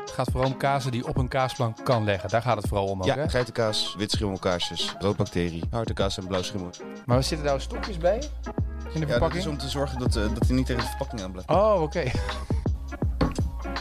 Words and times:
Het 0.00 0.10
gaat 0.26 0.30
vooral 0.30 0.50
om 0.50 0.56
kazen 0.56 0.90
die 0.90 1.06
op 1.06 1.16
een 1.16 1.28
kaasplank 1.28 1.84
kan 1.84 2.04
leggen. 2.04 2.28
Daar 2.30 2.42
gaat 2.42 2.56
het 2.56 2.68
vooral 2.68 2.86
om 2.86 3.00
ook, 3.00 3.06
Ja, 3.06 3.14
hè? 3.14 3.28
geitenkaas, 3.28 3.94
wit 3.98 4.10
schimmelkaarsjes, 4.10 4.94
roodbacterie, 4.98 5.62
harde 5.70 5.92
kaas 5.92 6.18
en 6.18 6.26
blauw 6.26 6.42
schimmel. 6.42 6.70
Maar 7.06 7.22
zitten 7.22 7.46
daar 7.46 7.60
stokjes 7.60 7.96
bij? 7.96 8.22
In 8.94 9.00
de 9.00 9.06
Ja, 9.06 9.06
verpakking? 9.06 9.42
is 9.42 9.48
om 9.48 9.58
te 9.58 9.68
zorgen 9.68 9.98
dat, 9.98 10.16
eh, 10.16 10.22
dat 10.34 10.46
hij 10.46 10.56
niet 10.56 10.66
tegen 10.66 10.82
de 10.82 10.88
verpakking 10.88 11.22
aan 11.22 11.30
blijft. 11.32 11.50
Oh, 11.50 11.82
oké. 11.82 12.02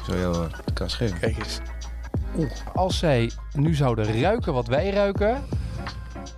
Zal 0.05 0.17
jou 0.17 0.35
eh, 0.45 0.53
de 0.65 0.73
kaas 0.73 0.93
geven. 0.95 1.19
Kijk 1.19 1.37
eens. 1.37 1.59
Oeh, 2.37 2.51
als 2.73 2.97
zij 2.97 3.31
nu 3.53 3.73
zouden 3.75 4.21
ruiken 4.21 4.53
wat 4.53 4.67
wij 4.67 4.89
ruiken. 4.89 5.43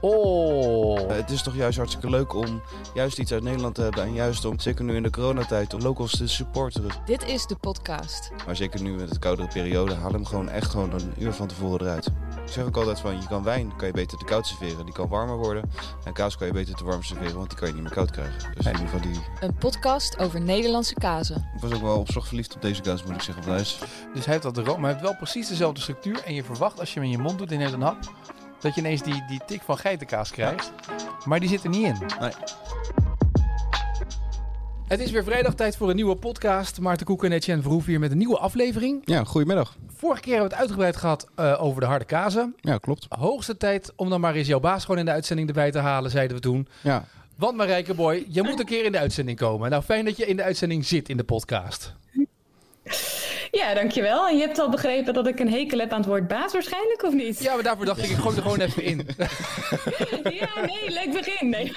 Oh. 0.01 0.99
Eh, 0.99 1.15
het 1.15 1.29
is 1.29 1.41
toch 1.41 1.55
juist 1.55 1.77
hartstikke 1.77 2.09
leuk 2.09 2.33
om 2.33 2.61
juist 2.93 3.19
iets 3.19 3.31
uit 3.31 3.43
Nederland 3.43 3.75
te 3.75 3.81
hebben. 3.81 4.03
En 4.03 4.13
juist 4.13 4.45
om, 4.45 4.59
zeker 4.59 4.83
nu 4.83 4.95
in 4.95 5.03
de 5.03 5.09
coronatijd, 5.09 5.73
om 5.73 5.81
locals 5.81 6.17
te 6.17 6.27
supporteren. 6.27 6.91
Dit 7.05 7.27
is 7.27 7.45
de 7.45 7.55
podcast. 7.55 8.31
Maar 8.45 8.55
zeker 8.55 8.81
nu 8.81 8.91
met 8.91 9.09
de 9.09 9.19
koudere 9.19 9.47
periode, 9.47 9.93
haal 9.93 10.11
hem 10.11 10.25
gewoon 10.25 10.49
echt 10.49 10.69
gewoon 10.69 10.93
een 10.93 11.13
uur 11.17 11.33
van 11.33 11.47
tevoren 11.47 11.81
eruit. 11.81 12.05
Ik 12.45 12.51
zeg 12.51 12.65
ook 12.65 12.77
altijd 12.77 12.99
van, 12.99 13.21
je 13.21 13.27
kan 13.27 13.43
wijn 13.43 13.75
kan 13.75 13.87
je 13.87 13.93
beter 13.93 14.17
te 14.17 14.25
koud 14.25 14.47
serveren. 14.47 14.85
Die 14.85 14.93
kan 14.93 15.07
warmer 15.07 15.37
worden. 15.37 15.71
En 16.05 16.13
kaas 16.13 16.37
kan 16.37 16.47
je 16.47 16.53
beter 16.53 16.75
te 16.75 16.83
warm 16.83 17.03
serveren, 17.03 17.35
want 17.35 17.49
die 17.49 17.57
kan 17.57 17.67
je 17.67 17.73
niet 17.73 17.83
meer 17.83 17.93
koud 17.93 18.11
krijgen. 18.11 18.53
Dus 18.55 18.65
in 18.65 18.71
ieder 18.71 18.87
geval 18.87 19.11
die... 19.11 19.21
Een 19.39 19.55
podcast 19.55 20.17
over 20.17 20.41
Nederlandse 20.41 20.93
kazen. 20.93 21.49
Ik 21.55 21.61
was 21.61 21.73
ook 21.73 21.81
wel 21.81 21.99
op 21.99 22.11
zorg 22.11 22.27
verliefd 22.27 22.55
op 22.55 22.61
deze 22.61 22.81
kaas, 22.81 23.03
moet 23.03 23.15
ik 23.15 23.21
zeggen. 23.21 23.53
Is 23.53 23.79
Dus 24.13 24.25
hij 24.25 24.33
heeft 24.33 24.55
dat 24.55 24.57
room, 24.57 24.79
maar 24.79 24.89
hij 24.89 24.89
heeft 24.89 25.01
wel 25.01 25.15
precies 25.15 25.47
dezelfde 25.47 25.81
structuur. 25.81 26.21
En 26.25 26.33
je 26.33 26.43
verwacht 26.43 26.79
als 26.79 26.93
je 26.93 26.99
hem 26.99 27.09
in 27.09 27.15
je 27.15 27.23
mond 27.23 27.37
doet 27.37 27.51
in 27.51 27.61
een 27.61 27.81
hap, 27.81 27.97
dat 28.59 28.75
je 28.75 28.81
ineens 28.81 29.01
die, 29.01 29.23
die 29.27 29.41
tik 29.45 29.61
van 29.61 29.77
geitenkaas 29.77 30.31
krijgt. 30.31 30.71
Maar 31.25 31.39
die 31.39 31.49
zit 31.49 31.63
er 31.63 31.69
niet 31.69 31.85
in. 31.85 31.95
Nee. 32.19 32.31
Het 34.87 34.99
is 34.99 35.11
weer 35.11 35.23
vrijdag 35.23 35.55
tijd 35.55 35.77
voor 35.77 35.89
een 35.89 35.95
nieuwe 35.95 36.15
podcast. 36.15 36.79
Maarten 36.79 37.05
Koek 37.05 37.23
en 37.23 37.31
Etienne 37.31 37.61
Verhoef 37.61 37.85
hier 37.85 37.99
met 37.99 38.11
een 38.11 38.17
nieuwe 38.17 38.37
aflevering. 38.37 39.01
Ja, 39.05 39.23
goedemiddag. 39.23 39.75
Vorige 39.95 40.21
keer 40.21 40.31
hebben 40.31 40.49
we 40.49 40.55
het 40.55 40.63
uitgebreid 40.63 40.97
gehad 40.97 41.27
eh, 41.35 41.63
over 41.63 41.81
de 41.81 41.87
harde 41.87 42.05
kazen. 42.05 42.55
Ja, 42.61 42.77
klopt. 42.77 43.05
Hoogste 43.09 43.57
tijd 43.57 43.93
om 43.95 44.09
dan 44.09 44.21
maar 44.21 44.35
eens 44.35 44.47
jouw 44.47 44.59
baas 44.59 44.81
gewoon 44.81 44.99
in 44.99 45.05
de 45.05 45.11
uitzending 45.11 45.47
erbij 45.47 45.71
te 45.71 45.79
halen, 45.79 46.11
zeiden 46.11 46.35
we 46.35 46.41
toen. 46.41 46.67
Ja, 46.81 47.05
Want 47.35 47.57
Marijke 47.57 47.93
Boy, 47.93 48.25
je 48.29 48.43
moet 48.43 48.59
een 48.59 48.65
keer 48.65 48.85
in 48.85 48.91
de 48.91 48.99
uitzending 48.99 49.37
komen. 49.37 49.69
Nou, 49.69 49.83
fijn 49.83 50.05
dat 50.05 50.17
je 50.17 50.25
in 50.25 50.35
de 50.35 50.43
uitzending 50.43 50.85
zit 50.85 51.09
in 51.09 51.17
de 51.17 51.23
podcast. 51.23 51.93
Ja, 53.51 53.73
dankjewel. 53.73 54.27
En 54.27 54.37
je 54.37 54.41
hebt 54.41 54.59
al 54.59 54.69
begrepen 54.69 55.13
dat 55.13 55.27
ik 55.27 55.39
een 55.39 55.51
hekel 55.51 55.79
heb 55.79 55.91
aan 55.91 55.99
het 55.99 56.07
woord 56.07 56.27
baas 56.27 56.53
waarschijnlijk, 56.53 57.03
of 57.03 57.13
niet? 57.13 57.39
Ja, 57.39 57.53
maar 57.53 57.63
daarvoor 57.63 57.85
dacht 57.85 58.03
ik, 58.03 58.09
ik 58.09 58.17
gooi 58.17 58.35
er 58.35 58.41
gewoon 58.41 58.59
even 58.59 58.83
in. 58.83 59.07
Ja, 60.39 60.49
nee, 60.65 60.91
leuk 60.91 61.11
begin. 61.11 61.49
Nee. 61.49 61.73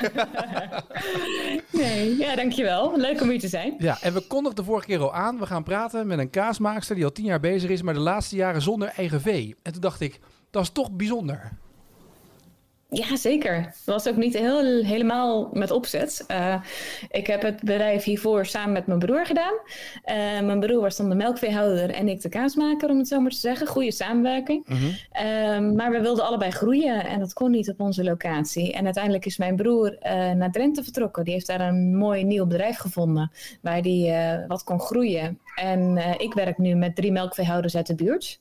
nee, 1.82 2.16
ja, 2.16 2.36
dankjewel. 2.36 2.92
Leuk 2.96 3.20
om 3.20 3.28
hier 3.28 3.40
te 3.40 3.48
zijn. 3.48 3.74
Ja, 3.78 3.98
en 4.00 4.12
we 4.14 4.20
kondigden 4.20 4.64
de 4.64 4.70
vorige 4.70 4.86
keer 4.86 5.00
al 5.00 5.14
aan. 5.14 5.38
We 5.38 5.46
gaan 5.46 5.62
praten 5.62 6.06
met 6.06 6.18
een 6.18 6.30
kaasmaakster 6.30 6.94
die 6.94 7.04
al 7.04 7.12
tien 7.12 7.24
jaar 7.24 7.40
bezig 7.40 7.70
is, 7.70 7.82
maar 7.82 7.94
de 7.94 8.00
laatste 8.00 8.36
jaren 8.36 8.62
zonder 8.62 8.92
eigen 8.96 9.20
vee. 9.20 9.56
En 9.62 9.72
toen 9.72 9.80
dacht 9.80 10.00
ik, 10.00 10.20
dat 10.50 10.62
is 10.62 10.70
toch 10.70 10.90
bijzonder. 10.90 11.52
Ja, 12.94 13.16
zeker. 13.16 13.62
Dat 13.62 13.94
was 13.94 14.08
ook 14.08 14.16
niet 14.16 14.38
heel, 14.38 14.84
helemaal 14.84 15.48
met 15.52 15.70
opzet. 15.70 16.24
Eh, 16.26 16.62
ik 17.10 17.26
heb 17.26 17.42
het 17.42 17.60
bedrijf 17.60 18.04
hiervoor 18.04 18.46
samen 18.46 18.72
met 18.72 18.86
mijn 18.86 18.98
broer 18.98 19.26
gedaan. 19.26 19.54
Eh, 20.02 20.16
mijn 20.40 20.60
broer 20.60 20.80
was 20.80 20.96
dan 20.96 21.08
de 21.08 21.14
melkveehouder 21.14 21.90
en 21.90 22.08
ik 22.08 22.20
de 22.20 22.28
kaasmaker, 22.28 22.90
om 22.90 22.98
het 22.98 23.08
zo 23.08 23.20
maar 23.20 23.30
te 23.30 23.36
zeggen. 23.36 23.66
Goede 23.66 23.90
samenwerking. 23.92 24.66
Ehm, 25.12 25.74
maar 25.74 25.90
we 25.90 26.00
wilden 26.00 26.24
allebei 26.24 26.50
groeien 26.50 27.04
en 27.04 27.18
dat 27.18 27.32
kon 27.32 27.50
niet 27.50 27.70
op 27.70 27.80
onze 27.80 28.04
locatie. 28.04 28.72
En 28.72 28.84
uiteindelijk 28.84 29.26
is 29.26 29.38
mijn 29.38 29.56
broer 29.56 29.98
eh, 29.98 30.30
naar 30.30 30.50
Drenthe 30.50 30.82
vertrokken. 30.82 31.24
Die 31.24 31.32
heeft 31.32 31.46
daar 31.46 31.60
een 31.60 31.96
mooi 31.96 32.24
nieuw 32.24 32.46
bedrijf 32.46 32.76
gevonden 32.76 33.30
waar 33.60 33.80
hij 33.80 34.44
wat 34.48 34.64
kon 34.64 34.80
groeien. 34.80 35.38
En 35.54 35.96
eh, 35.96 36.14
ik 36.16 36.34
werk 36.34 36.58
nu 36.58 36.74
met 36.74 36.96
drie 36.96 37.12
melkveehouders 37.12 37.76
uit 37.76 37.86
de 37.86 37.94
buurt. 37.94 38.38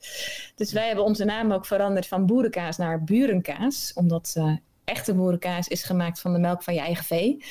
Dus 0.56 0.72
wij 0.72 0.88
hebben 0.88 1.06
onze 1.06 1.26
naam 1.26 1.52
ook 1.52 1.66
veranderd 1.66 2.08
van 2.08 2.26
boerenkaas 2.26 2.78
naar 2.78 3.04
burenkaas. 3.04 3.92
Omdat 3.96 4.34
eh, 4.38 4.56
echte 4.84 5.14
boerenkaas 5.14 5.68
is 5.68 5.84
gemaakt 5.84 6.20
van 6.22 6.34
de 6.34 6.40
melk 6.40 6.64
van 6.64 6.74
je 6.74 6.80
eigen 6.80 7.06
vee. 7.06 7.44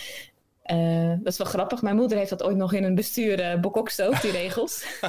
Eh, 0.63 1.09
dat 1.09 1.33
is 1.33 1.39
wel 1.39 1.47
grappig. 1.47 1.83
Mijn 1.83 1.97
moeder 1.97 2.19
heeft 2.19 2.31
dat 2.31 2.43
ooit 2.43 2.57
nog 2.57 2.73
in 2.73 2.85
een 2.85 2.95
bestuur 2.95 3.41
uh, 3.41 4.21
die 4.21 4.31
regels. 4.31 4.85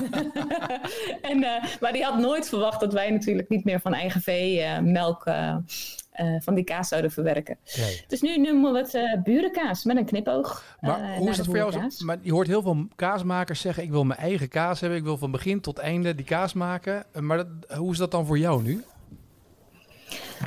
en, 1.32 1.38
uh, 1.38 1.64
maar 1.80 1.94
die 1.94 2.04
had 2.04 2.18
nooit 2.18 2.50
verwacht 2.50 2.80
dat 2.80 2.94
wij 2.94 3.10
natuurlijk 3.10 3.50
niet 3.50 3.64
meer 3.64 3.80
van 3.80 3.94
eigen 3.94 4.22
vee 4.22 4.64
uh, 6.16 6.26
melk 6.26 6.44
van 6.44 6.56
die 6.56 6.64
kaas 6.64 6.88
zouden 6.88 7.12
verwerken. 7.12 7.58
Nee. 7.78 8.04
Dus 8.08 8.22
nu 8.22 8.38
noemen 8.38 8.74
we 8.74 8.80
het 8.80 9.24
burenkaas 9.24 9.84
met 9.84 9.98
een 9.98 10.06
knipoog. 10.06 10.78
Maar 10.80 11.16
hoe 11.16 11.30
is 11.30 11.38
het 11.38 11.46
voor 11.46 11.56
jou? 11.56 11.92
Maar 12.06 12.18
je 12.22 12.32
hoort 12.32 12.48
heel 12.48 12.62
veel 12.62 12.88
kaasmakers 12.96 13.62
zeggen: 13.62 13.84
ik 13.84 13.90
wil 13.92 14.04
mijn 14.04 14.20
eigen 14.20 14.50
kaas 14.50 14.80
hebben. 14.80 15.00
Ik 15.00 15.04
wil 15.04 15.18
van 15.18 15.32
begin 15.32 15.62
tot 15.62 15.78
einde 15.78 16.16
die 16.16 16.26
kaas 16.26 16.54
maken. 16.54 17.06
Maar 17.20 17.38
dat, 17.38 17.78
hoe 17.78 17.92
is 17.92 17.98
dat 17.98 18.12
dan 18.12 18.26
voor 18.26 18.38
jou 18.38 18.64
nu? 18.64 18.84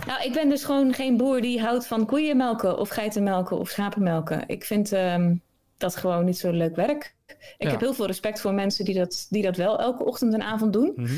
Nou, 0.07 0.23
ik 0.23 0.33
ben 0.33 0.49
dus 0.49 0.65
gewoon 0.65 0.95
geen 0.95 1.17
boer 1.17 1.41
die 1.41 1.61
houdt 1.61 1.87
van 1.87 2.07
koeienmelken 2.07 2.79
of 2.79 2.89
geitenmelken 2.89 3.59
of 3.59 3.69
schapenmelken. 3.69 4.45
Ik 4.47 4.65
vind 4.65 4.93
um, 4.93 5.43
dat 5.77 5.97
gewoon 5.97 6.25
niet 6.25 6.39
zo 6.39 6.51
leuk 6.51 6.77
werk. 6.77 7.14
Ik 7.27 7.37
Ja. 7.59 7.71
heb 7.71 7.81
heel 7.81 7.95
veel 7.95 8.07
respect 8.07 8.41
voor 8.41 8.55
mensen 8.55 8.85
die 8.85 8.95
dat, 8.95 9.27
die 9.31 9.43
dat 9.43 9.57
wel 9.57 9.81
elke 9.81 10.05
ochtend 10.05 10.35
en 10.35 10.43
avond 10.43 10.73
doen. 10.73 10.93
Mhm. 10.97 11.13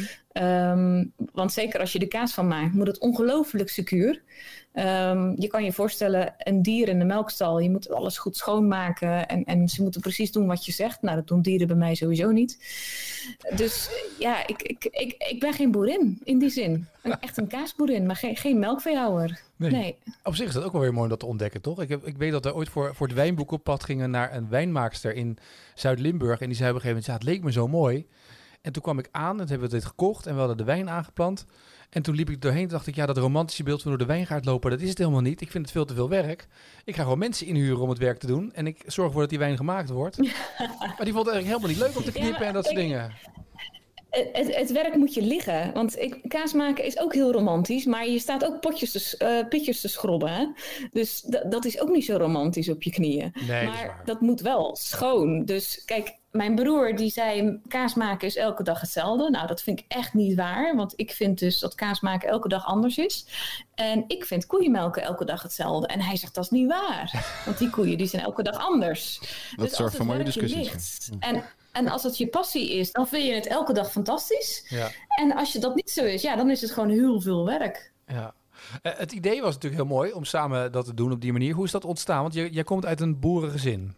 Um, 0.45 1.13
want 1.33 1.53
zeker 1.53 1.81
als 1.81 1.93
je 1.93 1.99
er 1.99 2.09
kaas 2.09 2.35
van 2.35 2.49
maakt, 2.49 2.75
moet 2.75 2.87
het 2.87 2.99
ongelooflijk 2.99 3.69
secuur. 3.69 4.23
Um, 4.79 5.35
je 5.41 5.47
kan 5.47 5.65
je 5.65 5.73
voorstellen, 5.73 6.35
een 6.39 6.63
dier 6.63 6.89
in 6.89 6.99
de 6.99 7.05
melkstal, 7.05 7.59
je 7.59 7.71
moet 7.71 7.91
alles 7.91 8.19
goed 8.19 8.37
schoonmaken. 8.37 9.29
En, 9.29 9.45
en 9.45 9.69
ze 9.69 9.83
moeten 9.83 10.01
precies 10.01 10.33
doen 10.33 10.47
wat 10.47 10.65
je 10.65 10.73
zegt. 10.73 11.03
Nou, 11.03 11.17
dat 11.17 11.29
doen 11.29 11.43
dieren 11.43 11.67
bij 11.67 11.77
mij 11.77 11.95
sowieso 11.95 12.31
niet. 12.31 12.59
Dus 13.55 13.91
ja, 14.19 14.47
ik, 14.47 14.63
ik, 14.63 14.85
ik, 14.85 15.15
ik 15.31 15.41
ben 15.41 15.53
geen 15.53 15.71
boerin 15.71 16.21
in 16.25 16.39
die 16.39 16.51
zin. 16.51 16.87
Een, 17.03 17.21
echt 17.21 17.37
een 17.37 17.47
kaasboerin, 17.47 18.07
maar 18.07 18.17
geen, 18.17 18.37
geen 18.37 18.59
melkveehouder. 18.59 19.41
Nee. 19.57 19.71
nee. 19.71 19.97
Op 20.23 20.35
zich 20.35 20.47
is 20.47 20.55
dat 20.55 20.65
ook 20.65 20.73
wel 20.73 20.81
weer 20.81 20.93
mooi 20.93 21.03
om 21.03 21.09
dat 21.09 21.21
te 21.21 21.27
ontdekken, 21.27 21.61
toch? 21.61 21.83
Ik, 21.83 21.89
heb, 21.89 22.07
ik 22.07 22.17
weet 22.17 22.33
dat 22.33 22.45
we 22.45 22.55
ooit 22.55 22.69
voor, 22.69 22.95
voor 22.95 23.07
het 23.07 23.17
wijnboek 23.17 23.51
op 23.51 23.65
pad 23.65 23.85
gingen 23.85 24.11
naar 24.11 24.35
een 24.35 24.49
wijnmaakster 24.49 25.15
in 25.15 25.39
Zuid-Limburg. 25.75 26.41
En 26.41 26.47
die 26.47 26.57
zei 26.57 26.71
op 26.71 26.75
een 26.75 26.81
gegeven 26.81 27.03
moment, 27.03 27.07
ja, 27.07 27.13
het 27.13 27.23
leek 27.23 27.45
me 27.45 27.53
zo 27.53 27.69
mooi. 27.69 28.07
En 28.67 28.73
toen 28.73 28.83
kwam 28.83 28.99
ik 28.99 29.09
aan 29.11 29.41
en 29.41 29.49
hebben 29.49 29.69
we 29.69 29.75
dit 29.75 29.85
gekocht 29.85 30.27
en 30.27 30.33
we 30.33 30.39
hadden 30.39 30.57
de 30.57 30.65
wijn 30.65 30.91
aangeplant. 30.91 31.45
En 31.91 32.03
toen 32.03 32.15
liep 32.15 32.31
ik 32.31 32.43
doorheen 32.43 32.63
en 32.63 32.69
dacht 32.69 32.87
ik, 32.87 32.95
ja, 32.95 33.07
dat 33.07 33.17
romantische 33.17 33.63
beeld 33.63 33.83
van 33.83 33.91
door 33.91 34.01
de 34.01 34.07
wijngaard 34.07 34.45
lopen, 34.45 34.71
dat 34.71 34.81
is 34.81 34.89
het 34.89 34.99
helemaal 34.99 35.21
niet. 35.21 35.41
Ik 35.41 35.51
vind 35.51 35.65
het 35.65 35.73
veel 35.73 35.85
te 35.85 35.95
veel 35.95 36.09
werk. 36.09 36.47
Ik 36.85 36.97
ga 36.97 37.03
gewoon 37.03 37.19
mensen 37.19 37.47
inhuren 37.47 37.81
om 37.81 37.89
het 37.89 37.99
werk 37.99 38.19
te 38.19 38.27
doen. 38.27 38.53
En 38.55 38.67
ik 38.67 38.83
zorg 38.87 39.07
ervoor 39.07 39.21
dat 39.21 39.31
die 39.31 39.39
wijn 39.39 39.57
gemaakt 39.57 39.91
wordt. 39.91 40.17
maar 40.97 41.05
die 41.05 41.13
vond 41.13 41.27
het 41.27 41.35
eigenlijk 41.35 41.45
helemaal 41.47 41.69
niet 41.69 41.79
leuk 41.79 41.97
om 41.97 42.05
te 42.05 42.13
knippen 42.13 42.41
Ja, 42.41 42.47
en 42.47 42.53
dat 42.55 42.65
soort 42.65 42.77
ik- 42.77 42.83
dingen. 42.83 43.13
Het, 44.11 44.57
het 44.57 44.73
werk 44.73 44.95
moet 44.97 45.15
je 45.15 45.23
liggen. 45.23 45.73
Want 45.73 45.99
ik, 45.99 46.19
kaas 46.29 46.53
maken 46.53 46.85
is 46.85 46.99
ook 46.99 47.15
heel 47.15 47.33
romantisch. 47.33 47.85
Maar 47.85 48.09
je 48.09 48.19
staat 48.19 48.45
ook 48.45 48.61
potjes 48.61 48.91
te, 48.93 49.17
eh, 49.17 49.49
pitjes 49.49 49.81
te 49.81 49.89
schrobben. 49.89 50.31
Hè? 50.33 50.47
Dus 50.93 51.21
da- 51.21 51.45
dat 51.49 51.65
is 51.65 51.81
ook 51.81 51.89
niet 51.89 52.05
zo 52.05 52.17
romantisch 52.17 52.69
op 52.69 52.83
je 52.83 52.91
knieën. 52.91 53.33
Nee, 53.49 53.67
maar 53.67 54.01
dat 54.05 54.21
moet 54.21 54.41
wel 54.41 54.77
schoon. 54.77 55.45
Dus 55.45 55.83
kijk, 55.85 56.15
mijn 56.37 56.55
broer 56.55 56.97
die 56.97 57.11
zei... 57.11 57.61
kaas 57.69 57.95
maken 57.95 58.27
is 58.27 58.37
elke 58.37 58.63
dag 58.63 58.81
hetzelfde. 58.81 59.31
Nou, 59.31 59.47
dat 59.47 59.63
vind 59.63 59.79
ik 59.79 59.85
echt 59.89 60.15
niet 60.15 60.35
waar. 60.37 60.77
Want 60.77 60.93
ik 60.97 61.11
vind 61.11 61.39
dus 61.39 61.59
dat 61.59 61.75
kaas 61.75 62.01
maken 62.01 62.29
elke 62.29 62.49
dag 62.49 62.67
anders 62.67 62.99
is. 62.99 63.27
En 63.75 64.05
ik 64.07 64.25
vind 64.25 64.47
koeienmelken 64.47 65.03
elke 65.03 65.25
dag 65.25 65.43
hetzelfde. 65.43 65.87
En 65.87 66.01
hij 66.01 66.17
zegt, 66.17 66.35
dat 66.35 66.45
is 66.45 66.51
niet 66.51 66.69
waar. 66.69 67.27
Want 67.45 67.59
die 67.59 67.71
koeien 67.71 67.99
die 67.99 68.07
zijn 68.07 68.23
elke 68.23 68.43
dag 68.43 68.57
anders. 68.57 69.21
Dat 69.57 69.69
dus 69.69 69.77
zorgt 69.77 69.97
voor 69.97 70.07
mooie 70.07 70.25
discussies. 70.25 70.57
ligt 70.57 71.11
En, 71.19 71.43
en 71.73 71.89
als 71.89 72.03
het 72.03 72.17
je 72.19 72.27
passie 72.29 72.73
is, 72.73 72.93
dan 72.93 73.09
vind 73.09 73.27
je 73.27 73.33
het 73.33 73.47
elke 73.47 73.73
dag 73.73 73.91
fantastisch. 73.91 74.67
Ja. 74.69 74.91
En 75.09 75.33
als 75.33 75.53
je 75.53 75.59
dat 75.59 75.75
niet 75.75 75.91
zo 75.91 76.05
is, 76.05 76.23
ja, 76.23 76.37
dan 76.37 76.51
is 76.51 76.61
het 76.61 76.71
gewoon 76.71 76.91
heel 76.91 77.21
veel 77.21 77.45
werk. 77.45 77.93
Ja. 78.07 78.35
Eh, 78.83 78.93
het 78.97 79.13
idee 79.13 79.43
was 79.43 79.55
natuurlijk 79.55 79.83
heel 79.83 79.97
mooi 79.97 80.13
om 80.13 80.25
samen 80.25 80.73
dat 80.73 80.85
te 80.85 80.95
doen 80.95 81.13
op 81.13 81.21
die 81.21 81.33
manier. 81.33 81.55
Hoe 81.55 81.65
is 81.65 81.71
dat 81.71 81.85
ontstaan? 81.85 82.23
Want 82.23 82.35
je, 82.35 82.51
jij 82.51 82.65
komt 82.65 82.87
uit 82.87 83.01
een 83.01 83.21
boerengezin. 83.21 83.95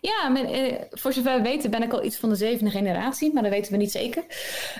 Ja, 0.00 0.34
eh, 0.34 0.74
voor 0.90 1.12
zover 1.12 1.36
we 1.36 1.42
weten 1.42 1.70
ben 1.70 1.82
ik 1.82 1.92
al 1.92 2.04
iets 2.04 2.16
van 2.16 2.28
de 2.28 2.34
zevende 2.34 2.70
generatie, 2.70 3.32
maar 3.32 3.42
dat 3.42 3.52
weten 3.52 3.72
we 3.72 3.78
niet 3.78 3.90
zeker. 3.90 4.24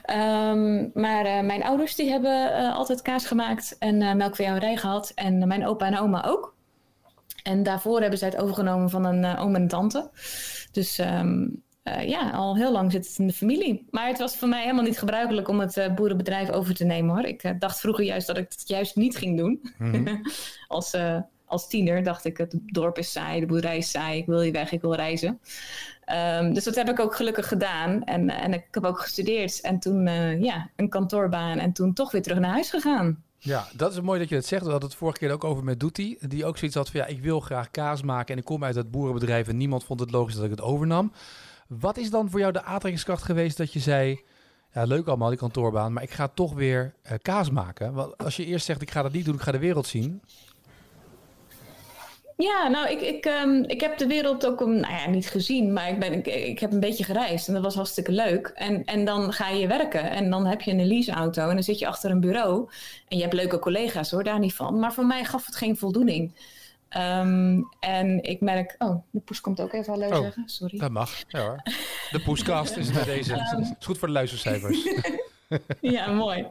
Ehm, 0.03 0.88
maar 0.94 1.25
eh, 1.25 1.41
mijn 1.41 1.62
ouders 1.62 1.94
die 1.94 2.11
hebben 2.11 2.55
eh, 2.55 2.76
altijd 2.76 3.03
kaas 3.03 3.26
gemaakt 3.26 3.76
en 3.79 4.03
eh 4.03 4.14
melkveehouderij 4.14 4.76
gehad. 4.76 5.12
En 5.14 5.49
mijn 5.49 5.67
opa 5.67 5.87
en 5.87 5.99
oma 5.99 6.25
ook. 6.26 6.55
En 7.43 7.62
daarvoor 7.62 8.00
hebben 8.00 8.19
zij 8.19 8.29
het 8.29 8.41
overgenomen 8.41 8.91
van 8.91 9.05
een 9.05 9.37
oom 9.37 9.55
en 9.55 9.69
tante. 9.69 10.11
Dus 10.73 10.99
ehm, 10.99 11.47
eh, 11.82 12.08
ja, 12.08 12.31
al 12.31 12.56
heel 12.56 12.73
lang 12.73 12.93
zit 12.93 13.06
het 13.06 13.19
in 13.19 13.26
de 13.26 13.32
familie. 13.32 13.87
Maar 13.91 14.06
het 14.06 14.19
was 14.19 14.37
voor 14.37 14.49
mij 14.49 14.61
helemaal 14.61 14.85
niet 14.85 14.99
gebruikelijk 14.99 15.49
om 15.49 15.61
het 15.61 15.94
boerenbedrijf 15.94 16.50
over 16.50 16.75
te 16.75 16.85
nemen 16.85 17.15
hoor. 17.15 17.25
Ik 17.25 17.55
dacht 17.61 17.81
vroeger 17.81 18.05
juist 18.05 18.26
dat 18.26 18.37
ik 18.37 18.47
het 18.49 18.69
juist 18.69 18.97
niet 18.97 19.17
ging 19.17 19.37
doen. 19.37 19.61
als, 20.69 20.93
eh, 20.93 21.17
als 21.17 21.23
tiener 21.60 22.02
dacht 22.02 22.25
ik, 22.25 22.37
het 22.37 22.54
dorp 22.66 22.99
is 22.99 23.12
saai, 23.12 23.40
de 23.40 23.46
boerderij 23.46 23.76
is 23.76 23.90
saai, 23.90 24.19
ik 24.19 24.26
wil 24.26 24.40
hier 24.40 24.52
weg, 24.52 24.72
ik 24.72 24.81
wil 24.81 24.94
reizen. 24.94 25.40
Ehm, 26.04 26.52
dus 26.52 26.64
dat 26.64 26.75
heb 26.75 26.88
ik 26.88 27.00
ook 27.00 27.16
gelukkig 27.16 27.49
gedaan. 27.49 28.04
En, 28.04 28.31
en 28.31 28.52
ik 28.52 28.66
heb 28.70 28.84
ook 28.84 29.00
gestudeerd. 29.00 29.60
En 29.60 29.78
toen 29.78 30.06
eh, 30.06 30.43
ja, 30.43 30.70
een 30.76 30.88
kantoorbaan 30.88 31.58
en 31.58 31.72
toen 31.72 31.93
toch 31.93 32.12
weer 32.12 32.22
terug 32.22 32.38
naar 32.38 32.50
huis 32.50 32.70
gegaan. 32.70 33.22
Ja, 33.38 33.66
dat 33.76 33.93
is 33.93 34.00
mooi 34.00 34.19
dat 34.19 34.28
je 34.28 34.34
het 34.34 34.46
zegt. 34.46 34.64
We 34.64 34.70
hadden 34.70 34.88
het 34.88 34.99
vorige 34.99 35.19
keer 35.19 35.32
ook 35.32 35.44
over 35.44 35.64
met 35.64 35.81
Doetie. 35.81 36.19
Die 36.28 36.44
ook 36.44 36.58
zoiets 36.58 36.76
had 36.76 36.90
van, 36.90 37.00
ja, 37.00 37.06
ik 37.06 37.20
wil 37.20 37.40
graag 37.40 37.70
kaas 37.70 38.02
maken. 38.02 38.32
En 38.34 38.38
ik 38.40 38.44
kom 38.44 38.64
uit 38.64 38.75
het 38.75 38.90
boerenbedrijf 38.90 39.48
en 39.48 39.56
niemand 39.56 39.84
vond 39.84 40.00
het 40.00 40.10
logisch 40.10 40.34
dat 40.34 40.44
ik 40.44 40.50
het 40.50 40.60
overnam. 40.60 41.12
Wat 41.66 41.96
is 41.96 42.10
dan 42.10 42.31
voor 42.31 42.40
jou 42.40 42.52
de 42.52 42.62
aantrekkingskracht 42.62 43.22
geweest 43.22 43.56
dat 43.56 43.72
je 43.72 43.78
zei... 43.78 44.20
Ja, 44.75 44.84
leuk 44.84 45.06
allemaal, 45.06 45.28
die 45.28 45.38
kantoorbaan, 45.38 45.93
maar 45.93 46.02
ik 46.02 46.10
ga 46.10 46.28
toch 46.28 46.55
weer 46.55 46.94
uh, 47.05 47.12
kaas 47.22 47.50
maken. 47.50 47.93
Want 47.93 48.19
als 48.19 48.37
je 48.37 48.44
eerst 48.44 48.66
zegt, 48.66 48.82
ik 48.82 48.90
ga 48.90 49.02
dat 49.02 49.12
niet 49.12 49.25
doen, 49.25 49.34
ik 49.34 49.40
ga 49.40 49.52
de 49.52 49.58
wereld 49.58 49.87
zien. 49.87 50.22
Ja, 52.43 52.69
nou, 52.69 52.89
ik, 52.89 53.00
ik, 53.00 53.25
um, 53.25 53.65
ik 53.65 53.81
heb 53.81 53.99
de 53.99 54.06
wereld 54.06 54.47
ook 54.47 54.61
um, 54.61 54.75
nou 54.75 54.93
ja, 54.93 55.09
niet 55.09 55.29
gezien, 55.29 55.73
maar 55.73 55.89
ik, 55.89 55.99
ben, 55.99 56.12
ik, 56.12 56.27
ik 56.27 56.59
heb 56.59 56.73
een 56.73 56.81
beetje 56.81 57.05
gereisd 57.05 57.49
en 57.49 57.55
dat 57.55 57.62
was 57.62 57.75
hartstikke 57.75 58.12
leuk. 58.12 58.47
En, 58.55 58.85
en 58.85 59.05
dan 59.05 59.33
ga 59.33 59.49
je 59.49 59.67
werken 59.67 60.11
en 60.11 60.31
dan 60.31 60.47
heb 60.47 60.61
je 60.61 60.71
een 60.71 60.87
leaseauto 60.87 61.49
en 61.49 61.55
dan 61.55 61.62
zit 61.62 61.79
je 61.79 61.87
achter 61.87 62.11
een 62.11 62.21
bureau. 62.21 62.71
En 63.09 63.17
je 63.17 63.23
hebt 63.23 63.35
leuke 63.35 63.59
collega's 63.59 64.11
hoor, 64.11 64.25
daar 64.25 64.39
niet 64.39 64.55
van. 64.55 64.79
Maar 64.79 64.93
voor 64.93 65.06
mij 65.06 65.25
gaf 65.25 65.47
het 65.47 65.56
geen 65.56 65.77
voldoening. 65.77 66.35
Um, 66.97 67.69
en 67.81 68.23
ik 68.23 68.41
merk... 68.41 68.75
Oh, 68.79 69.03
de 69.11 69.21
poes 69.21 69.41
komt 69.41 69.61
ook 69.61 69.73
even 69.73 69.93
hallo 69.93 70.09
oh, 70.09 70.23
zeggen, 70.23 70.43
sorry. 70.47 70.79
Dat 70.79 70.91
mag, 70.91 71.11
ja 71.29 71.41
hoor. 71.41 71.62
De 72.11 72.21
poeskast 72.27 72.77
is 72.77 72.93
bij 72.93 73.05
deze. 73.05 73.33
Um, 73.33 73.61
is 73.61 73.73
goed 73.81 73.99
voor 73.99 74.09
de 74.09 74.15
luistercijfers. 74.15 74.85
ja, 75.81 76.10
mooi. 76.10 76.46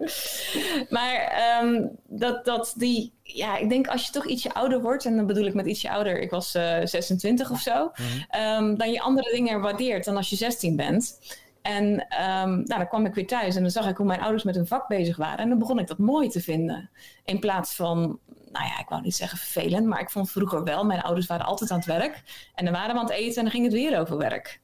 Maar 0.90 1.42
um, 1.64 1.90
dat, 2.08 2.46
dat 2.46 2.74
die, 2.78 3.14
ja, 3.24 3.58
ik 3.58 3.70
denk 3.70 3.88
als 3.88 4.06
je 4.06 4.12
toch 4.12 4.26
ietsje 4.26 4.54
ouder 4.54 4.82
wordt, 4.82 5.06
en 5.06 5.16
dan 5.16 5.26
bedoel 5.26 5.46
ik 5.46 5.54
met 5.54 5.66
ietsje 5.66 5.90
ouder, 5.90 6.20
ik 6.20 6.30
was 6.30 6.56
uh, 6.56 6.78
26 6.84 7.52
of 7.52 7.60
zo, 7.60 7.92
mm 7.96 8.20
um, 8.42 8.78
dan 8.78 8.92
je 8.92 9.02
andere 9.02 9.32
dingen 9.32 9.62
waardeert 9.62 10.06
dan 10.06 10.18
als 10.18 10.30
je 10.30 10.36
16 10.36 10.76
bent. 10.76 11.20
En 11.62 11.86
um, 11.94 12.50
nou, 12.50 12.64
dan 12.66 12.88
kwam 12.88 13.06
ik 13.06 13.14
weer 13.14 13.28
thuis 13.28 13.56
en 13.56 13.62
dan 13.62 13.72
zag 13.72 13.88
ik 13.88 13.98
hoe 13.98 14.06
mijn 14.06 14.22
ouders 14.22 14.44
met 14.44 14.56
hun 14.56 14.68
vak 14.68 14.88
bezig 14.88 15.18
waren. 15.18 15.38
En 15.38 15.50
dan 15.50 15.60
begon 15.60 15.80
ik 15.80 15.88
dat 15.88 15.98
mooi 15.98 16.30
te 16.30 16.42
vinden. 16.42 16.90
In 17.26 17.40
plaats 17.40 17.76
van, 17.76 18.20
nou 18.52 18.66
ja, 18.66 18.80
ik 18.80 18.90
wou 18.90 19.02
niet 19.02 19.16
zeggen 19.16 19.38
vervelend, 19.38 19.86
maar 19.86 20.00
ik 20.00 20.10
vond 20.10 20.32
vroeger 20.32 20.64
wel, 20.64 20.86
mijn 20.86 21.02
ouders 21.02 21.28
waren 21.28 21.46
altijd 21.46 21.72
aan 21.72 21.78
het 21.78 21.88
werk. 21.88 22.24
En 22.56 22.66
dan 22.66 22.74
waren 22.74 22.94
we 22.94 23.00
aan 23.00 23.06
het 23.06 23.16
eten 23.16 23.36
en 23.36 23.42
dan 23.42 23.52
ging 23.52 23.64
het 23.64 23.74
weer 23.74 24.00
over 24.00 24.18
werk. 24.18 24.62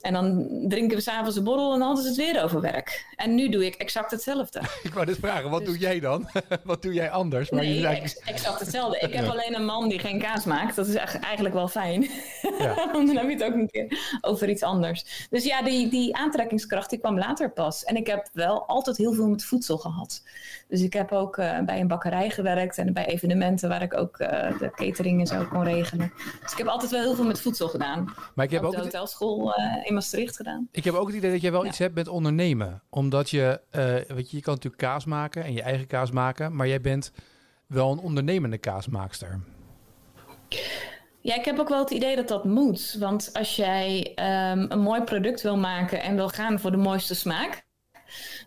En 0.00 0.12
dan 0.12 0.48
drinken 0.68 0.96
we 0.96 1.02
s'avonds 1.02 1.36
een 1.36 1.44
borrel 1.44 1.72
en 1.72 1.78
dan 1.78 1.98
is 1.98 2.04
het 2.04 2.16
weer 2.16 2.42
over 2.42 2.60
werk. 2.60 3.06
En 3.16 3.34
nu 3.34 3.48
doe 3.48 3.66
ik 3.66 3.74
exact 3.74 4.10
hetzelfde. 4.10 4.60
ik 4.82 4.92
wou 4.94 5.06
dit 5.06 5.16
vragen, 5.20 5.50
wat 5.50 5.60
Dus- 5.60 5.68
doe 5.68 5.78
jij 5.78 6.00
dan? 6.00 6.28
wat 6.64 6.82
doe 6.82 6.92
jij 6.92 7.10
anders? 7.10 7.50
Maar 7.50 7.62
nee, 7.62 7.80
je 7.80 7.86
ex- 7.86 8.18
exact 8.18 8.60
hetzelfde. 8.60 8.98
Ik 8.98 9.12
heb 9.12 9.26
alleen 9.28 9.54
een 9.54 9.64
man 9.64 9.88
die 9.88 9.98
geen 9.98 10.18
kaas 10.18 10.44
maakt. 10.44 10.76
Dat 10.76 10.86
is 10.86 10.94
eigenlijk 10.94 11.54
wel 11.54 11.68
fijn. 11.68 12.10
Ja. 12.58 12.74
Want 12.92 13.06
dan 13.06 13.16
heb 13.16 13.26
je 13.26 13.32
het 13.32 13.44
ook 13.44 13.54
een 13.54 13.70
keer 13.70 14.18
over 14.20 14.48
iets 14.48 14.62
anders. 14.62 15.26
Dus 15.30 15.44
ja, 15.44 15.62
die, 15.62 15.88
die 15.88 16.16
aantrekkingskracht 16.16 16.90
die 16.90 16.98
kwam 16.98 17.18
later 17.18 17.50
pas. 17.52 17.84
En 17.84 17.96
ik 17.96 18.06
heb 18.06 18.28
wel 18.32 18.66
altijd 18.66 18.96
heel 18.96 19.12
veel 19.12 19.28
met 19.28 19.44
voedsel 19.44 19.78
gehad. 19.78 20.22
Dus 20.68 20.82
ik 20.82 20.92
heb 20.92 21.12
ook 21.12 21.36
eh, 21.36 21.60
bij 21.60 21.80
een 21.80 21.88
bakkerij 21.88 22.30
gewerkt 22.30 22.78
en 22.78 22.92
bij 22.92 23.06
evenementen 23.06 23.68
waar 23.68 23.82
ik 23.82 23.96
ook 23.96 24.18
eh, 24.18 24.58
de 24.58 24.70
catering 24.74 25.20
en 25.20 25.26
zo 25.26 25.44
kon 25.44 25.64
regelen. 25.64 26.12
Dus 26.42 26.52
ik 26.52 26.58
heb 26.58 26.66
altijd 26.66 26.90
wel 26.90 27.00
heel 27.00 27.14
veel 27.14 27.24
met 27.26 27.40
voedsel 27.40 27.68
gedaan. 27.68 28.14
maar 28.34 28.44
ik 28.44 28.50
heb 28.50 28.60
Ook 28.62 28.66
ook 28.66 28.76
de 28.76 28.82
hotelschool 28.82 29.54
eh, 29.54 29.64
in 29.84 29.94
Maastricht 29.94 30.36
gedaan. 30.36 30.68
ik 30.70 30.84
heb 30.84 30.94
ook 30.94 31.06
het 31.06 31.16
idee 31.16 31.30
dat 31.32 31.40
jij 31.40 31.52
wel 31.52 31.62
Ja. 31.62 31.68
iets 31.68 31.78
hebt 31.78 31.94
met 31.94 32.08
ondernemen. 32.08 32.82
Omdat 32.90 33.30
je, 33.30 33.60
weet 34.08 34.30
je, 34.30 34.36
je 34.36 34.42
kan 34.42 34.54
natuurlijk 34.54 34.82
kaas 34.82 35.04
maken 35.04 35.44
en 35.44 35.52
je 35.52 35.62
eigen 35.62 35.86
kaas 35.86 36.10
maken. 36.10 36.56
Maar 36.56 36.68
jij 36.68 36.80
bent 36.80 37.12
wel 37.66 37.92
een 37.92 37.98
ondernemende 37.98 38.58
kaasmaakster. 38.58 39.40
Ja, 41.20 41.34
ik 41.34 41.44
heb 41.44 41.58
ook 41.58 41.68
wel 41.68 41.78
het 41.78 41.90
idee 41.90 42.16
dat 42.16 42.28
dat 42.28 42.44
moet. 42.44 42.96
Want 42.98 43.30
als 43.32 43.56
jij 43.56 44.12
ehm, 44.14 44.66
een 44.68 44.80
mooi 44.80 45.02
product 45.02 45.42
wil 45.42 45.56
maken 45.56 46.02
en 46.02 46.14
wil 46.14 46.28
gaan 46.28 46.60
voor 46.60 46.70
de 46.70 46.76
mooiste 46.76 47.14
smaak, 47.14 47.66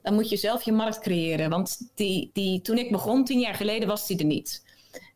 dan 0.01 0.13
moet 0.13 0.29
je 0.29 0.37
zelf 0.37 0.63
je 0.63 0.71
markt 0.71 0.99
creëren. 0.99 1.49
Want 1.49 1.91
die, 1.95 2.29
die, 2.33 2.61
toen 2.61 2.77
ik 2.77 2.91
begon, 2.91 3.23
tien 3.25 3.39
jaar 3.39 3.53
geleden, 3.55 3.87
was 3.87 4.07
die 4.07 4.17
er 4.17 4.25
niet. 4.25 4.63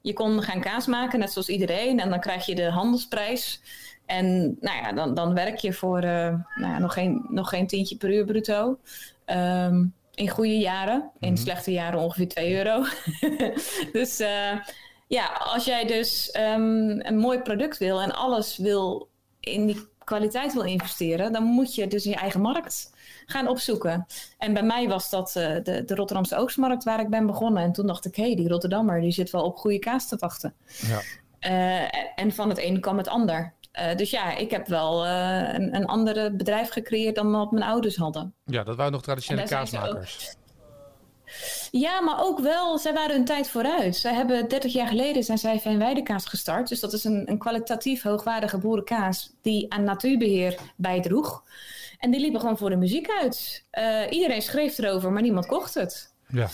Je 0.02 0.14
kon 0.14 0.42
gaan 0.42 0.62
kaas 0.62 0.86
maken, 0.86 1.20
net 1.20 1.32
zoals 1.32 1.50
iedereen, 1.50 2.00
en 2.00 2.10
dan 2.10 2.20
krijg 2.20 2.46
je 2.46 2.56
de 2.56 2.70
handelsprijs. 2.70 3.62
En 4.06 4.58
nou 4.62 4.78
ja, 4.78 4.92
dan, 4.94 5.14
dan 5.14 5.34
werk 5.34 5.58
je 5.58 5.74
voor 5.74 5.98
eh, 5.98 6.34
nou 6.56 6.74
ja, 6.74 6.80
nog, 6.80 6.94
geen, 6.94 7.26
nog 7.30 7.50
geen 7.50 7.68
tientje 7.68 7.98
per 7.98 8.14
uur 8.14 8.26
bruto. 8.26 8.80
Ehm, 9.26 9.86
in 10.14 10.30
goede 10.30 10.58
jaren, 10.58 11.12
in 11.20 11.34
Mhm. 11.34 11.42
slechte 11.42 11.72
jaren 11.72 12.00
ongeveer 12.00 12.28
2 12.28 12.56
euro. 12.56 12.84
dus 14.00 14.20
eh, 14.20 14.52
ja, 15.08 15.26
als 15.26 15.66
jij 15.66 15.86
dus 15.86 16.32
ehm, 16.32 16.90
een 17.00 17.18
mooi 17.18 17.40
product 17.40 17.78
wil 17.78 18.02
en 18.02 18.12
alles 18.16 18.58
wil 18.58 19.10
in 19.40 19.66
die 19.66 19.88
kwaliteit 20.04 20.54
wil 20.54 20.64
investeren, 20.64 21.34
dan 21.34 21.44
moet 21.44 21.76
je 21.76 21.88
dus 21.88 22.04
je 22.04 22.16
eigen 22.16 22.42
markt 22.42 22.94
gaan 23.26 23.48
opzoeken. 23.48 24.06
En 24.38 24.54
bij 24.54 24.64
mij 24.64 24.88
was 24.88 25.10
dat 25.10 25.36
eh, 25.36 25.54
de, 25.64 25.84
de 25.86 25.96
Rotterdamse 25.96 26.36
Oogstmarkt 26.36 26.84
waar 26.84 27.00
ik 27.00 27.10
ben 27.10 27.26
begonnen. 27.26 27.64
En 27.64 27.72
toen 27.72 27.88
dacht 27.88 28.06
ik, 28.06 28.16
hé, 28.16 28.24
hey, 28.24 28.36
die 28.36 28.48
Rotterdammer 28.48 29.02
die 29.02 29.12
zit 29.12 29.30
wel 29.30 29.44
op 29.44 29.58
goede 29.58 29.80
kaas 29.80 30.08
te 30.08 30.16
wachten. 30.20 30.54
Ja. 30.66 31.02
Eh, 31.40 32.00
en 32.16 32.32
van 32.32 32.50
het 32.50 32.60
een 32.60 32.80
kwam 32.80 32.98
het 32.98 33.08
ander. 33.08 33.54
Eh, 33.72 33.96
dus 33.96 34.10
ja, 34.10 34.36
ik 34.36 34.52
heb 34.52 34.68
wel 34.68 35.08
een, 35.08 35.76
een 35.76 35.86
andere 35.86 36.32
bedrijf 36.32 36.70
gecreëerd 36.70 37.16
dan 37.16 37.32
wat 37.32 37.52
mijn 37.52 37.66
ouders 37.66 37.96
hadden. 37.96 38.34
Ja, 38.46 38.64
dat 38.64 38.76
waren 38.76 38.92
nog 38.92 39.02
traditionele 39.02 39.48
kaasmakers. 39.48 40.36
Ja, 41.72 42.02
maar 42.02 42.24
ook 42.24 42.40
wel, 42.40 42.78
zij 42.78 42.94
waren 42.94 43.16
hun 43.16 43.26
tijd 43.26 43.50
vooruit. 43.50 43.96
Zij 43.96 44.14
hebben 44.14 44.50
30 44.50 44.74
jaar 44.74 44.88
geleden 44.88 45.24
zijn 45.24 45.38
zij 45.38 45.60
Veenweidekaas 45.60 46.26
gestart. 46.26 46.68
Dus 46.68 46.80
dat 46.80 46.94
is 46.94 47.04
een, 47.04 47.30
een 47.30 47.38
kwalitatief 47.38 48.04
hoogwaardige 48.04 48.58
boerenkaas 48.58 49.34
die 49.42 49.74
aan 49.74 49.84
natuurbeheer 49.84 50.60
bijdroeg. 50.76 51.44
En 52.00 52.12
die 52.12 52.20
liepen 52.20 52.40
gewoon 52.40 52.58
voor 52.58 52.70
de 52.70 52.76
muziek 52.76 53.08
uit. 53.22 53.66
Eh, 53.72 54.02
iedereen 54.10 54.42
schreef 54.42 54.78
erover, 54.78 55.12
maar 55.12 55.22
niemand 55.22 55.46
kocht 55.46 55.74
het. 55.74 56.14
Ja. 56.28 56.48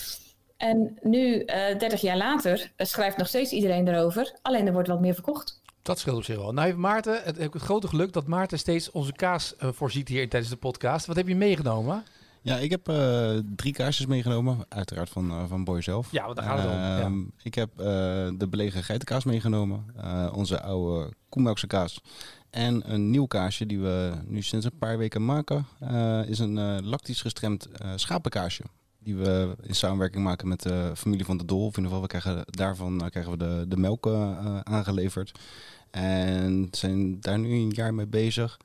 En 0.56 0.98
nu, 1.02 1.40
eh 1.44 1.78
30 1.78 2.00
jaar 2.00 2.16
later, 2.16 2.72
eh, 2.76 2.86
schrijft 2.86 3.16
nog 3.16 3.28
steeds 3.28 3.50
iedereen 3.52 3.88
erover. 3.88 4.32
Alleen 4.42 4.66
er 4.66 4.72
wordt 4.72 4.88
wat 4.88 5.00
meer 5.00 5.14
verkocht. 5.14 5.60
Dat 5.82 5.98
scheelt 5.98 6.16
op 6.16 6.24
zich 6.24 6.36
wel. 6.36 6.52
Nou 6.52 6.66
heeft 6.66 6.78
Maarten, 6.78 7.14
het, 7.24 7.36
heb 7.36 7.46
ik 7.46 7.52
het 7.52 7.62
grote 7.62 7.88
geluk 7.88 8.12
dat 8.12 8.26
Maarten 8.26 8.58
steeds 8.58 8.90
onze 8.90 9.12
kaas 9.12 9.56
eh, 9.56 9.68
voorziet 9.72 10.08
hier 10.08 10.28
tijdens 10.28 10.52
de 10.52 10.58
podcast. 10.58 11.06
Wat 11.06 11.16
heb 11.16 11.28
je 11.28 11.36
meegenomen? 11.36 12.04
Ja, 12.44 12.56
ik 12.58 12.70
heb 12.70 12.88
eh, 12.88 13.30
drie 13.56 13.72
kaarsjes 13.72 14.06
meegenomen. 14.06 14.58
Uiteraard 14.68 15.08
van, 15.10 15.30
eh, 15.30 15.44
van 15.48 15.64
Boy 15.64 15.82
zelf. 15.82 16.12
Ja, 16.12 16.24
want 16.24 16.36
daar 16.36 16.44
gaat 16.44 16.58
het 16.58 16.66
om. 16.66 16.72
Ja. 16.72 17.00
Ehm, 17.00 17.22
Ik 17.42 17.54
heb 17.54 17.70
eh, 17.78 17.84
de 18.38 18.46
belegen 18.50 18.82
geitenkaas 18.82 19.24
meegenomen. 19.24 19.84
eh, 19.96 20.32
onze 20.34 20.62
oude 20.62 21.12
koemelkse 21.28 21.66
kaas. 21.66 22.00
En 22.52 22.92
een 22.92 23.10
nieuw 23.10 23.26
kaasje 23.26 23.66
die 23.66 23.80
we 23.80 24.12
nu 24.26 24.42
sinds 24.42 24.64
een 24.66 24.78
paar 24.78 24.98
weken 24.98 25.24
maken. 25.24 25.66
eh, 25.80 26.28
is 26.28 26.38
een 26.38 26.58
eh, 26.58 26.76
lactisch 26.82 27.20
gestremd 27.20 27.66
eh, 27.66 27.92
schapenkaasje. 27.96 28.62
Die 28.98 29.16
we 29.16 29.56
in 29.62 29.74
samenwerking 29.74 30.24
maken 30.24 30.48
met 30.48 30.62
de 30.62 30.92
familie 30.94 31.24
van 31.24 31.36
de 31.36 31.44
Dol. 31.44 31.60
In 31.60 31.66
ieder 31.66 31.82
geval, 31.82 32.00
we 32.00 32.06
krijgen, 32.06 32.44
daarvan 32.44 33.08
krijgen 33.10 33.32
we 33.32 33.38
de, 33.38 33.64
de 33.68 33.76
melk 33.76 34.06
aangeleverd. 34.62 35.38
En 35.90 36.68
zijn 36.70 37.20
daar 37.20 37.38
nu 37.38 37.52
een 37.52 37.70
jaar 37.70 37.94
mee 37.94 38.06
bezig. 38.06 38.58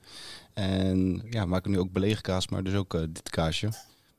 En 0.54 1.22
ja, 1.30 1.44
maken 1.44 1.70
nu 1.70 1.78
ook 1.78 1.92
belegen 1.92 2.22
kaas, 2.22 2.48
maar 2.48 2.64
dus 2.64 2.74
ook 2.74 2.92
dit 2.92 3.30
kaasje. 3.30 3.68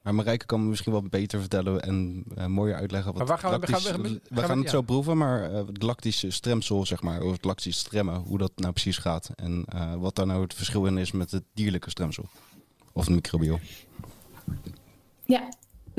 Maar 0.01 0.15
Marijke 0.15 0.45
kan 0.45 0.63
me 0.63 0.69
misschien 0.69 0.91
wel 0.91 1.03
beter 1.03 1.39
vertellen 1.39 1.81
en 1.81 2.23
eh, 2.35 2.45
mooier 2.45 2.75
uitleggen. 2.75 3.07
Wat 3.13 3.17
Maar 3.17 3.27
waar 3.27 3.37
gaan 3.39 3.59
we- 3.59 3.67
gaan 3.67 3.81
we- 3.81 4.01
we, 4.01 4.07
gaan 4.09 4.19
we- 4.29 4.41
gaan 4.41 4.57
het 4.57 4.65
ja. 4.65 4.71
zo 4.71 4.81
proeven, 4.81 5.17
maar 5.17 5.51
eh, 5.51 5.65
het 5.67 5.83
lactische 5.83 6.31
stremsel, 6.31 6.85
zeg 6.85 7.01
maar, 7.01 7.21
of 7.21 7.31
het 7.31 7.45
lactisch 7.45 7.77
stremmen, 7.77 8.15
hoe 8.15 8.37
dat 8.37 8.51
nou 8.55 8.71
precies 8.73 8.97
gaat. 8.97 9.29
En 9.35 9.65
eh, 9.67 9.95
wat 9.95 10.15
daar 10.15 10.25
nou 10.25 10.41
het 10.41 10.53
verschil 10.53 10.85
in 10.85 10.97
is 10.97 11.11
met 11.11 11.31
het 11.31 11.43
dierlijke 11.53 11.89
stremsel. 11.89 12.25
Of 12.93 13.05
het 13.05 13.13
microbieel. 13.15 13.59
Ja. 15.25 15.49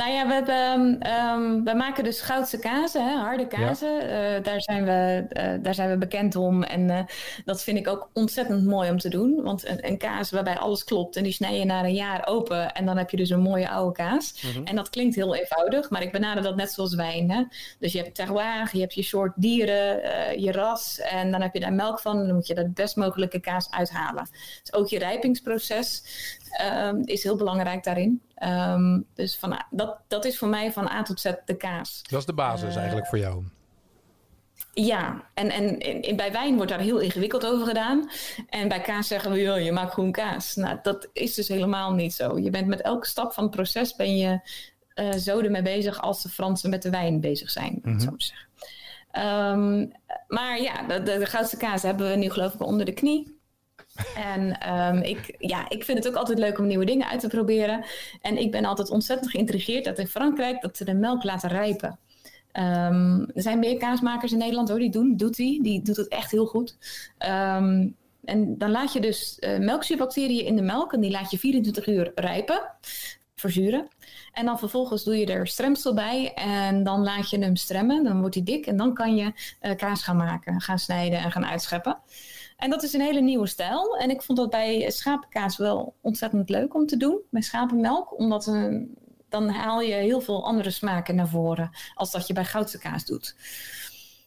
Nou 0.01 0.13
ja, 0.13 0.27
we, 0.27 0.33
hebben, 0.33 1.01
ehm, 1.01 1.65
we 1.65 1.75
maken 1.75 2.05
dus 2.05 2.21
goudse 2.21 2.59
kazen, 2.59 3.09
hè, 3.09 3.17
harde 3.17 3.47
kazen. 3.47 4.01
Eh, 4.01 4.43
daar, 4.43 4.61
zijn 4.61 4.85
we, 4.85 5.27
eh, 5.29 5.53
daar 5.63 5.75
zijn 5.75 5.91
we 5.91 5.99
bekend 5.99 6.37
om. 6.37 6.63
En 6.63 6.91
eh, 6.91 7.05
dat 7.45 7.63
vind 7.63 7.79
ik 7.79 7.89
ook 7.89 8.11
ontzettend 8.13 8.65
mooi 8.65 8.91
om 8.91 8.99
te 8.99 9.09
doen. 9.09 9.43
Want 9.43 9.67
een, 9.67 9.87
een 9.87 9.99
kaas 9.99 10.31
waarbij 10.31 10.59
alles 10.59 10.85
klopt 10.85 11.17
en 11.17 11.23
die 11.23 11.33
snij 11.33 11.59
je 11.59 11.65
na 11.65 11.85
een 11.85 11.95
jaar 11.95 12.27
open. 12.27 12.73
En 12.73 12.87
dan 12.87 12.97
heb 12.97 13.11
je 13.11 13.17
dus 13.17 13.31
een 13.31 13.41
mooie 13.41 13.69
oude 13.69 13.93
kaas. 13.93 14.45
En 14.65 14.77
dat 14.77 14.91
klinkt 14.91 15.15
heel 15.15 15.35
eenvoudig, 15.35 15.91
maar 15.91 16.03
ik 16.03 16.13
benader 16.13 16.43
dat 16.43 16.57
net 16.57 16.73
zoals 16.73 16.95
wijn. 16.95 17.31
Hè? 17.31 17.45
Dus 17.79 17.93
je 17.93 17.99
hebt 17.99 18.15
terroir, 18.15 18.69
je 18.73 18.81
hebt 18.81 18.95
je 18.95 19.03
soort 19.03 19.33
dieren, 19.37 20.01
je 20.41 20.53
ras. 20.53 21.01
En 21.01 21.31
dan 21.31 21.43
heb 21.43 21.55
je 21.55 21.61
daar 21.61 21.73
melk 21.73 22.01
van. 22.01 22.19
En 22.19 22.27
dan 22.27 22.35
moet 22.35 22.47
je 22.47 22.55
de 22.55 22.69
best 22.69 22.97
mogelijke 22.97 23.41
kaas 23.41 23.71
uithalen. 23.71 24.29
Dus 24.63 24.73
ook 24.73 24.89
je 24.89 24.99
rijpingsproces 24.99 26.03
ehm, 26.51 27.01
is 27.05 27.23
heel 27.23 27.37
belangrijk 27.37 27.85
daarin. 27.85 28.23
Ehm, 28.35 29.01
dus 29.15 29.37
van, 29.37 29.65
dat, 29.71 29.99
dat 30.09 30.25
is 30.25 30.39
voor 30.39 30.49
mij 30.49 30.73
van 30.73 30.89
A 30.89 31.03
tot 31.03 31.21
Z 31.21 31.33
de 31.45 31.57
kaas. 31.57 32.03
Dat 32.09 32.21
is 32.21 32.27
de 32.27 32.33
basis 32.33 32.71
Eh, 32.71 32.77
eigenlijk 32.77 33.07
voor 33.07 33.19
jou. 33.19 33.45
Ja, 34.73 35.25
en, 35.35 35.51
en, 35.51 35.79
en 35.79 36.17
bij 36.17 36.33
wijn 36.33 36.57
wordt 36.57 36.71
daar 36.71 36.81
heel 36.81 36.99
ingewikkeld 36.99 37.47
over 37.47 37.67
gedaan. 37.67 38.11
En 38.49 38.69
bij 38.69 38.81
kaas 38.81 39.07
zeggen 39.07 39.31
we, 39.31 39.41
joh, 39.41 39.61
je 39.61 39.73
maakt 39.73 39.93
groen 39.93 40.13
kaas. 40.13 40.55
Nou, 40.55 40.79
dat 40.83 41.09
is 41.13 41.35
dus 41.35 41.49
helemaal 41.49 41.93
niet 41.93 42.15
zo. 42.15 42.39
Je 42.39 42.51
bent 42.51 42.67
met 42.67 42.81
elke 42.81 43.07
stap 43.07 43.33
van 43.33 43.45
het 43.45 43.53
proces 43.53 43.97
ben 43.97 44.17
je 44.17 44.41
eh, 44.95 45.13
zo 45.13 45.41
ermee 45.41 45.63
bezig 45.63 46.01
als 46.01 46.23
de 46.23 46.29
Fransen 46.29 46.71
met 46.71 46.83
de 46.83 46.91
wijn 46.91 47.21
bezig 47.21 47.51
zijn, 47.51 47.81
om 47.85 47.93
het 47.93 48.03
zo 48.03 48.17
te 48.17 48.25
zeggen. 48.25 48.49
Ehm, 49.11 49.87
maar 50.29 50.61
ja, 50.61 50.83
de, 50.83 51.03
de, 51.03 51.19
de 51.19 51.27
goudste 51.27 51.57
kaas 51.57 51.83
hebben 51.83 52.11
we 52.11 52.17
nu 52.17 52.31
geloof 52.31 52.55
ik 52.55 52.63
onder 52.63 52.87
de 52.87 52.93
knie. 52.93 53.40
En 54.17 54.59
ehm, 54.61 54.97
ik, 54.97 55.35
ja, 55.39 55.69
ik 55.69 55.85
vind 55.85 55.99
het 55.99 56.09
ook 56.09 56.15
altijd 56.15 56.39
leuk 56.39 56.59
om 56.59 56.67
nieuwe 56.67 56.85
dingen 56.85 57.09
uit 57.09 57.21
te 57.21 57.29
proberen. 57.29 57.85
En 58.21 58.37
ik 58.37 58.51
ben 58.51 58.65
altijd 58.65 58.91
ontzettend 58.91 59.31
geïntrigeerd 59.31 59.85
dat 59.85 59.99
in 59.99 60.07
Frankrijk 60.07 60.63
dat 60.63 60.77
ze 60.77 60.85
de 60.85 60.95
melk 60.95 61.25
laten 61.25 61.49
rijpen. 61.49 61.99
Ehm, 62.53 63.21
er 63.21 63.43
zijn 63.43 63.59
meer 63.59 63.77
kaasmakers 63.77 64.33
in 64.33 64.39
Nederland 64.39 64.69
hoor, 64.69 64.79
die 64.79 64.91
doen, 64.91 65.17
doet 65.17 65.37
die. 65.37 65.63
Die 65.63 65.83
doet 65.83 65.97
het 65.97 66.09
echt 66.09 66.31
heel 66.31 66.47
goed. 66.47 66.77
Ehm, 67.19 67.89
en 68.25 68.59
dan 68.59 68.71
laat 68.71 68.93
je 68.93 69.01
dus 69.01 69.37
uh, 69.41 69.59
melkzuurbacteriën 69.59 70.45
in 70.45 70.57
de 70.57 70.63
melk 70.63 70.93
en 70.93 71.01
die 71.01 71.11
laat 71.11 71.31
je 71.31 71.39
24 71.39 71.87
uur 71.87 72.13
rijpen, 72.15 72.61
verzuren. 73.35 73.89
En 74.33 74.45
dan 74.45 74.59
vervolgens 74.59 75.05
doe 75.05 75.17
je 75.17 75.27
er 75.27 75.47
stremsel 75.47 75.95
bij 75.95 76.33
en 76.35 76.83
dan 76.83 77.03
laat 77.03 77.31
je 77.31 77.39
hem 77.39 77.57
stremmen. 77.57 78.05
Dan 78.05 78.21
wordt 78.21 78.35
hij 78.35 78.45
dik 78.45 78.67
en 78.67 78.77
dan 78.77 78.95
kan 78.95 79.17
je 79.17 79.33
uh, 79.63 79.77
kaas 79.77 80.03
gaan 80.03 80.17
maken, 80.17 80.61
gaan 80.61 80.79
snijden 80.79 81.19
en 81.19 81.33
gaan 81.33 81.47
uitscheppen. 81.47 81.99
En 82.61 82.71
dat 82.71 82.83
is 82.83 82.93
een 82.93 83.01
hele 83.01 83.21
nieuwe 83.21 83.47
stijl. 83.47 83.97
En 83.97 84.11
ik 84.11 84.23
vond 84.23 84.39
dat 84.39 84.51
bij 84.51 84.91
schapenkaas 84.91 85.57
wel 85.57 85.95
ontzettend 86.01 86.49
leuk 86.49 86.75
om 86.75 86.87
te 86.87 86.97
doen, 86.97 87.19
bij 87.31 87.43
schapenmelk. 87.43 88.19
Omdat 88.19 88.47
uh, 88.47 88.83
dan 89.29 89.49
haal 89.49 89.81
je 89.81 89.95
heel 89.95 90.21
veel 90.21 90.45
andere 90.45 90.71
smaken 90.71 91.15
naar 91.15 91.29
voren 91.29 91.71
als 91.95 92.11
dat 92.11 92.27
je 92.27 92.33
bij 92.33 92.45
goudse 92.45 92.79
kaas 92.79 93.05
doet. 93.05 93.35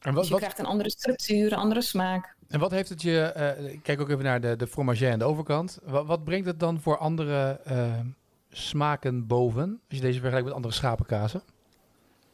En 0.01 0.13
wat, 0.13 0.15
dus 0.15 0.23
je 0.23 0.31
wat... 0.31 0.39
krijgt 0.39 0.59
een 0.59 0.65
andere 0.65 0.89
structuur, 0.89 1.51
een 1.51 1.57
andere 1.57 1.81
smaak. 1.81 2.35
En 2.47 2.59
wat 2.59 2.71
heeft 2.71 2.89
het 2.89 3.01
je, 3.01 3.33
uh, 3.61 3.79
kijk 3.83 4.01
ook 4.01 4.09
even 4.09 4.23
naar 4.23 4.41
de, 4.41 4.55
de 4.55 4.67
fromage 4.67 5.11
aan 5.11 5.19
de 5.19 5.25
overkant. 5.25 5.79
Wat, 5.83 6.05
wat 6.05 6.23
brengt 6.23 6.45
het 6.45 6.59
dan 6.59 6.79
voor 6.79 6.97
andere 6.97 7.59
uh, 7.67 7.99
smaken 8.49 9.27
boven, 9.27 9.79
als 9.89 9.97
je 9.97 10.03
deze 10.03 10.19
vergelijkt 10.19 10.45
met 10.45 10.55
andere 10.55 10.73
schapenkazen? 10.73 11.41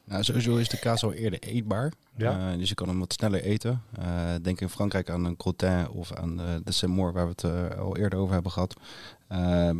Nou, 0.10 0.24
sowieso 0.24 0.56
is 0.56 0.70
de 0.70 0.80
kaas 0.80 1.04
al 1.04 1.14
eerder 1.14 1.40
eetbaar. 1.40 1.92
Ja. 2.16 2.52
Uh, 2.52 2.58
dus 2.58 2.70
je 2.70 2.76
kan 2.76 2.88
hem 2.88 3.00
wat 3.00 3.14
sneller 3.14 3.42
eten. 3.42 3.82
Uh, 4.00 4.06
denk 4.42 4.62
in 4.62 4.70
Frankrijk 4.70 5.10
aan 5.10 5.26
een 5.26 5.38
crottin 5.38 5.90
of 5.90 6.14
aan 6.14 6.38
de, 6.38 6.62
de 6.64 6.94
waar 6.96 7.14
we 7.14 7.32
het 7.36 7.44
uh, 7.44 7.80
al 7.80 7.98
eerder 7.98 8.20
over 8.20 8.34
hebben 8.34 8.52
gehad. 8.52 8.76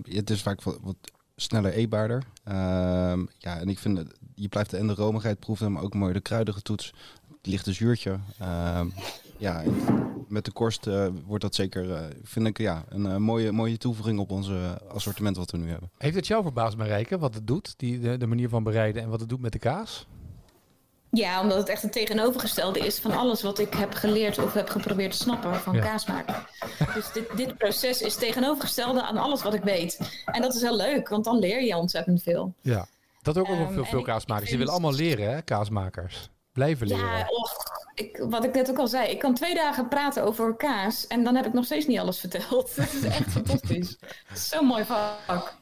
het 0.04 0.30
is 0.30 0.42
vaak 0.42 0.64
wat, 0.64 0.78
wat 0.82 0.96
sneller 1.36 1.72
eetbaarder. 1.72 2.24
Ehm, 2.44 3.26
ja, 3.38 3.60
en 3.60 3.70
ik 3.70 3.80
vind, 3.80 4.04
je 4.36 4.48
blijft 4.48 4.74
en 4.74 4.88
de 4.88 4.94
romigheid 4.94 5.40
proeven, 5.40 5.72
maar 5.72 5.84
ook 5.84 5.94
mooi 5.94 6.14
de 6.14 6.22
kruidige 6.22 6.62
toets. 6.62 6.94
Het 7.28 7.48
lichte 7.48 7.74
zuurtje. 7.74 8.20
Ehm, 8.40 8.90
ja, 9.38 9.64
met 10.28 10.46
de 10.46 10.52
korst 10.52 10.88
wordt 11.26 11.44
dat 11.44 11.56
zeker, 11.56 12.14
vind 12.24 12.48
ik, 12.48 12.58
ja, 12.58 12.84
een 12.90 13.22
mooie, 13.22 13.52
mooie 13.52 13.78
toevoeging 13.78 14.20
op 14.20 14.32
onze 14.32 14.82
assortiment 14.88 15.38
wat 15.38 15.52
we 15.52 15.58
nu 15.58 15.70
hebben. 15.70 15.90
Heeft 15.98 16.16
het 16.16 16.28
jou 16.28 16.44
verbaasd, 16.44 16.78
Marijke, 16.78 17.18
wat 17.18 17.34
het 17.34 17.48
doet, 17.48 17.74
die, 17.78 18.00
de, 18.00 18.18
de 18.18 18.28
manier 18.28 18.50
van 18.50 18.64
bereiden 18.64 19.02
en 19.02 19.10
wat 19.10 19.20
het 19.20 19.30
doet 19.30 19.42
met 19.42 19.52
de 19.52 19.60
kaas? 19.60 20.08
Ja, 21.12 21.42
omdat 21.42 21.58
het 21.58 21.70
echt 21.70 21.84
een 21.84 21.90
tegenovergestelde 21.90 22.80
is 22.80 23.00
van 23.00 23.12
alles 23.12 23.42
wat 23.42 23.60
ik 23.60 23.74
heb 23.74 23.94
geleerd 23.94 24.38
of 24.38 24.54
heb 24.54 24.70
geprobeerd 24.70 25.12
te 25.12 25.18
snappen 25.18 25.56
van 25.56 25.76
ja. 25.76 25.82
kaas 25.82 26.06
maken. 26.06 26.36
Dus 26.94 27.12
dit, 27.12 27.38
dit 27.38 27.58
proces 27.58 28.02
is 28.02 28.16
tegenovergestelde 28.16 29.02
aan 29.02 29.18
alles 29.18 29.44
wat 29.44 29.54
ik 29.54 29.64
weet. 29.64 30.22
En 30.26 30.42
dat 30.42 30.56
is 30.56 30.62
heel 30.62 30.76
leuk, 30.76 31.10
want 31.10 31.24
dan 31.24 31.40
leer 31.40 31.64
je 31.64 31.78
ontzettend 31.78 32.24
veel. 32.24 32.54
Ja, 32.62 32.88
dat 33.22 33.38
ook 33.38 33.50
ook 33.50 33.60
um, 33.60 33.74
veel, 33.74 33.86
veel 33.86 34.02
kaasmakers. 34.02 34.50
Die 34.50 34.58
willen 34.58 34.74
allemaal 34.74 34.94
leren, 34.94 35.34
hè, 35.34 35.42
kaasmakers. 35.42 36.30
Blijven 36.54 36.88
leren. 36.88 37.18
Ja, 37.18 37.26
och, 37.28 37.54
ik, 37.94 38.26
wat 38.30 38.44
ik 38.44 38.54
net 38.54 38.70
ook 38.70 38.78
al 38.78 38.88
zei. 38.88 39.08
Ik 39.10 39.20
kan 39.20 39.34
twee 39.34 39.56
dagen 39.56 39.88
praten 39.88 40.24
over 40.24 40.56
kaas 40.56 41.08
en 41.08 41.24
dan 41.24 41.36
heb 41.36 41.46
ik 41.46 41.54
nog 41.54 41.66
steeds 41.66 41.88
niet 41.88 42.00
alles 42.00 42.20
verteld. 42.20 42.76
Dat 42.76 42.94
is 42.94 43.04
echt 43.04 43.32
fantastisch. 43.32 43.98
Zo'n 44.50 44.66
mooi 44.66 44.86
vak. 44.86 45.54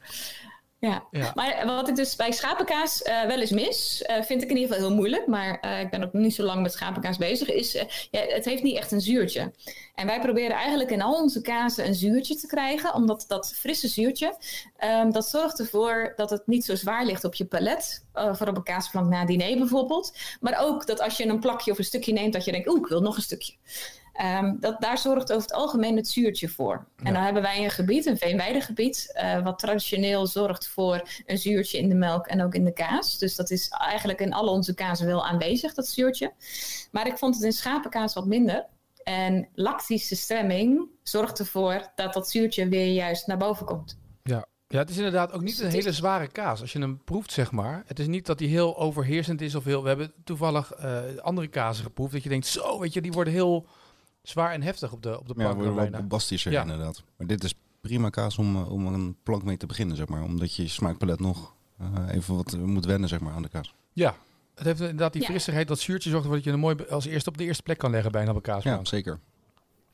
Ja. 0.80 1.04
maar 1.34 1.62
wat 1.66 1.88
ik 1.88 1.96
dus 1.96 2.16
bij 2.16 2.32
schapenkaas 2.32 3.02
uh, 3.02 3.22
wel 3.22 3.40
eens 3.40 3.50
mis, 3.50 4.04
uh, 4.06 4.22
vind 4.22 4.42
ik 4.42 4.50
in 4.50 4.56
ieder 4.56 4.74
geval 4.74 4.88
heel 4.88 4.96
moeilijk, 4.96 5.26
maar 5.26 5.64
uh, 5.64 5.80
ik 5.80 5.90
ben 5.90 6.04
ook 6.04 6.12
niet 6.12 6.34
zo 6.34 6.42
lang 6.42 6.62
met 6.62 6.72
schapenkaas 6.72 7.16
bezig, 7.16 7.50
is 7.50 7.72
ja, 8.10 8.20
het 8.20 8.44
heeft 8.44 8.62
niet 8.62 8.76
echt 8.76 8.92
een 8.92 9.00
zuurtje. 9.00 9.52
En 9.94 10.06
wij 10.06 10.20
proberen 10.20 10.56
eigenlijk 10.56 10.90
in 10.90 11.02
al 11.02 11.22
onze 11.22 11.40
kazen 11.40 11.86
een 11.86 11.94
zuurtje 11.94 12.36
te 12.36 12.46
krijgen, 12.46 12.94
omdat 12.94 13.24
dat 13.28 13.54
frisse 13.56 13.88
zuurtje, 13.88 14.36
um, 14.84 15.12
dat 15.12 15.28
zorgt 15.28 15.58
ervoor 15.58 16.12
dat 16.16 16.30
het 16.30 16.46
niet 16.46 16.64
zo 16.64 16.74
zwaar 16.74 17.04
ligt 17.04 17.24
op 17.24 17.34
je 17.34 17.44
palet, 17.44 18.04
voor 18.12 18.48
op 18.48 18.56
een 18.56 18.62
kaasplank 18.62 19.10
na 19.10 19.24
diner 19.24 19.58
bijvoorbeeld. 19.58 20.16
Maar 20.40 20.58
ook 20.60 20.86
dat 20.86 21.00
als 21.00 21.16
je 21.16 21.26
een 21.26 21.40
plakje 21.40 21.70
of 21.70 21.78
een 21.78 21.84
stukje 21.84 22.12
neemt, 22.12 22.32
dat 22.32 22.44
je 22.44 22.52
denkt, 22.52 22.68
oeh, 22.68 22.78
ik 22.78 22.86
wil 22.86 23.00
nog 23.00 23.16
een 23.16 23.22
stukje. 23.22 23.52
Um, 24.22 24.56
dat, 24.60 24.80
daar 24.80 24.98
zorgt 24.98 25.32
over 25.32 25.42
het 25.42 25.52
algemeen 25.52 25.96
het 25.96 26.08
zuurtje 26.08 26.48
voor. 26.48 26.86
En 26.96 27.12
dan 27.12 27.22
hebben 27.22 27.42
wij 27.42 27.64
een 27.64 27.70
gebied, 27.70 28.06
een 28.06 28.18
veenweidegebied, 28.18 29.20
uh, 29.22 29.42
wat 29.42 29.58
traditioneel 29.58 30.26
zorgt 30.26 30.68
voor 30.68 31.08
een 31.26 31.38
zuurtje 31.38 31.78
in 31.78 31.88
de 31.88 31.94
melk 31.94 32.26
en 32.26 32.42
ook 32.42 32.54
in 32.54 32.64
de 32.64 32.72
kaas. 32.72 33.18
Dus 33.18 33.36
dat 33.36 33.50
is 33.50 33.68
eigenlijk 33.68 34.20
in 34.20 34.32
alle 34.32 34.50
onze 34.50 34.74
kazen 34.74 35.06
wel 35.06 35.26
aanwezig, 35.26 35.74
dat 35.74 35.86
zuurtje. 35.86 36.32
Maar 36.90 37.06
ik 37.06 37.18
vond 37.18 37.34
het 37.34 37.44
in 37.44 37.52
schapenkaas 37.52 38.14
wat 38.14 38.26
minder. 38.26 38.66
En 39.02 39.48
lactische 39.54 40.16
stremming 40.16 40.88
zorgt 41.02 41.38
ervoor 41.38 41.90
dat 41.94 42.12
dat 42.12 42.30
zuurtje 42.30 42.68
weer 42.68 42.92
juist 42.92 43.26
naar 43.26 43.38
boven 43.38 43.66
komt. 43.66 43.98
Ja, 44.22 44.46
ja, 44.66 44.78
het 44.78 44.90
is 44.90 44.96
inderdaad 44.96 45.32
ook 45.32 45.42
niet 45.42 45.56
dus 45.56 45.66
een 45.66 45.72
hele 45.72 45.92
zware 45.92 46.28
kaas. 46.28 46.60
Als 46.60 46.72
je 46.72 46.78
hem 46.78 47.04
proeft, 47.04 47.32
zeg 47.32 47.52
maar. 47.52 47.82
Het 47.86 47.98
is 47.98 48.06
niet 48.06 48.26
dat 48.26 48.38
hij 48.38 48.48
heel 48.48 48.78
overheersend 48.78 49.40
is 49.40 49.54
of 49.54 49.64
heel... 49.64 49.82
We 49.82 49.88
hebben 49.88 50.12
toevallig 50.24 50.72
uh, 50.80 51.00
andere 51.16 51.48
kazen 51.48 51.84
geproefd. 51.84 52.12
Dat 52.12 52.22
je 52.22 52.28
denkt, 52.28 52.46
zo, 52.46 52.78
weet 52.78 52.92
je, 52.92 53.00
die 53.00 53.12
worden 53.12 53.32
heel 53.32 53.66
zwaar 54.28 54.52
en 54.52 54.62
heftig 54.62 54.92
op 54.92 55.02
de, 55.02 55.18
op 55.18 55.28
de 55.28 55.34
plank. 55.34 55.62
Ja, 55.62 55.74
wel 55.74 55.90
bombastischer 55.90 56.52
ja. 56.52 56.62
inderdaad. 56.62 57.02
Maar 57.16 57.26
dit 57.26 57.44
is 57.44 57.54
prima 57.80 58.10
kaas 58.10 58.38
om, 58.38 58.56
eh, 58.56 58.72
om 58.72 58.86
een 58.86 59.16
plank 59.22 59.42
mee 59.42 59.56
te 59.56 59.66
beginnen, 59.66 59.96
zeg 59.96 60.08
maar. 60.08 60.22
Omdat 60.22 60.54
je 60.54 60.68
smaakpalet 60.68 61.20
nog 61.20 61.54
uh, 61.80 62.14
even 62.14 62.36
wat 62.36 62.56
moet 62.56 62.84
wennen, 62.84 63.08
zeg 63.08 63.20
maar, 63.20 63.32
aan 63.32 63.42
de 63.42 63.48
kaas. 63.48 63.74
Ja, 63.92 64.16
het 64.54 64.64
heeft 64.64 64.80
inderdaad 64.80 65.12
die 65.12 65.22
ja. 65.22 65.28
frissigheid, 65.28 65.68
dat 65.68 65.78
zuurtje 65.78 66.10
zorgt 66.10 66.24
ervoor 66.24 66.40
dat 66.40 66.46
je 66.46 66.52
een 66.52 66.60
mooi 66.60 66.76
als 66.90 67.04
eerste 67.04 67.28
op 67.28 67.38
de 67.38 67.44
eerste 67.44 67.62
plek 67.62 67.78
kan 67.78 67.90
leggen 67.90 68.12
bij 68.12 68.26
een 68.26 68.40
kaas. 68.40 68.62
Ja, 68.62 68.84
zeker. 68.84 69.20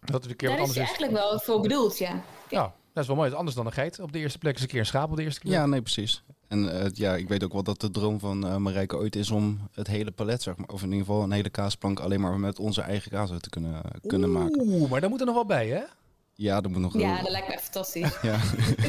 Dat 0.01 0.25
is 0.25 0.31
een 0.31 0.37
keer 0.37 0.49
Daar 0.49 0.59
wat 0.59 0.67
anders 0.67 0.83
is 0.83 0.99
eigenlijk 0.99 1.13
wel 1.13 1.41
voor 1.41 1.61
bedoeld, 1.61 1.99
ja. 1.99 2.23
Ja, 2.49 2.75
dat 2.93 3.03
is 3.03 3.07
wel 3.07 3.17
mooi. 3.17 3.29
Het 3.29 3.33
is 3.33 3.39
anders 3.39 3.57
dan 3.57 3.67
een 3.67 3.73
geit. 3.73 4.01
Op 4.01 4.13
de 4.13 4.19
eerste 4.19 4.39
plek 4.39 4.55
is 4.55 4.63
een 4.63 4.69
keer 4.69 4.81
een 4.81 4.87
schaap 4.87 5.11
op 5.11 5.17
de 5.17 5.23
eerste 5.23 5.41
keer. 5.41 5.51
Ja, 5.51 5.67
nee, 5.67 5.83
precies. 5.83 6.25
En 6.55 6.65
uh, 6.65 6.85
ja, 6.93 7.17
ik 7.17 7.29
weet 7.29 7.45
ook 7.45 7.53
wel 7.53 7.63
dat 7.63 7.81
de 7.81 7.91
droom 7.91 8.19
van 8.19 8.47
uh, 8.47 8.57
Marijke 8.57 8.97
ooit 8.97 9.17
is 9.17 9.31
om 9.31 9.59
het 9.73 9.87
hele 9.87 10.11
palet, 10.11 10.43
zeg 10.43 10.57
maar, 10.57 10.69
of 10.69 10.83
in 10.83 10.91
ieder 10.93 11.07
geval 11.07 11.23
een 11.23 11.33
hele 11.33 11.51
kaasplank 11.51 12.01
alleen 12.01 12.21
maar 12.21 12.41
met 12.41 12.59
onze 12.59 12.81
eigen 12.81 13.11
kaas 13.11 13.31
te 13.41 13.51
kunnen, 13.51 13.83
kunnen 14.07 14.29
Oeh, 14.29 14.39
maken. 14.39 14.61
Oeh, 14.67 14.91
maar 14.91 15.01
daar 15.01 15.11
moet 15.11 15.21
er 15.21 15.27
nog 15.27 15.35
wel 15.35 15.47
bij, 15.47 15.69
hè? 15.69 15.83
Ja, 16.37 16.61
dat 16.61 16.71
moet 16.71 16.81
nog. 16.81 16.99
Ja, 16.99 17.23
dat 17.23 17.31
lijkt 17.31 17.49
me 17.49 17.59
fantastisch. 17.59 18.19
ja. 18.23 18.39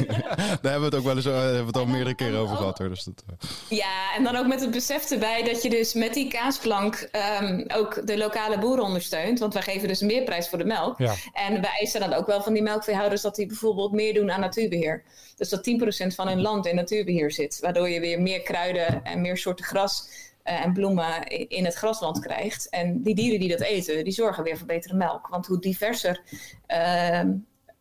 Daar 0.62 0.72
hebben 0.72 0.78
we 0.80 0.84
het 0.84 0.94
ook 0.94 1.04
wel 1.04 1.16
eens 1.16 1.26
uh, 1.26 1.34
hebben 1.34 1.60
we 1.60 1.66
het 1.66 1.76
al 1.76 1.86
meerdere 1.86 2.14
keren 2.14 2.38
over 2.38 2.56
gehad. 2.56 2.78
Hoor, 2.78 2.88
dus 2.88 3.04
dat, 3.04 3.24
uh. 3.30 3.78
Ja, 3.78 4.14
en 4.16 4.24
dan 4.24 4.36
ook 4.36 4.46
met 4.46 4.60
het 4.60 4.70
besef 4.70 5.10
erbij 5.10 5.42
dat 5.42 5.62
je 5.62 5.70
dus 5.70 5.94
met 5.94 6.14
die 6.14 6.28
kaasplank 6.28 7.08
um, 7.42 7.64
ook 7.74 8.06
de 8.06 8.18
lokale 8.18 8.58
boeren 8.58 8.84
ondersteunt. 8.84 9.38
Want 9.38 9.52
wij 9.52 9.62
geven 9.62 9.88
dus 9.88 10.00
een 10.00 10.06
meerprijs 10.06 10.48
voor 10.48 10.58
de 10.58 10.64
melk. 10.64 10.98
Ja. 10.98 11.14
En 11.32 11.60
wij 11.60 11.70
eisen 11.78 12.00
dan 12.00 12.12
ook 12.12 12.26
wel 12.26 12.42
van 12.42 12.52
die 12.52 12.62
melkveehouders 12.62 13.22
dat 13.22 13.36
die 13.36 13.46
bijvoorbeeld 13.46 13.92
meer 13.92 14.14
doen 14.14 14.32
aan 14.32 14.40
natuurbeheer. 14.40 15.02
Dus 15.36 15.48
dat 15.48 15.70
10% 16.04 16.14
van 16.14 16.28
hun 16.28 16.40
land 16.40 16.66
in 16.66 16.74
natuurbeheer 16.74 17.32
zit. 17.32 17.58
Waardoor 17.60 17.88
je 17.88 18.00
weer 18.00 18.20
meer 18.20 18.42
kruiden 18.42 19.04
en 19.04 19.20
meer 19.20 19.36
soorten 19.36 19.64
gras 19.64 20.08
en 20.46 20.72
bloemen 20.72 21.28
in 21.28 21.64
het 21.64 21.74
grasland 21.74 22.18
krijgt. 22.18 22.68
En 22.68 23.02
die 23.02 23.14
dieren 23.14 23.40
die 23.40 23.48
dat 23.48 23.60
eten, 23.60 24.04
die 24.04 24.12
zorgen 24.12 24.44
weer 24.44 24.58
voor 24.58 24.66
betere 24.66 24.94
melk. 24.94 25.28
Want 25.28 25.46
hoe 25.46 25.60
diverser 25.60 26.20
uh, 26.68 27.20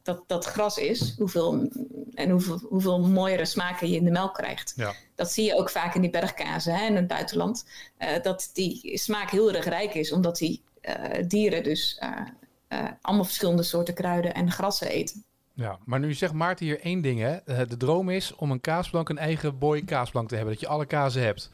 dat, 0.01 0.23
dat 0.27 0.45
gras 0.45 0.77
is, 0.77 1.15
hoeveel, 1.17 1.69
en 2.13 2.29
hoeveel, 2.29 2.59
hoeveel 2.69 2.99
mooiere 2.99 3.45
smaken 3.45 3.89
je 3.89 3.95
in 3.95 4.03
de 4.03 4.11
melk 4.11 4.33
krijgt. 4.33 4.73
Ja. 4.75 4.93
Dat 5.15 5.31
zie 5.31 5.45
je 5.45 5.55
ook 5.55 5.69
vaak 5.69 5.95
in 5.95 6.01
die 6.01 6.09
bergkazen 6.09 6.75
hè, 6.75 6.85
in 6.85 6.95
het 6.95 7.07
buitenland. 7.07 7.65
Uh, 7.99 8.21
dat 8.21 8.49
die 8.53 8.97
smaak 8.97 9.29
heel 9.29 9.53
erg 9.53 9.65
rijk 9.65 9.93
is, 9.93 10.11
omdat 10.11 10.37
die 10.37 10.63
dieren 11.27 11.63
dus 11.63 11.99
allemaal 13.01 13.25
verschillende 13.25 13.63
soorten 13.63 13.93
kruiden 13.93 14.33
en 14.33 14.51
grassen 14.51 14.87
eten. 14.87 15.23
Ja, 15.53 15.77
maar 15.85 15.99
nu 15.99 16.13
zegt 16.13 16.33
Maarten 16.33 16.65
hier 16.65 16.79
één 16.79 17.01
ding. 17.01 17.19
Hè. 17.19 17.65
De 17.65 17.77
droom 17.77 18.09
is 18.09 18.35
om 18.35 18.51
een 18.51 18.61
kaasplank, 18.61 19.09
een 19.09 19.17
eigen 19.17 19.57
boy 19.57 19.83
kaasplank 19.83 20.27
te 20.29 20.35
hebben. 20.35 20.53
Dat 20.53 20.61
je 20.61 20.67
alle 20.67 20.85
kazen 20.85 21.21
hebt. 21.21 21.51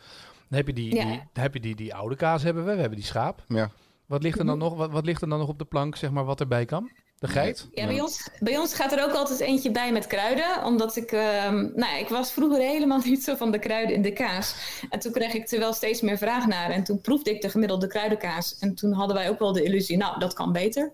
Dan 0.51 0.59
heb 0.59 0.67
je 0.67 0.73
die, 0.73 0.95
ja. 0.95 1.05
die, 1.05 1.17
dan 1.33 1.43
heb 1.43 1.53
je 1.53 1.59
die, 1.59 1.75
die 1.75 1.95
oude 1.95 2.15
kaas 2.15 2.43
hebben 2.43 2.65
we. 2.65 2.73
We 2.73 2.79
hebben 2.79 2.97
die 2.97 3.07
schaap. 3.07 3.43
Ja. 3.47 3.71
Wat 4.05 4.23
ligt 4.23 4.39
er 4.39 4.45
dan 4.45 4.57
nog, 4.57 4.75
wat, 4.75 4.91
wat 4.91 5.05
ligt 5.05 5.21
er 5.21 5.29
dan 5.29 5.39
nog 5.39 5.47
op 5.47 5.59
de 5.59 5.65
plank, 5.65 5.95
zeg 5.95 6.11
maar, 6.11 6.25
wat 6.25 6.39
erbij 6.39 6.65
kan? 6.65 6.91
De 7.21 7.27
geit? 7.27 7.67
Ja, 7.73 7.85
bij 7.87 8.01
ons, 8.01 8.29
bij 8.39 8.57
ons 8.57 8.73
gaat 8.73 8.91
er 8.91 9.03
ook 9.03 9.13
altijd 9.13 9.39
eentje 9.39 9.71
bij 9.71 9.91
met 9.91 10.07
kruiden. 10.07 10.63
Omdat 10.63 10.95
ik, 10.95 11.11
uh, 11.11 11.21
nou 11.51 11.97
ik 11.99 12.07
was 12.09 12.31
vroeger 12.31 12.59
helemaal 12.59 12.99
niet 13.05 13.23
zo 13.23 13.35
van 13.35 13.51
de 13.51 13.59
kruiden 13.59 13.95
in 13.95 14.01
de 14.01 14.13
kaas. 14.13 14.55
En 14.89 14.99
toen 14.99 15.11
kreeg 15.11 15.33
ik 15.33 15.51
er 15.51 15.59
wel 15.59 15.73
steeds 15.73 16.01
meer 16.01 16.17
vraag 16.17 16.47
naar. 16.47 16.69
En 16.69 16.83
toen 16.83 17.01
proefde 17.01 17.31
ik 17.31 17.41
de 17.41 17.49
gemiddelde 17.49 17.87
kruidenkaas. 17.87 18.57
En 18.59 18.75
toen 18.75 18.93
hadden 18.93 19.15
wij 19.15 19.29
ook 19.29 19.39
wel 19.39 19.53
de 19.53 19.63
illusie, 19.63 19.97
nou, 19.97 20.19
dat 20.19 20.33
kan 20.33 20.51
beter. 20.51 20.93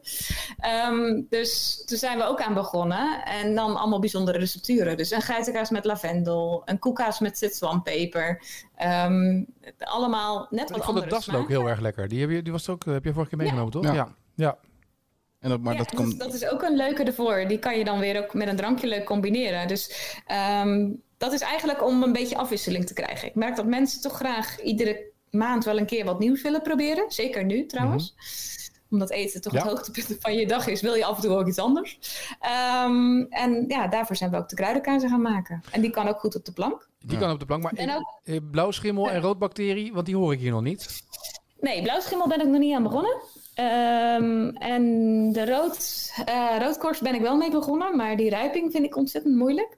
Um, 0.87 1.27
dus 1.29 1.83
toen 1.85 1.97
zijn 1.97 2.17
we 2.17 2.23
ook 2.23 2.41
aan 2.41 2.53
begonnen. 2.53 3.25
En 3.25 3.55
dan 3.55 3.75
allemaal 3.75 3.99
bijzondere 3.99 4.37
recepturen. 4.37 4.97
Dus 4.97 5.11
een 5.11 5.21
geitenkaas 5.21 5.69
met 5.69 5.85
lavendel, 5.85 6.61
een 6.65 6.79
koekkaas 6.79 7.19
met 7.19 7.37
citroenpeper. 7.37 8.41
Um, 8.83 9.45
allemaal 9.79 10.47
net 10.49 10.69
wat 10.69 10.77
ik 10.77 10.83
vond 10.83 10.99
het 10.99 11.35
ook 11.35 11.47
heel 11.47 11.67
erg 11.67 11.79
lekker. 11.79 12.07
Die, 12.07 12.21
heb 12.21 12.29
je, 12.29 12.41
die 12.41 12.51
was 12.51 12.69
ook, 12.69 12.85
heb 12.85 13.03
je 13.03 13.13
vorige 13.13 13.29
keer 13.29 13.39
meegenomen, 13.39 13.73
ja. 13.73 13.81
toch? 13.81 13.95
ja. 13.95 14.15
ja. 14.35 14.57
En 15.39 15.49
dat, 15.49 15.59
maar 15.59 15.71
ja, 15.73 15.77
dat, 15.79 15.93
komt... 15.95 16.19
dat, 16.19 16.33
is 16.33 16.47
ook 16.47 16.61
een 16.61 16.75
leuke 16.75 17.03
ervoor. 17.03 17.45
Die 17.47 17.59
kan 17.59 17.77
je 17.77 17.83
dan 17.83 17.99
weer 17.99 18.23
ook 18.23 18.33
met 18.33 18.47
een 18.47 18.55
drankje 18.55 18.87
leuk 18.87 19.05
combineren. 19.05 19.67
Dus 19.67 20.13
um, 20.61 21.01
dat 21.17 21.33
is 21.33 21.41
eigenlijk 21.41 21.85
om 21.85 22.03
een 22.03 22.13
beetje 22.13 22.37
afwisseling 22.37 22.85
te 22.87 22.93
krijgen. 22.93 23.27
Ik 23.27 23.35
merk 23.35 23.55
dat 23.55 23.65
mensen 23.65 24.01
toch 24.01 24.15
graag 24.15 24.61
iedere 24.61 25.11
maand 25.29 25.65
wel 25.65 25.77
een 25.77 25.85
keer 25.85 26.05
wat 26.05 26.19
nieuws 26.19 26.41
willen 26.41 26.61
proberen. 26.61 27.11
Zeker 27.11 27.45
nu 27.45 27.65
trouwens. 27.65 28.15
omdat 28.89 29.09
eten 29.11 29.41
toch 29.41 29.53
Ja. 29.53 29.59
het 29.59 29.67
hoogtepunt 29.69 30.15
van 30.19 30.33
je 30.33 30.47
dag 30.47 30.67
is, 30.67 30.81
wil 30.81 30.93
je 30.93 31.05
af 31.05 31.15
en 31.15 31.21
toe 31.21 31.37
ook 31.37 31.47
iets 31.47 31.57
anders. 31.59 31.99
Ehm, 32.39 33.21
en 33.29 33.65
ja, 33.67 33.87
daarvoor 33.87 34.15
zijn 34.15 34.31
we 34.31 34.37
ook 34.37 34.49
de 34.49 34.55
kruidenkazen 34.55 35.09
gaan 35.09 35.21
maken. 35.21 35.61
En 35.71 35.81
die 35.81 35.89
kan 35.89 36.07
ook 36.07 36.19
goed 36.19 36.35
op 36.35 36.45
de 36.45 36.51
plank. 36.51 36.89
Die 36.99 37.11
Ja. 37.11 37.19
kan 37.19 37.31
op 37.31 37.39
de 37.39 37.45
plank, 37.45 37.63
maar 37.63 37.73
En 37.75 37.95
ook, 37.95 38.19
eh, 38.23 38.37
blauwschimmel 38.51 39.09
en 39.09 39.21
roodbacterie, 39.21 39.93
want 39.93 40.05
die 40.05 40.15
hoor 40.15 40.33
ik 40.33 40.39
hier 40.39 40.51
nog 40.51 40.61
niet. 40.61 41.01
nee, 41.59 41.81
blauwschimmel 41.81 42.27
ben 42.27 42.39
ik 42.41 42.47
nog 42.47 42.59
niet 42.59 42.75
aan 42.75 42.83
begonnen. 42.83 43.21
Ehm, 43.57 44.49
en 44.49 44.83
de 45.31 45.45
rood, 45.45 46.11
eh, 46.25 46.55
roodkorst 46.59 47.01
ben 47.01 47.15
ik 47.15 47.21
wel 47.21 47.37
mee 47.37 47.51
begonnen, 47.51 47.95
maar 47.95 48.17
die 48.17 48.29
rijping 48.29 48.71
vind 48.71 48.85
ik 48.85 48.95
ontzettend 48.95 49.35
moeilijk. 49.35 49.77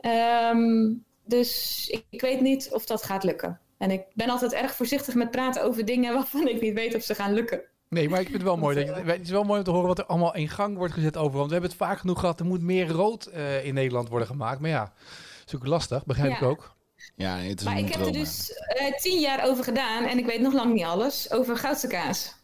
Ehm, 0.00 0.92
dus 1.24 1.84
ik, 1.90 2.04
ik 2.10 2.20
weet 2.20 2.40
niet 2.40 2.68
of 2.72 2.86
dat 2.86 3.02
gaat 3.02 3.24
lukken. 3.24 3.60
En 3.78 3.90
ik 3.90 4.02
ben 4.14 4.28
altijd 4.28 4.52
erg 4.52 4.74
voorzichtig 4.74 5.14
met 5.14 5.30
praten 5.30 5.62
over 5.62 5.84
dingen 5.84 6.14
waarvan 6.14 6.48
ik 6.48 6.60
niet 6.60 6.74
weet 6.74 6.94
of 6.94 7.02
ze 7.02 7.14
gaan 7.14 7.32
lukken. 7.34 7.60
Nee, 7.88 8.08
maar 8.08 8.20
ik 8.20 8.26
vind 8.26 8.38
het 8.38 8.46
wel 8.46 8.56
mooi. 8.56 8.76
Dat 8.76 8.96
je, 8.96 9.10
het 9.12 9.20
is 9.22 9.30
wel 9.30 9.44
mooi 9.44 9.58
om 9.58 9.64
te 9.64 9.70
horen 9.70 9.86
wat 9.88 9.98
er 9.98 10.06
allemaal 10.06 10.34
in 10.34 10.48
gang 10.48 10.76
wordt 10.76 10.94
gezet 10.94 11.16
overal. 11.16 11.36
Want 11.38 11.46
we 11.46 11.52
hebben 11.52 11.70
het 11.70 11.80
vaak 11.80 11.98
genoeg 11.98 12.20
gehad. 12.20 12.40
Er 12.40 12.46
moet 12.46 12.62
meer 12.62 12.88
rood 12.88 13.26
eh, 13.26 13.64
in 13.64 13.74
Nederland 13.74 14.08
worden 14.08 14.28
gemaakt. 14.28 14.60
Maar 14.60 14.70
ja, 14.70 14.80
dat 14.84 15.46
is 15.46 15.54
ook 15.54 15.66
lastig. 15.66 16.04
Begrijp 16.04 16.30
Ja. 16.30 16.36
ik 16.36 16.42
ook. 16.42 16.76
Ja, 17.16 17.36
nee, 17.36 17.48
het 17.48 17.58
is 17.58 17.64
Maar 17.64 17.76
een 17.76 17.84
ik 17.86 17.92
heb 17.92 18.06
er 18.06 18.12
dus 18.12 18.52
eh, 18.52 18.96
tien 18.96 19.20
jaar 19.20 19.44
over 19.48 19.64
gedaan 19.64 20.04
en 20.04 20.18
ik 20.18 20.26
weet 20.26 20.40
nog 20.40 20.52
lang 20.52 20.72
niet 20.74 20.84
alles 20.84 21.32
over 21.32 21.56
goudse 21.56 21.86
kaas. 21.86 22.34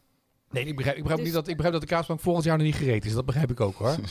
Nee, 0.54 0.64
ik 0.64 0.76
begrijp, 0.76 0.96
ik 0.96 1.02
begrijp, 1.02 1.24
Dus- 1.24 1.32
niet 1.32 1.38
dat, 1.38 1.48
ik 1.48 1.56
begrijp 1.56 1.78
dat 1.80 1.88
de 1.88 1.94
kaasplank 1.94 2.20
volgend 2.20 2.44
jaar 2.44 2.56
nog 2.56 2.66
niet 2.66 2.74
gereed 2.76 3.04
is. 3.04 3.12
Dat 3.12 3.26
begrijp 3.26 3.50
ik 3.50 3.60
ook 3.60 3.74
hoor. 3.74 3.94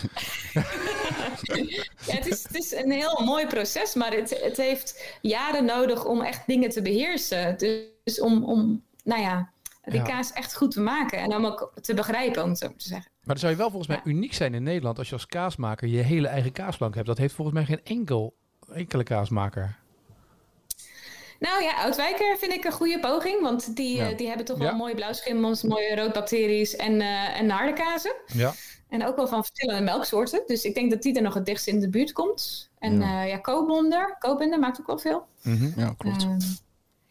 Ja, 2.05 2.15
het, 2.15 2.27
is, 2.27 2.43
het 2.43 2.55
is 2.55 2.71
een 2.71 2.91
heel 2.91 3.21
mooi 3.25 3.47
proces, 3.47 3.93
maar 3.95 4.11
het, 4.13 4.41
het 4.43 4.57
heeft 4.57 5.17
jaren 5.21 5.65
nodig 5.65 6.05
om 6.05 6.21
echt 6.21 6.47
dingen 6.47 6.69
te 6.69 6.81
beheersen. 6.81 7.57
Dus 8.03 8.19
om, 8.21 8.43
om 8.43 8.83
nou 9.03 9.21
ja, 9.21 9.49
die 9.83 9.93
Ja. 9.93 10.03
kaas 10.03 10.33
echt 10.33 10.55
goed 10.55 10.71
te 10.71 10.81
maken 10.81 11.17
en 11.19 11.35
om 11.35 11.45
ook 11.45 11.71
te 11.81 11.93
begrijpen, 11.93 12.43
om 12.43 12.49
het 12.49 12.57
zo 12.57 12.67
te 12.67 12.87
zeggen. 12.87 13.11
Maar 13.13 13.35
dan 13.35 13.37
zou 13.37 13.51
je 13.51 13.57
wel 13.57 13.69
volgens 13.69 13.87
mij 13.87 14.01
uniek 14.13 14.33
zijn 14.33 14.53
in 14.53 14.63
Nederland 14.63 14.97
als 14.97 15.07
je 15.07 15.13
als 15.13 15.25
kaasmaker 15.25 15.87
je 15.87 16.01
hele 16.01 16.27
eigen 16.27 16.51
kaasplank 16.51 16.95
hebt. 16.95 17.07
Dat 17.07 17.17
heeft 17.17 17.33
volgens 17.33 17.57
mij 17.57 17.65
geen 17.65 17.81
enkel, 17.83 18.33
enkele 18.73 19.03
kaasmaker. 19.03 19.75
Nou 21.51 21.63
ja, 21.63 21.75
Oudwijker 21.83 22.37
vind 22.37 22.53
ik 22.53 22.63
een 22.63 22.71
goede 22.71 22.99
poging, 22.99 23.41
want 23.41 23.75
die, 23.75 23.95
Ja. 23.95 24.09
eh, 24.09 24.17
die 24.17 24.27
hebben 24.27 24.45
toch 24.45 24.57
Ja. 24.57 24.63
wel 24.63 24.75
mooie 24.75 24.95
blauwschimmels, 24.95 25.63
mooie 25.63 25.95
roodbacteries 25.95 26.75
en, 26.75 27.01
eh 27.01 27.39
en. 27.39 27.47
Ja. 28.33 28.53
En 28.89 29.05
ook 29.05 29.15
wel 29.15 29.27
van 29.27 29.43
verschillende 29.45 29.81
melksoorten. 29.83 30.43
Dus 30.45 30.63
ik 30.65 30.73
denk 30.73 30.91
dat 30.91 31.01
die 31.01 31.15
er 31.15 31.21
nog 31.21 31.33
het 31.33 31.45
dichtst 31.45 31.67
in 31.67 31.79
de 31.79 31.89
buurt 31.89 32.11
komt. 32.11 32.69
En 32.79 32.99
Ja. 32.99 33.07
ja, 33.07 33.23
ja 33.23 33.37
Koopbonder, 33.37 34.15
Koopbender 34.19 34.59
maakt 34.59 34.79
ook 34.79 34.87
wel 34.87 34.97
veel. 34.97 35.25
Ja, 35.75 35.93
klopt. 35.97 36.23
Ehm, 36.23 36.37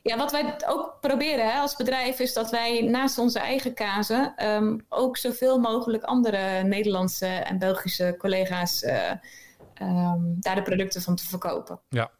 ja, 0.03 0.17
wat 0.17 0.33
wij 0.33 0.57
ook 0.67 0.97
proberen 1.01 1.51
hè, 1.53 1.59
als 1.59 1.77
bedrijf 1.77 2.19
is 2.19 2.33
dat 2.33 2.51
wij 2.51 2.81
naast 2.83 3.19
onze 3.19 3.39
eigen 3.39 3.75
kazen 3.75 4.33
ehm, 4.37 4.79
ook 4.89 5.17
zoveel 5.17 5.59
mogelijk 5.59 6.03
andere 6.03 6.63
Nederlandse 6.63 7.27
en 7.27 7.59
Belgische 7.59 8.15
collega's 8.19 8.83
eh, 8.83 9.11
ehm, 9.75 10.21
daar 10.23 10.55
de 10.55 10.63
producten 10.63 11.03
van 11.03 11.17
te 11.17 11.25
verkopen. 11.27 11.81
Ja. 11.89 12.11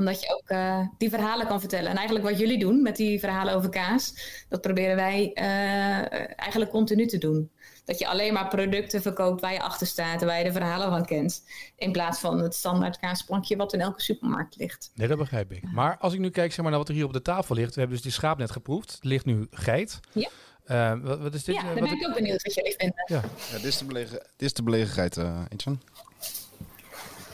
Omdat 0.00 0.20
je 0.22 0.34
ook 0.34 0.48
eh, 0.48 0.86
die 0.98 1.10
verhalen 1.10 1.46
kan 1.46 1.60
vertellen. 1.60 1.90
En 1.90 1.96
eigenlijk 1.96 2.28
wat 2.28 2.38
jullie 2.38 2.58
doen 2.58 2.82
met 2.82 2.96
die 2.96 3.20
verhalen 3.20 3.54
over 3.54 3.68
kaas, 3.68 4.14
dat 4.48 4.60
proberen 4.60 4.96
wij 4.96 5.32
eh, 5.34 6.38
eigenlijk 6.38 6.70
continu 6.70 7.06
te 7.06 7.18
doen. 7.18 7.50
Dat 7.84 7.98
je 7.98 8.08
alleen 8.08 8.32
maar 8.32 8.48
producten 8.48 9.02
verkoopt 9.02 9.40
waar 9.40 9.52
je 9.52 9.62
achter 9.62 9.86
staat 9.86 10.20
en 10.20 10.26
waar 10.26 10.38
je 10.38 10.44
de 10.44 10.52
verhalen 10.52 10.90
van 10.90 11.04
kent. 11.04 11.44
In 11.76 11.92
plaats 11.92 12.20
van 12.20 12.38
het 12.38 12.54
standaard 12.54 12.98
kaasplankje 12.98 13.56
wat 13.56 13.72
in 13.72 13.80
elke 13.80 14.02
supermarkt 14.02 14.56
ligt. 14.56 14.90
Nee, 14.94 15.08
dat 15.08 15.18
begrijp 15.18 15.52
ik. 15.52 15.62
Maar 15.72 15.96
als 15.98 16.12
ik 16.12 16.18
nu 16.18 16.30
kijk 16.30 16.52
zeg 16.52 16.60
maar, 16.60 16.70
naar 16.70 16.78
wat 16.78 16.88
er 16.88 16.94
hier 16.94 17.04
op 17.04 17.12
de 17.12 17.22
tafel 17.22 17.54
ligt. 17.54 17.74
We 17.74 17.80
hebben 17.80 17.96
dus 17.96 18.06
die 18.06 18.14
schaap 18.14 18.38
net 18.38 18.50
geproefd. 18.50 18.98
Er 19.00 19.08
ligt 19.08 19.24
nu 19.24 19.46
geit. 19.50 20.00
Ja. 20.12 20.28
Eh, 20.64 21.00
wat, 21.02 21.18
wat 21.18 21.34
is 21.34 21.44
dit? 21.44 21.54
ja, 21.54 21.60
dan 21.62 21.70
wat 21.70 21.88
ben 21.88 21.98
ik 21.98 22.08
ook 22.08 22.14
benieuwd 22.14 22.42
wat 22.42 22.54
jullie 22.54 22.74
vinden. 22.78 23.04
Ja, 23.06 23.22
dit 23.52 23.64
is 23.64 23.78
de 23.78 23.84
belegen, 23.84 24.18
dit 24.18 24.48
is 24.48 24.52
de 24.52 24.62
belegenheid, 24.62 25.16
eh 25.16 25.40
Etjan. 25.48 25.80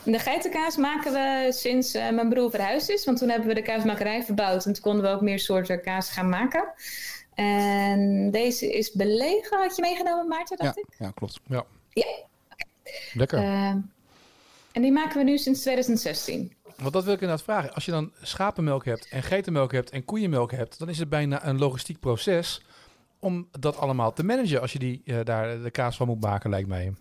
De 0.06 0.18
geitenkaas 0.18 0.76
maken 0.76 1.12
we 1.12 1.52
sinds 1.52 1.94
eh, 1.94 2.10
mijn 2.10 2.28
broer 2.28 2.50
verhuisd 2.50 2.88
is. 2.90 3.04
Want 3.04 3.18
toen 3.18 3.28
hebben 3.28 3.48
we 3.48 3.54
de 3.54 3.62
kaasmakerij 3.62 4.22
verbouwd. 4.22 4.66
En 4.66 4.72
toen 4.72 4.82
konden 4.82 5.02
we 5.02 5.08
ook 5.08 5.20
meer 5.20 5.38
soorten 5.38 5.82
kaas 5.82 6.10
gaan 6.10 6.28
maken. 6.28 6.72
En 7.34 8.30
deze 8.30 8.72
is 8.72 8.92
belegen, 8.92 9.58
had 9.58 9.76
je 9.76 9.82
meegenomen 9.82 10.28
Maarten, 10.28 10.56
Ja, 10.58 10.64
dacht 10.64 10.78
ik? 10.78 10.86
ja, 10.98 11.10
klopt. 11.10 11.40
Ja. 11.46 11.64
Lekker. 13.12 13.38
Eh, 13.38 13.68
en 14.72 14.82
die 14.82 14.92
maken 14.92 15.18
we 15.18 15.24
nu 15.24 15.38
sinds 15.38 15.60
2016. 15.60 16.52
Want 16.76 16.92
dat 16.92 17.04
wil 17.04 17.12
ik 17.12 17.20
inderdaad 17.20 17.44
vragen. 17.44 17.74
Als 17.74 17.84
je 17.84 17.90
dan 17.90 18.12
schapenmelk 18.22 18.84
hebt 18.84 19.08
en 19.08 19.22
geitenmelk 19.22 19.72
hebt 19.72 19.90
en 19.90 20.04
koeienmelk 20.04 20.50
hebt, 20.50 20.78
dan 20.78 20.88
is 20.88 20.98
het 20.98 21.08
bijna 21.08 21.46
een 21.46 21.58
logistiek 21.58 22.00
proces 22.00 22.62
om 23.18 23.48
dat 23.60 23.76
allemaal 23.76 24.12
te 24.12 24.24
managen 24.24 24.60
als 24.60 24.72
je 24.72 24.78
die, 24.78 25.02
eh, 25.04 25.18
daar 25.24 25.62
de 25.62 25.70
kaas 25.70 25.96
van 25.96 26.06
moet 26.06 26.20
maken, 26.20 26.50
lijkt 26.50 26.68
mij. 26.68 26.92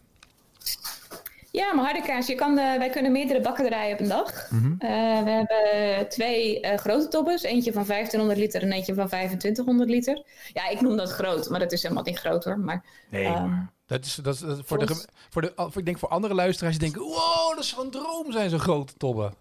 Ja, 1.56 1.74
maar 1.74 1.86
harde 1.86 2.02
kaas. 2.02 2.28
Je 2.28 2.36
kan, 2.36 2.58
eh, 2.58 2.78
wij 2.78 2.89
kunnen 2.89 3.12
meerdere 3.12 3.41
bakken 3.41 3.65
draaien 3.65 3.94
op 3.94 4.00
een 4.00 4.08
dag. 4.08 4.52
Mhm. 4.52 4.74
Eh, 4.78 5.24
we 5.24 5.30
hebben 5.30 6.10
twee 6.10 6.60
eh, 6.60 6.78
grote 6.78 7.08
tobbers. 7.08 7.44
Eentje 7.44 7.74
van 7.74 7.86
1500 7.86 8.39
liter 8.39 8.62
en 8.62 8.72
eentje 8.72 8.94
van 8.94 9.08
2500 9.08 9.89
liter. 9.89 10.24
Ja, 10.54 10.68
ik 10.70 10.82
noem 10.82 10.98
dat 10.98 11.12
groot, 11.12 11.50
maar 11.50 11.60
dat 11.60 11.72
is 11.72 11.82
helemaal 11.82 12.04
niet 12.04 12.20
groot 12.20 12.44
hoor. 12.44 12.60
Maar 12.60 12.84
Nee, 13.10 13.26
Ehm, 13.26 13.50
maar 13.50 13.74
dat 13.86 14.06
is, 14.06 14.15
dat 14.15 14.34
is, 14.34 14.39
dat 14.39 14.58
is 14.58 14.63
voor, 14.65 14.78
de, 14.78 15.06
voor 15.30 15.41
de, 15.41 15.54
ik 15.74 15.86
denk 15.86 16.00
voor 16.00 16.10
andere 16.10 16.34
luisteraars 16.34 16.78
die 16.78 16.91
denken, 16.91 17.10
wow, 17.10 17.50
dat 17.50 17.63
is 17.63 17.74
van 17.74 17.89
droom 17.89 18.32
zijn 18.32 18.50
zo'n 18.50 18.60
grote 18.60 18.94
tobben. 18.98 19.34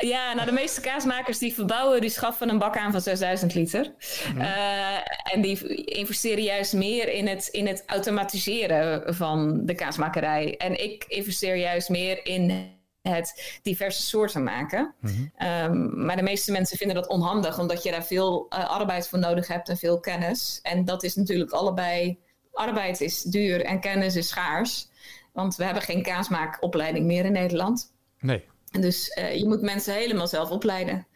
Ja, 0.00 0.34
nou 0.34 0.46
de 0.46 0.52
meeste 0.52 0.80
kaasmakers 0.80 1.38
die 1.38 1.54
verbouwen, 1.54 2.00
die 2.00 2.10
schaffen 2.10 2.48
een 2.48 2.58
bak 2.58 2.76
aan 2.76 2.92
van 2.92 3.00
6000 3.00 3.54
liter. 3.54 3.94
Mhm. 4.28 4.40
Eh, 4.40 5.32
en 5.32 5.40
die 5.40 5.84
investeren 5.84 6.44
juist 6.44 6.72
meer 6.72 7.08
in 7.08 7.26
het, 7.26 7.46
in 7.46 7.66
het 7.66 7.82
automatiseren 7.86 9.14
van 9.14 9.66
de 9.66 9.74
kaasmakerij. 9.74 10.56
En 10.56 10.82
ik 10.82 11.04
investeer 11.08 11.56
juist 11.56 11.88
meer 11.88 12.26
in 12.26 12.74
het 13.02 13.58
diverse 13.62 14.02
soorten 14.02 14.42
maken. 14.42 14.94
Mhm. 15.00 15.12
Ehm, 15.36 16.04
maar 16.04 16.16
de 16.16 16.22
meeste 16.22 16.52
mensen 16.52 16.76
vinden 16.76 16.96
dat 16.96 17.08
onhandig, 17.08 17.58
omdat 17.58 17.82
je 17.82 17.90
daar 17.90 18.04
veel 18.04 18.46
eh, 18.48 18.70
arbeid 18.70 19.08
voor 19.08 19.18
nodig 19.18 19.48
hebt 19.48 19.68
en 19.68 19.76
veel 19.76 20.00
kennis. 20.00 20.58
En 20.62 20.84
dat 20.84 21.02
is 21.02 21.14
natuurlijk 21.14 21.50
allebei, 21.50 22.18
arbeid 22.52 23.00
is 23.00 23.22
duur 23.22 23.64
en 23.64 23.80
kennis 23.80 24.16
is 24.16 24.28
schaars. 24.28 24.88
Want 25.32 25.56
we 25.56 25.64
hebben 25.64 25.82
geen 25.82 26.02
kaasmaakopleiding 26.02 27.06
meer 27.06 27.24
in 27.24 27.32
Nederland. 27.32 27.92
Nee. 28.20 28.44
Dus 28.80 29.08
eh, 29.08 29.36
je 29.36 29.46
moet 29.46 29.62
mensen 29.62 29.94
helemaal 29.94 30.26
zelf 30.28 30.50
opleiden. 30.50 31.06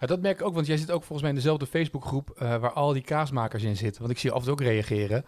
Ja, 0.00 0.06
dat 0.06 0.20
merk 0.20 0.40
ik 0.40 0.46
ook, 0.46 0.54
want 0.54 0.66
jij 0.66 0.76
zit 0.76 0.90
ook 0.90 0.98
volgens 0.98 1.20
mij 1.20 1.30
in 1.30 1.36
dezelfde 1.36 1.66
Facebookgroep 1.66 2.30
eh, 2.30 2.56
waar 2.56 2.72
al 2.72 2.92
die 2.92 3.02
kaasmakers 3.02 3.62
in 3.62 3.76
zitten. 3.76 4.00
Want 4.00 4.12
ik 4.12 4.18
zie 4.18 4.28
je 4.30 4.34
af 4.36 4.40
en 4.42 4.48
toe 4.48 4.54
ook 4.58 4.66
reageren. 4.72 5.24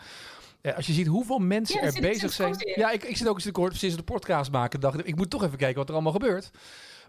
Eh, 0.60 0.76
als 0.76 0.86
je 0.86 0.92
ziet 0.92 1.06
hoeveel 1.06 1.38
mensen 1.38 1.80
Ja, 1.80 1.86
er 1.92 2.00
bezig 2.00 2.32
zijn. 2.32 2.54
Ja, 2.58 2.90
ik, 2.90 3.04
ik 3.04 3.16
zit 3.16 3.28
ook 3.28 3.34
eens 3.34 3.44
te 3.44 3.52
kort 3.52 3.80
we 3.80 3.96
de 3.96 4.02
podcast 4.02 4.50
maken. 4.50 4.80
Dacht 4.80 4.98
ik, 4.98 5.06
ik 5.06 5.16
moet 5.16 5.30
toch 5.30 5.44
even 5.44 5.58
kijken 5.58 5.76
wat 5.78 5.88
er 5.88 5.94
allemaal 5.94 6.12
gebeurt. 6.12 6.50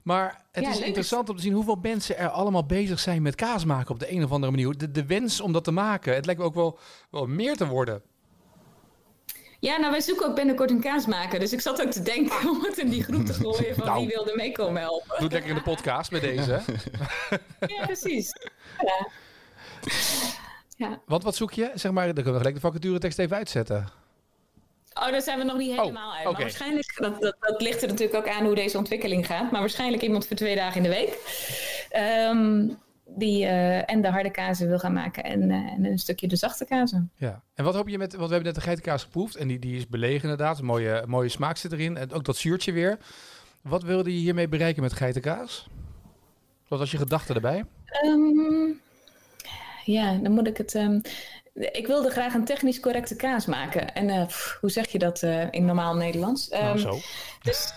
Maar 0.03 0.45
het 0.51 0.63
Ja, 0.63 0.69
is 0.69 0.77
leuk. 0.77 0.85
interessant 0.85 1.29
om 1.29 1.35
te 1.35 1.41
zien 1.41 1.53
hoeveel 1.53 1.77
mensen 1.81 2.17
er 2.17 2.29
allemaal 2.29 2.65
bezig 2.65 2.99
zijn 2.99 3.21
met 3.21 3.35
kaas 3.35 3.65
maken 3.65 3.91
op 3.93 3.99
de 3.99 4.11
een 4.11 4.23
of 4.23 4.31
andere 4.31 4.51
manier. 4.51 4.77
De, 4.77 4.91
de 4.91 5.05
wens 5.05 5.41
om 5.41 5.51
dat 5.51 5.63
te 5.63 5.71
maken. 5.71 6.15
Het 6.15 6.25
lijkt 6.25 6.39
me 6.41 6.47
ook 6.47 6.55
wel, 6.55 6.79
wel 7.11 7.27
meer 7.27 7.57
te 7.57 7.67
worden. 7.67 8.01
Ja, 9.61 9.77
nou 9.77 9.91
wij 9.91 10.01
zoeken 10.01 10.25
ook 10.27 10.35
binnenkort 10.35 10.69
een 10.69 10.81
kaasmaker. 10.81 11.39
Dus 11.39 11.53
ik 11.53 11.61
zat 11.61 11.81
ook 11.81 11.91
te 11.91 12.01
denken 12.01 12.49
om 12.49 12.63
het 12.63 12.77
in 12.77 12.89
die 12.89 13.03
groep 13.03 13.25
te 13.25 13.33
gooien 13.33 13.75
van 13.75 13.85
Nou. 13.85 13.99
wie 13.99 14.07
wilde 14.07 14.33
meekomen 14.35 14.81
helpen. 14.81 15.07
Doe 15.07 15.23
het 15.23 15.31
lekker 15.31 15.49
in 15.49 15.55
de 15.55 15.61
podcast 15.61 16.11
met 16.11 16.21
deze. 16.21 16.59
Ja, 17.67 17.85
precies. 17.85 18.31
Ja. 18.77 19.07
ja. 20.77 21.01
Want 21.05 21.23
wat 21.23 21.35
zoek 21.35 21.51
je? 21.51 21.71
Zeg 21.73 21.91
maar, 21.91 22.05
dan 22.05 22.13
kunnen 22.13 22.31
we 22.33 22.37
gelijk 22.37 22.55
de 22.55 22.61
vacaturetekst 22.61 23.19
even 23.19 23.37
uitzetten. 23.37 23.87
Oh, 24.93 25.11
daar 25.11 25.21
zijn 25.21 25.37
we 25.37 25.43
nog 25.43 25.57
niet 25.57 25.75
helemaal 25.79 26.13
uit. 26.13 26.37
waarschijnlijk, 26.37 26.93
dat, 26.95 27.21
dat, 27.21 27.35
dat 27.39 27.61
ligt 27.61 27.81
er 27.81 27.87
natuurlijk 27.87 28.17
ook 28.27 28.33
aan 28.33 28.45
hoe 28.45 28.55
deze 28.55 28.77
ontwikkeling 28.77 29.25
gaat. 29.25 29.51
Maar 29.51 29.59
waarschijnlijk 29.59 30.03
iemand 30.03 30.27
voor 30.27 30.35
twee 30.35 30.55
dagen 30.55 30.75
in 30.77 30.83
de 30.83 30.89
week. 30.95 31.17
Ehm, 31.89 32.67
die 33.17 33.45
eh, 33.45 33.89
en 33.91 34.01
de 34.01 34.09
harde 34.09 34.31
kazen 34.31 34.67
wil 34.67 34.79
gaan 34.79 34.93
maken 34.93 35.23
en, 35.23 35.51
eh, 35.51 35.57
en 35.57 35.85
een 35.85 35.97
stukje 35.99 36.27
de 36.27 36.35
zachte 36.35 36.65
kazen. 36.65 37.11
Ja, 37.15 37.41
en 37.55 37.63
wat 37.63 37.75
hoop 37.75 37.87
je 37.87 37.97
met, 37.97 38.11
want 38.15 38.27
we 38.27 38.33
hebben 38.33 38.53
net 38.53 38.55
de 38.61 38.67
geitenkaas 38.67 39.03
geproefd 39.03 39.35
en 39.35 39.47
die, 39.47 39.59
die 39.59 39.75
is 39.77 39.87
belegen 39.87 40.21
inderdaad. 40.21 40.59
Een 40.59 40.65
mooie, 40.65 41.03
mooie 41.07 41.29
smaak 41.29 41.57
zit 41.57 41.71
erin 41.71 41.97
en 41.97 42.11
ook 42.13 42.25
dat 42.25 42.35
zuurtje 42.37 42.71
weer. 42.71 42.97
Wat 43.61 43.83
wilde 43.83 44.13
je 44.13 44.19
hiermee 44.19 44.47
bereiken 44.47 44.81
met 44.81 44.93
geitenkaas? 44.93 45.67
Wat 46.67 46.79
was 46.79 46.91
je 46.91 46.97
gedachte 46.97 47.33
erbij? 47.33 47.65
Ehm, 47.85 48.69
ja, 49.85 50.13
dan 50.17 50.31
moet 50.31 50.47
ik 50.47 50.57
het. 50.57 50.75
ehm, 50.75 50.99
ik 51.53 51.87
wilde 51.87 52.09
graag 52.09 52.33
een 52.33 52.45
technisch 52.45 52.79
correcte 52.79 53.15
kaas 53.15 53.45
maken. 53.45 53.93
En 53.93 54.09
eh, 54.09 54.25
pff, 54.25 54.57
hoe 54.61 54.69
zeg 54.71 54.87
je 54.91 54.99
dat 54.99 55.21
in 55.51 55.65
normaal 55.65 55.95
Nederlands? 55.95 56.49
nou, 56.49 56.63
Ehm, 56.63 56.77
zo. 56.77 56.99
Dus 57.41 57.73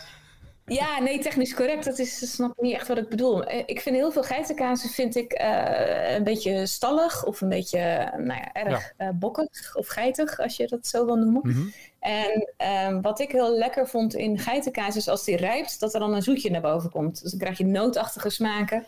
ja, 0.67 1.01
nee, 1.01 1.19
technisch 1.19 1.55
correct, 1.55 1.85
dat 1.85 1.99
is 1.99 2.21
dat 2.21 2.29
snap 2.29 2.51
ik 2.51 2.61
niet 2.61 2.75
echt 2.75 2.89
wat 2.89 2.99
ik 2.99 3.09
bedoel. 3.09 3.45
Eh, 3.45 3.63
Ik 3.67 3.81
vind 3.81 3.97
heel 3.97 4.13
veel 4.13 4.23
geitenkazen 4.23 4.91
vind 4.91 5.17
ik 5.17 5.33
eh, 5.33 6.15
een 6.15 6.25
beetje 6.25 6.67
stallig 6.67 7.25
of 7.25 7.41
een 7.41 7.49
beetje 7.49 7.79
eh, 7.79 8.19
nou 8.19 8.41
ja, 8.41 8.53
erg 8.53 8.93
eh, 8.97 9.09
bokkig 9.15 9.77
of 9.77 9.87
geitig, 9.87 10.39
als 10.41 10.57
je 10.57 10.67
dat 10.67 10.87
zo 10.87 11.05
wil 11.07 11.17
noemen. 11.17 11.41
Mhm. 11.45 11.67
En 11.99 12.53
ehm, 12.57 13.01
wat 13.01 13.21
ik 13.21 13.33
heel 13.33 13.57
lekker 13.57 13.89
vond 13.89 14.15
in 14.15 14.39
geitenkaas 14.39 14.97
is 14.97 15.09
als 15.09 15.25
die 15.25 15.37
rijpt, 15.37 15.81
dat 15.81 15.95
er 15.95 16.01
dan 16.01 16.15
een 16.15 16.23
zoetje 16.23 16.51
naar 16.51 16.61
boven 16.61 16.91
komt. 16.91 17.23
Dus 17.23 17.31
dan 17.31 17.41
krijg 17.41 17.59
je 17.59 17.65
nootachtige 17.67 18.31
smaken. 18.31 18.85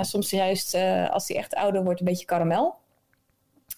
Soms 0.00 0.30
juist 0.30 0.74
als 1.10 1.26
die 1.26 1.36
echt 1.36 1.54
ouder 1.54 1.84
wordt, 1.84 2.00
een 2.00 2.06
beetje 2.06 2.24
karamel. 2.24 2.74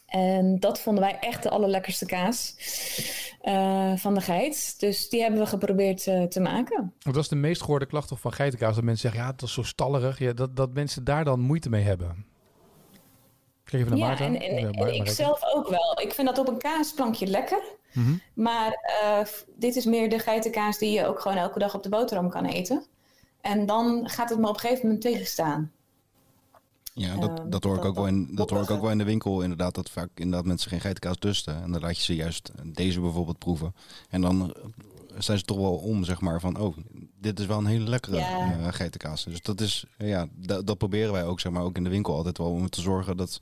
En 0.06 0.60
dat 0.60 0.80
vonden 0.80 1.02
wij 1.02 1.18
echt 1.20 1.42
de 1.42 1.50
allerlekkerste 1.50 2.06
kaas 2.06 2.54
uh, 3.42 3.96
van 3.96 4.14
de 4.14 4.20
geit. 4.20 4.74
Dus 4.78 5.08
die 5.08 5.22
hebben 5.22 5.40
we 5.40 5.46
geprobeerd 5.46 6.06
uh, 6.06 6.22
te 6.22 6.40
maken. 6.40 6.94
Wat 7.02 7.14
was 7.14 7.28
de 7.28 7.36
meest 7.36 7.62
gehoorde 7.62 7.86
klacht 7.86 8.12
van 8.14 8.32
geitenkaas? 8.32 8.74
Dat 8.74 8.84
mensen 8.84 9.10
zeggen, 9.10 9.20
ja, 9.20 9.32
het 9.32 9.42
is 9.42 9.52
zo 9.52 9.62
stallerig. 9.62 10.18
Ja, 10.18 10.32
dat, 10.32 10.56
dat 10.56 10.74
mensen 10.74 11.04
daar 11.04 11.24
dan 11.24 11.40
moeite 11.40 11.68
mee 11.68 11.82
hebben. 11.82 12.26
Kijk 13.64 13.82
even 13.82 13.98
naar 13.98 14.22
ja. 14.22 14.26
En, 14.26 14.40
en, 14.40 14.72
en 14.72 14.94
ik 14.94 15.08
zelf 15.08 15.40
ook 15.54 15.68
wel. 15.68 16.00
Ik 16.00 16.12
vind 16.12 16.26
dat 16.26 16.38
op 16.38 16.48
een 16.48 16.58
kaasplankje 16.58 17.26
lekker. 17.26 17.62
Mm 17.92 18.04
-hmm. 18.04 18.20
Maar 18.34 18.98
uh, 19.02 19.26
dit 19.56 19.76
is 19.76 19.84
meer 19.84 20.08
de 20.08 20.18
geitenkaas 20.18 20.78
die 20.78 20.90
je 20.90 21.06
ook 21.06 21.20
gewoon 21.20 21.36
elke 21.36 21.58
dag 21.58 21.74
op 21.74 21.82
de 21.82 21.88
boterham 21.88 22.30
kan 22.30 22.44
eten. 22.44 22.84
En 23.40 23.66
dan 23.66 24.08
gaat 24.08 24.28
het 24.28 24.38
me 24.38 24.48
op 24.48 24.54
een 24.54 24.60
gegeven 24.60 24.84
moment 24.86 25.02
tegenstaan. 25.02 25.72
Ja, 26.98 27.16
dat, 27.16 27.50
dat 27.50 27.64
hoor 27.64 27.76
ik 27.76 27.84
ook 27.84 27.94
wel 27.94 28.06
in, 28.06 28.34
dat 28.34 28.50
hoor 28.50 28.62
ik 28.62 28.70
ook 28.70 28.80
wel 28.80 28.90
in 28.90 28.98
de 28.98 29.04
winkel 29.04 29.42
inderdaad. 29.42 29.74
Dat 29.74 29.90
vaak 29.90 30.10
inderdaad 30.14 30.44
mensen 30.44 30.70
geen 30.70 30.80
geitenkaas 30.80 31.18
dusten. 31.18 31.62
En 31.62 31.72
dan 31.72 31.80
laat 31.80 31.96
je 31.96 32.02
ze 32.02 32.14
juist 32.14 32.52
deze 32.64 33.00
bijvoorbeeld 33.00 33.38
proeven. 33.38 33.74
En 34.08 34.20
dan 34.20 34.54
zijn 35.18 35.38
ze 35.38 35.44
toch 35.44 35.56
wel 35.56 35.76
om, 35.76 36.04
zeg 36.04 36.20
maar, 36.20 36.40
van 36.40 36.58
oh, 36.58 36.76
dit 37.26 37.40
is 37.40 37.46
wel 37.46 37.58
een 37.58 37.66
hele 37.66 37.88
lekkere 37.88 38.16
ja. 38.16 38.56
uh, 38.60 38.66
geitenkaas. 38.70 39.24
Dus 39.24 39.42
dat 39.42 39.60
is, 39.60 39.84
ja, 39.98 40.26
dat 40.64 40.78
proberen 40.78 41.12
wij 41.12 41.24
ook, 41.24 41.40
zeg 41.40 41.52
maar, 41.52 41.62
ook 41.62 41.76
in 41.76 41.84
de 41.84 41.90
winkel 41.90 42.14
altijd 42.14 42.38
wel 42.38 42.50
om 42.50 42.70
te 42.70 42.80
zorgen 42.80 43.16
dat 43.16 43.40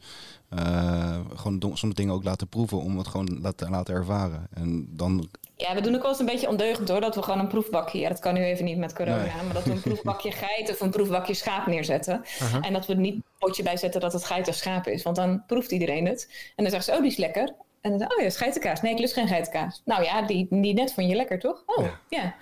uh, 0.54 1.20
gewoon 1.34 1.58
sommige 1.60 2.00
dingen 2.00 2.14
ook 2.14 2.24
laten 2.24 2.48
proeven, 2.48 2.78
om 2.78 2.98
het 2.98 3.08
gewoon 3.08 3.38
laten, 3.40 3.70
laten 3.70 3.94
ervaren. 3.94 4.46
En 4.54 4.88
dan 4.90 5.28
ja, 5.56 5.74
we 5.74 5.80
doen 5.80 5.94
ook 5.94 6.02
wel 6.02 6.10
eens 6.10 6.20
een 6.20 6.26
beetje 6.26 6.48
ondeugend 6.48 6.88
hoor, 6.88 7.00
dat 7.00 7.14
we 7.14 7.22
gewoon 7.22 7.38
een 7.38 7.48
proefbakje, 7.48 7.98
ja 7.98 8.08
dat 8.08 8.18
kan 8.18 8.34
nu 8.34 8.44
even 8.44 8.64
niet 8.64 8.78
met 8.78 8.92
corona, 8.92 9.42
maar 9.44 9.54
dat 9.54 9.64
we 9.64 9.70
een 9.70 9.80
proefbakje 9.80 10.32
geit 10.44 10.70
of 10.70 10.80
een 10.80 10.90
proefbakje 10.90 11.34
schaap 11.34 11.66
neerzetten. 11.66 12.22
En 12.60 12.72
dat 12.72 12.86
we 12.86 12.92
er 12.92 12.98
niet 12.98 13.14
een 13.14 13.24
potje 13.38 13.62
bij 13.62 13.76
zetten 13.76 14.00
dat 14.00 14.12
het 14.12 14.24
geit 14.24 14.48
of 14.48 14.54
schaap 14.54 14.86
is, 14.86 15.02
want 15.02 15.16
dan 15.16 15.46
proeft 15.46 15.72
iedereen 15.72 16.06
het. 16.06 16.28
En 16.56 16.62
dan 16.62 16.72
zegt 16.72 16.84
ze, 16.84 16.92
oh 16.92 16.98
die 16.98 17.10
is 17.10 17.16
lekker. 17.16 17.54
En 17.84 17.98
dan 17.98 18.12
oh 18.16 18.22
ja, 18.22 18.30
geitenkaas. 18.30 18.82
Nee, 18.82 18.92
ik 18.92 18.98
lust 18.98 19.12
geen 19.14 19.28
geitenkaas. 19.28 19.82
Nou 19.84 20.02
ja, 20.02 20.22
die, 20.22 20.46
die 20.50 20.74
net 20.74 20.92
vond 20.92 21.08
je 21.08 21.14
lekker, 21.14 21.38
toch? 21.38 21.62
Oh, 21.66 21.86
ja. 22.08 22.34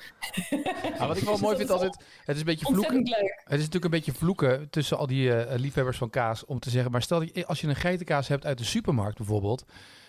ja. 0.99 1.07
wat 1.07 1.17
ik 1.17 1.23
wel 1.23 1.39
mooi 1.39 1.57
vind 1.57 1.71
altijd, 1.71 1.97
het 2.25 2.35
is 2.35 2.41
een 2.41 2.47
beetje 2.47 2.67
vloeken. 2.67 3.03
Leuk. 3.03 3.41
Het 3.45 3.59
is 3.59 3.65
natuurlijk 3.65 3.85
een 3.85 3.91
beetje 3.91 4.13
vloeken 4.13 4.71
tussen 4.71 4.99
al 4.99 5.07
die 5.07 5.29
uh, 5.29 5.43
liefhebbers 5.55 5.99
van 5.99 6.11
kaas 6.11 6.45
om 6.45 6.59
te 6.59 6.71
zeggen, 6.71 6.91
maar 6.91 7.03
stel 7.03 7.19
dat 7.19 7.35
je, 7.35 7.47
als 7.47 7.61
je 7.61 7.69
een 7.69 7.77
geitenkaas 7.77 8.29
hebt 8.29 8.47
uit 8.47 8.59
de 8.59 8.65
supermarkt 8.65 9.17
bijvoorbeeld, 9.17 9.65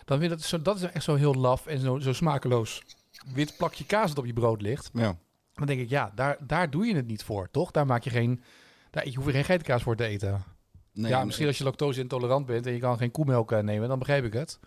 dan 0.05 0.19
vind 0.19 0.29
dat, 0.29 0.41
zo, 0.41 0.61
dat 0.61 0.75
is 0.75 0.83
echt 0.83 1.03
zo 1.03 1.15
heel 1.15 1.33
laf 1.33 1.65
en 1.65 1.79
zo, 1.79 1.99
zo 1.99 2.13
smakeloos 2.13 2.83
wit 3.33 3.57
plakje 3.57 3.85
kaas 3.85 4.09
dat 4.09 4.17
op 4.17 4.25
je 4.25 4.33
brood 4.33 4.61
ligt. 4.61 4.89
Ja. 4.93 5.17
Dan 5.53 5.67
denk 5.67 5.79
ik, 5.79 5.89
ja, 5.89 6.11
daar, 6.15 6.37
daar 6.39 6.69
doe 6.69 6.85
je 6.85 6.95
het 6.95 7.07
niet 7.07 7.23
voor, 7.23 7.47
toch? 7.51 7.71
Daar 7.71 7.85
maak 7.85 8.03
je 8.03 8.09
geen, 8.09 8.43
daar, 8.89 9.07
je 9.07 9.15
hoeft 9.15 9.29
geen 9.29 9.43
geitenkaas 9.43 9.83
voor 9.83 9.95
te 9.95 10.05
eten. 10.05 10.43
Nee, 10.91 11.11
ja, 11.11 11.25
misschien 11.25 11.47
als 11.47 11.57
je 11.57 11.63
lactose 11.63 11.99
intolerant 11.99 12.45
bent 12.45 12.65
en 12.65 12.73
je 12.73 12.79
kan 12.79 12.97
geen 12.97 13.11
koemelk 13.11 13.51
uh, 13.51 13.59
nemen, 13.59 13.87
dan 13.87 13.99
begrijp 13.99 14.25
ik 14.25 14.33
het. 14.33 14.59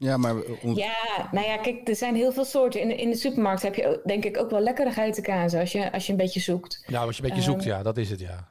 Ja, 0.00 0.16
maar... 0.16 0.34
Ja, 0.74 1.28
nou 1.30 1.46
ja, 1.46 1.56
kijk, 1.56 1.88
er 1.88 1.96
zijn 1.96 2.14
heel 2.14 2.32
veel 2.32 2.44
soorten. 2.44 2.80
In 2.80 2.88
de, 2.88 2.96
in 2.96 3.10
de 3.10 3.16
supermarkt 3.16 3.62
heb 3.62 3.74
je 3.74 4.00
denk 4.04 4.24
ik 4.24 4.38
ook 4.38 4.50
wel 4.50 4.60
lekkere 4.60 4.90
geitenkaas 4.90 5.54
als 5.54 5.72
je, 5.72 5.92
als 5.92 6.06
je 6.06 6.12
een 6.12 6.18
beetje 6.18 6.40
zoekt. 6.40 6.84
Ja, 6.86 7.00
als 7.00 7.16
je 7.16 7.22
een 7.22 7.28
beetje 7.28 7.44
zoekt, 7.44 7.60
ehm, 7.60 7.68
ja, 7.68 7.82
dat 7.82 7.96
is 7.96 8.10
het, 8.10 8.20
ja. 8.20 8.48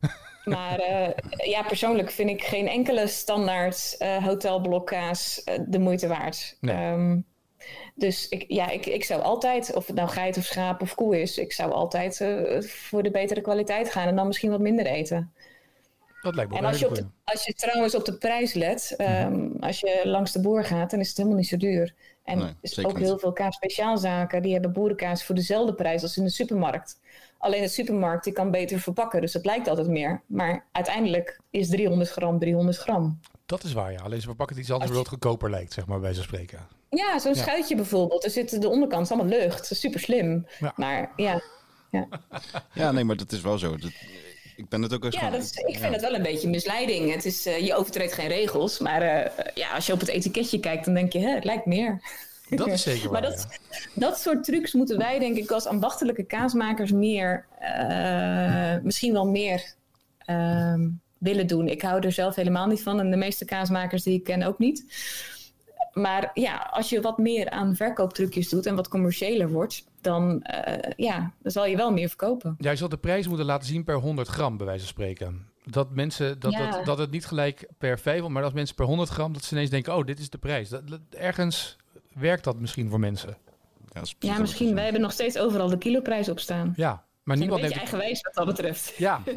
Maar 0.44 0.80
uh, 0.80 1.08
ja, 1.50 1.62
persoonlijk 1.62 2.10
vind 2.10 2.30
ik 2.30 2.42
geen 2.42 2.68
enkele 2.68 3.06
standaard 3.06 3.96
uh, 3.98 4.24
hotelblokkaas 4.24 5.42
uh, 5.44 5.54
de 5.66 5.78
moeite 5.78 6.08
waard. 6.08 6.56
Nee. 6.60 6.92
Um, 6.92 7.26
dus 7.94 8.28
ik, 8.28 8.44
ja, 8.48 8.68
ik, 8.68 8.86
ik 8.86 9.04
zou 9.04 9.22
altijd, 9.22 9.74
of 9.74 9.86
het 9.86 9.96
nou 9.96 10.08
geit 10.08 10.36
of 10.36 10.44
schaap 10.44 10.82
of 10.82 10.94
koe 10.94 11.20
is, 11.20 11.38
ik 11.38 11.52
zou 11.52 11.72
altijd 11.72 12.24
voor 12.60 13.02
de 13.02 13.10
betere 13.10 13.40
kwaliteit 13.40 13.90
gaan 13.90 14.08
en 14.08 14.16
dan 14.16 14.26
misschien 14.26 14.50
wat 14.50 14.60
minder 14.60 14.86
eten. 14.86 15.32
Dat 16.22 16.34
lijkt 16.34 16.50
me 16.50 16.58
en 16.58 16.64
als 16.64 16.78
je, 16.78 17.06
als 17.24 17.44
je 17.44 17.54
trouwens 17.54 17.94
op 17.94 18.04
de 18.04 18.18
prijs 18.18 18.52
let, 18.52 18.94
um, 18.98 19.56
als 19.60 19.80
je 19.80 20.00
langs 20.04 20.32
de 20.32 20.40
boer 20.40 20.64
gaat, 20.64 20.90
dan 20.90 21.00
is 21.00 21.08
het 21.08 21.16
helemaal 21.16 21.38
niet 21.38 21.48
zo 21.48 21.56
duur. 21.56 21.94
En 22.24 22.40
er 22.40 22.54
is 22.60 22.84
ook 22.84 22.98
heel 22.98 23.18
veel 23.18 23.32
kaas 23.32 23.54
speciaalzaken, 23.54 24.42
die 24.42 24.52
hebben 24.52 24.72
boerenkaas 24.72 25.24
voor 25.24 25.34
dezelfde 25.34 25.74
prijs 25.74 26.02
als 26.02 26.16
in 26.16 26.24
de 26.24 26.30
supermarkt. 26.30 27.00
Alleen 27.38 27.62
de 27.62 27.68
supermarkt 27.68 28.24
die 28.24 28.32
kan 28.32 28.50
beter 28.50 28.80
verpakken, 28.80 29.20
dus 29.20 29.32
het 29.32 29.44
lijkt 29.44 29.68
altijd 29.68 29.88
meer. 29.88 30.22
Maar 30.26 30.66
uiteindelijk 30.72 31.40
is 31.50 31.68
300 31.68 32.10
gram 32.10 32.38
300 32.38 32.78
gram. 32.78 33.20
Dat 33.46 33.64
is 33.64 33.72
waar, 33.72 33.92
ja. 33.92 34.00
Alleen 34.00 34.20
ze 34.20 34.26
verpakken 34.26 34.56
het 34.56 34.64
iets 34.64 34.72
anders, 34.72 34.90
waardoor 34.90 35.12
het 35.12 35.22
goedkoper 35.22 35.50
lijkt, 35.50 35.72
zeg 35.72 35.86
maar, 35.86 36.00
bij 36.00 36.14
zo 36.14 36.22
spreken. 36.22 36.66
Ja, 36.90 37.18
zo'n 37.18 37.34
schuitje 37.34 37.76
bijvoorbeeld. 37.76 38.24
Er 38.24 38.30
zit 38.30 38.62
de 38.62 38.68
onderkant 38.68 39.04
is 39.04 39.12
allemaal 39.12 39.38
lucht. 39.38 39.58
Dat 39.58 39.70
is 39.70 39.80
super 39.80 40.00
slim. 40.00 40.46
Maar 40.76 41.12
ja. 41.16 41.42
Ja. 41.90 42.08
ja, 42.74 42.92
nee, 42.92 43.04
maar 43.04 43.16
dat 43.16 43.32
is 43.32 43.40
wel 43.40 43.58
zo. 43.58 43.76
Dat, 43.76 43.90
ik 44.58 44.68
ben 44.68 44.82
het 44.82 44.94
ook 44.94 45.04
eens 45.04 45.14
ja, 45.14 45.30
dat 45.30 45.42
is, 45.42 45.52
ik 45.52 45.78
vind 45.78 45.92
het 45.92 46.00
wel 46.00 46.14
een 46.14 46.22
beetje 46.22 46.48
misleiding. 46.48 47.12
Het 47.14 47.24
is, 47.24 47.46
uh, 47.46 47.58
je 47.58 47.74
overtreedt 47.74 48.12
geen 48.12 48.28
regels, 48.28 48.78
maar 48.78 49.02
uh, 49.02 49.44
ja, 49.54 49.70
als 49.74 49.86
je 49.86 49.92
op 49.92 50.00
het 50.00 50.08
etiketje 50.08 50.60
kijkt, 50.60 50.84
dan 50.84 50.94
denk 50.94 51.12
je, 51.12 51.18
hè, 51.18 51.34
het 51.34 51.44
lijkt 51.44 51.66
meer. 51.66 52.00
Dat 52.48 52.66
is 52.66 52.82
zeker 52.92 53.10
waar. 53.10 53.20
maar 53.20 53.30
dat, 53.30 53.46
dat 53.94 54.18
soort 54.18 54.44
trucs 54.44 54.72
moeten 54.72 54.98
wij, 54.98 55.18
denk 55.18 55.36
ik, 55.36 55.50
als 55.50 55.66
ambachtelijke 55.66 56.24
kaasmakers 56.24 56.92
meer, 56.92 57.46
uh, 57.62 58.76
misschien 58.82 59.12
wel 59.12 59.26
meer 59.26 59.74
ehm, 60.18 60.88
willen 61.18 61.46
doen. 61.46 61.68
Ik 61.68 61.82
hou 61.82 62.00
er 62.00 62.12
zelf 62.12 62.34
helemaal 62.34 62.66
niet 62.66 62.82
van 62.82 63.00
en 63.00 63.10
de 63.10 63.16
meeste 63.16 63.44
kaasmakers 63.44 64.02
die 64.02 64.14
ik 64.14 64.24
ken 64.24 64.42
ook 64.42 64.58
niet. 64.58 64.84
Maar 66.00 66.30
ja, 66.34 66.68
als 66.70 66.88
je 66.88 67.00
wat 67.00 67.18
meer 67.18 67.50
aan 67.50 67.76
verkooptrucjes 67.76 68.48
doet 68.48 68.66
en 68.66 68.74
wat 68.74 68.88
commerciëler 68.88 69.50
wordt, 69.50 69.84
dan, 70.00 70.46
uh, 70.66 70.74
ja, 70.96 71.32
dan 71.42 71.52
zal 71.52 71.66
je 71.66 71.76
wel 71.76 71.92
meer 71.92 72.08
verkopen. 72.08 72.54
Ja, 72.58 72.70
je 72.70 72.76
zal 72.76 72.88
de 72.88 72.96
prijs 72.96 73.28
moeten 73.28 73.46
laten 73.46 73.66
zien 73.68 73.84
per 73.84 73.96
100 73.96 74.28
gram, 74.28 74.56
bij 74.56 74.66
wijze 74.66 74.80
van 74.80 74.92
spreken. 74.92 75.46
Dat 75.64 75.90
mensen, 75.90 76.40
dat, 76.40 76.52
dat, 76.52 76.84
dat 76.84 76.98
het 76.98 77.10
niet 77.10 77.26
gelijk 77.26 77.68
per 77.78 77.98
500, 77.98 78.34
maar 78.34 78.44
als 78.44 78.52
mensen 78.52 78.76
per 78.76 78.84
100 78.86 79.08
gram, 79.08 79.32
dat 79.32 79.44
ze 79.44 79.54
ineens 79.54 79.70
denken, 79.70 79.96
oh, 79.96 80.04
dit 80.04 80.18
is 80.18 80.30
de 80.30 80.38
prijs. 80.38 80.68
Dat, 80.68 80.82
ergens 81.10 81.76
werkt 82.14 82.44
dat 82.44 82.58
misschien 82.58 82.88
voor 82.88 83.00
mensen. 83.00 83.36
Ja, 83.92 84.02
ja 84.18 84.38
misschien. 84.38 84.74
Wij 84.74 84.84
hebben 84.84 85.02
nog 85.02 85.12
steeds 85.12 85.38
overal 85.38 85.68
de 85.68 85.78
kiloprijs 85.78 86.28
op 86.28 86.38
staan. 86.38 86.72
Ja, 86.76 87.04
maar 87.28 87.36
niemand 87.36 87.60
een 87.60 87.66
beetje 87.66 87.80
eigenwijs 87.80 88.20
wat 88.20 88.34
dat 88.34 88.46
betreft. 88.46 88.94
Ja, 88.96 89.22
maar 89.24 89.36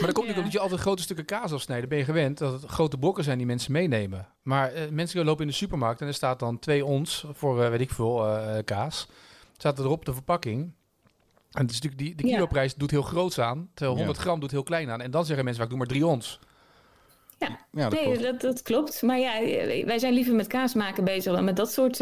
dan 0.00 0.12
komt 0.12 0.26
natuurlijk 0.26 0.26
ja. 0.26 0.36
omdat 0.36 0.52
je 0.52 0.58
altijd 0.58 0.80
grote 0.80 1.02
stukken 1.02 1.24
kaas 1.24 1.52
afsnijden. 1.52 1.88
Ben 1.88 1.98
je 1.98 2.04
gewend 2.04 2.38
dat 2.38 2.62
het 2.62 2.70
grote 2.70 2.98
blokken 2.98 3.24
zijn 3.24 3.38
die 3.38 3.46
mensen 3.46 3.72
meenemen. 3.72 4.28
Maar 4.42 4.74
uh, 4.74 4.88
mensen 4.90 5.24
lopen 5.24 5.42
in 5.42 5.50
de 5.50 5.56
supermarkt 5.56 6.00
en 6.00 6.06
er 6.06 6.14
staat 6.14 6.38
dan 6.38 6.58
twee 6.58 6.84
ons 6.84 7.24
voor, 7.32 7.62
uh, 7.62 7.68
weet 7.68 7.80
ik 7.80 7.90
veel, 7.90 8.26
uh, 8.26 8.56
kaas. 8.64 9.08
Staat 9.56 9.78
erop 9.78 10.04
de 10.04 10.12
verpakking. 10.12 10.72
En 11.52 11.62
het 11.62 11.70
is 11.70 11.80
natuurlijk 11.80 12.02
die, 12.02 12.14
de 12.14 12.34
kiloprijs 12.34 12.74
doet 12.74 12.90
heel 12.90 13.02
groot 13.02 13.38
aan. 13.38 13.70
Terwijl 13.74 13.96
100 13.96 14.18
gram 14.18 14.40
doet 14.40 14.50
heel 14.50 14.62
klein 14.62 14.90
aan. 14.90 15.00
En 15.00 15.10
dan 15.10 15.24
zeggen 15.24 15.44
mensen 15.44 15.62
vaak, 15.62 15.70
doe 15.70 15.78
maar 15.78 15.88
drie 15.88 16.06
ons. 16.06 16.38
Ja, 17.38 17.58
ja 17.72 17.88
dat, 17.88 17.92
nee, 17.92 18.02
klopt. 18.04 18.22
Dat, 18.22 18.40
dat, 18.40 18.62
klopt. 18.62 19.02
Maar 19.02 19.18
ja, 19.18 19.40
wij 19.84 19.98
zijn 19.98 20.12
liever 20.12 20.34
met 20.34 20.46
kaas 20.46 20.74
maken 20.74 21.04
bezig 21.04 21.32
dan 21.32 21.44
met 21.44 21.56
dat 21.56 21.72
soort 21.72 21.96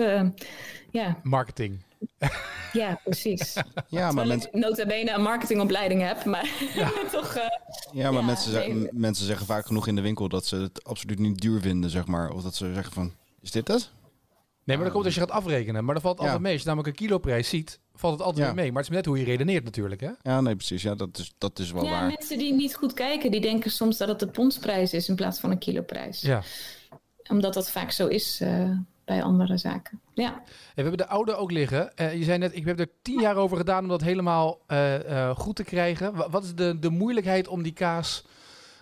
ja. 0.91 1.21
marketing. 1.23 1.83
Ja, 2.75 3.01
precies. 3.05 3.57
ja, 3.89 4.13
maar 4.13 4.27
mensen... 4.27 4.51
nota 4.53 4.87
bene 4.87 5.11
een 5.11 5.23
marketingopleiding 5.23 6.03
heb, 6.03 6.25
maar 6.25 6.51
ja. 6.75 6.93
toch... 7.13 7.37
Uh, 7.37 7.43
ja, 7.93 8.11
maar 8.11 8.25
mensen, 8.25 8.51
zeggen, 8.51 8.89
mensen 8.93 9.27
zeggen 9.27 9.47
vaak 9.47 9.67
genoeg 9.67 9.87
in 9.87 9.95
de 9.95 10.01
winkel 10.01 10.29
dat 10.29 10.47
ze 10.47 10.57
het 10.57 10.85
absoluut 10.85 11.19
niet 11.19 11.41
duur 11.41 11.61
vinden, 11.61 11.91
zeg 11.91 12.07
maar. 12.07 12.31
Of 12.31 12.43
dat 12.43 12.55
ze 12.55 12.73
zeggen 12.75 12.93
van, 12.93 13.13
is 13.41 13.51
dit 13.51 13.69
het? 13.69 13.91
Nee, 14.65 14.77
maar 14.77 14.85
dan 14.85 14.95
komt 14.95 15.05
als 15.05 15.15
je 15.15 15.21
gaat 15.21 15.31
afrekenen. 15.31 15.85
Maar 15.85 15.95
dan 15.95 16.03
valt 16.03 16.19
altijd 16.21 16.41
mee. 16.41 16.53
Als 16.53 16.61
je 16.63 16.67
namelijk 16.69 16.89
een 16.89 17.07
kiloprijs 17.07 17.49
ziet, 17.49 17.81
valt 17.95 18.19
het 18.19 18.23
altijd 18.23 18.55
mee. 18.55 18.73
Maar 18.73 18.83
het 18.83 18.91
is 18.91 18.97
net 18.97 19.07
hoe 19.07 19.19
je 19.19 19.25
redeneert 19.25 19.65
natuurlijk, 19.65 20.01
hè? 20.01 20.11
Ja, 20.23 20.41
nee, 20.41 20.57
precies. 20.57 20.83
Ja, 20.83 20.95
dat 20.95 21.19
is, 21.19 21.35
dat 21.39 21.59
is 21.59 21.73
wel 21.73 21.85
ja, 21.85 21.91
waar. 21.91 22.07
mensen 22.07 22.39
die 22.39 22.53
niet 22.53 22.75
goed 22.75 22.93
kijken, 22.93 23.31
die 23.31 23.41
denken 23.41 23.71
soms 23.71 23.97
dat 23.97 24.09
het 24.09 24.19
de 24.19 24.29
pondsprijs 24.29 24.93
is 24.93 25.09
in 25.09 25.15
plaats 25.15 25.41
van 25.41 25.51
een 25.51 25.59
kiloprijs. 25.59 26.21
Ja. 26.21 26.43
Omdat 27.31 27.55
dat 27.55 27.71
vaak 27.71 27.91
zo 27.91 28.07
is... 28.07 28.41
Uh, 28.41 28.71
bij 29.05 29.23
andere 29.23 29.57
zaken. 29.57 30.01
Ja. 30.15 30.43
we 30.75 30.83
hebben 30.83 30.97
de 30.97 31.07
oude 31.07 31.35
ook 31.35 31.51
liggen. 31.51 31.93
Uh, 32.01 32.15
je 32.15 32.25
zei 32.25 32.39
net, 32.39 32.57
ik 32.57 32.65
heb 32.65 32.81
er 32.81 32.89
tien 33.03 33.21
jaar 33.21 33.37
over 33.37 33.57
gedaan 33.57 33.83
om 33.83 33.89
dat 33.89 34.03
helemaal 34.03 34.59
uh, 34.69 35.09
uh, 35.09 35.31
goed 35.31 35.57
te 35.57 35.65
krijgen. 35.65 36.31
Wat 36.31 36.45
is 36.45 36.55
de, 36.55 36.79
de 36.79 36.91
moeilijkheid 36.91 37.49
om 37.49 37.63
die 37.63 37.73
kaas 37.73 38.27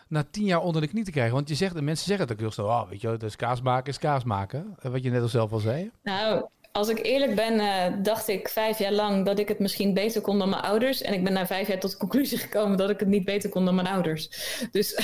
na 0.09 0.25
tien 0.31 0.45
jaar 0.45 0.61
onder 0.61 0.81
de 0.83 0.89
knie 0.89 1.05
te 1.05 1.11
krijgen? 1.11 1.35
Want 1.35 1.49
je 1.49 1.55
zegt, 1.55 1.75
de 1.75 1.83
mensen 1.83 2.07
zeggen 2.07 2.25
het 2.25 2.35
ook 2.35 2.41
heel 2.41 2.51
snel, 2.51 2.67
oh, 2.67 2.89
weet 2.89 3.01
je, 3.01 3.17
dus 3.17 3.37
kaas 3.37 3.63
maken 3.63 3.93
is 3.93 3.99
kaas 3.99 4.25
maken. 4.25 4.77
wat 4.83 5.03
je 5.03 5.11
net 5.11 5.23
al 5.23 5.29
zelf 5.29 5.53
al 5.53 5.59
zei. 5.59 5.91
Nou, 6.03 6.47
als 6.73 6.89
ik 6.89 7.05
eerlijk 7.05 7.35
ben, 7.35 8.03
dacht 8.03 8.29
ik 8.29 8.49
vijf 8.49 8.79
jaar 8.79 8.93
lang 8.93 9.27
dat 9.27 9.39
ik 9.39 9.49
het 9.49 9.59
misschien 9.59 9.95
beter 9.95 10.21
kon 10.21 10.39
dan 10.39 10.49
mijn 10.49 10.63
ouders. 10.63 11.03
En 11.03 11.13
ik 11.13 11.25
ben 11.25 11.33
na 11.33 11.47
vijf 11.47 11.69
jaar 11.69 11.79
tot 11.79 11.91
de 11.91 11.97
conclusie 11.97 12.39
gekomen 12.39 12.77
dat 12.77 12.91
ik 12.91 13.01
het 13.01 13.09
niet 13.09 13.25
beter 13.25 13.51
kon 13.51 13.65
dan 13.65 13.75
mijn 13.75 13.87
ouders. 13.87 14.29
Dus 14.71 14.97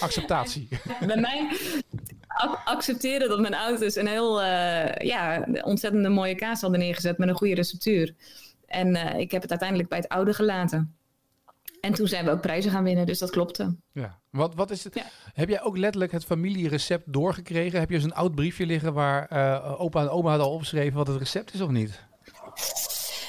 Acceptatie. 0.00 0.68
Bij 1.06 1.16
mij 1.16 1.48
accepteren 2.64 3.28
dat 3.28 3.40
mijn 3.40 3.54
ouders 3.54 3.96
een 3.96 4.06
heel 4.06 4.42
uh, 4.42 4.94
ja, 4.94 5.46
ontzettende 5.62 6.08
mooie 6.08 6.34
kaas 6.34 6.60
hadden 6.60 6.80
neergezet 6.80 7.18
met 7.18 7.28
een 7.28 7.34
goede 7.34 7.54
receptuur. 7.54 8.14
En 8.66 8.88
uh, 8.94 9.18
ik 9.18 9.30
heb 9.30 9.42
het 9.42 9.50
uiteindelijk 9.50 9.88
bij 9.88 9.98
het 9.98 10.08
oude 10.08 10.34
gelaten. 10.34 10.96
En 11.80 11.92
toen 11.92 12.06
zijn 12.06 12.24
we 12.24 12.30
ook 12.30 12.40
prijzen 12.40 12.70
gaan 12.70 12.84
winnen, 12.84 13.06
dus 13.06 13.18
dat 13.18 13.30
klopte. 13.30 13.76
Ja. 13.92 14.18
Wat, 14.30 14.54
wat 14.54 14.70
is 14.70 14.84
het? 14.84 14.94
Ja. 14.94 15.04
Heb 15.32 15.48
jij 15.48 15.62
ook 15.62 15.76
letterlijk 15.76 16.12
het 16.12 16.24
familierecept 16.24 17.12
doorgekregen? 17.12 17.80
Heb 17.80 17.88
je 17.88 17.94
eens 17.94 18.04
een 18.04 18.14
oud 18.14 18.34
briefje 18.34 18.66
liggen 18.66 18.92
waar 18.92 19.32
uh, 19.32 19.80
opa 19.80 20.00
en 20.00 20.08
oma 20.08 20.28
hadden 20.28 20.46
al 20.46 20.52
opgeschreven 20.52 20.96
wat 20.96 21.06
het 21.06 21.16
recept 21.16 21.54
is 21.54 21.60
of 21.60 21.70
niet? 21.70 22.05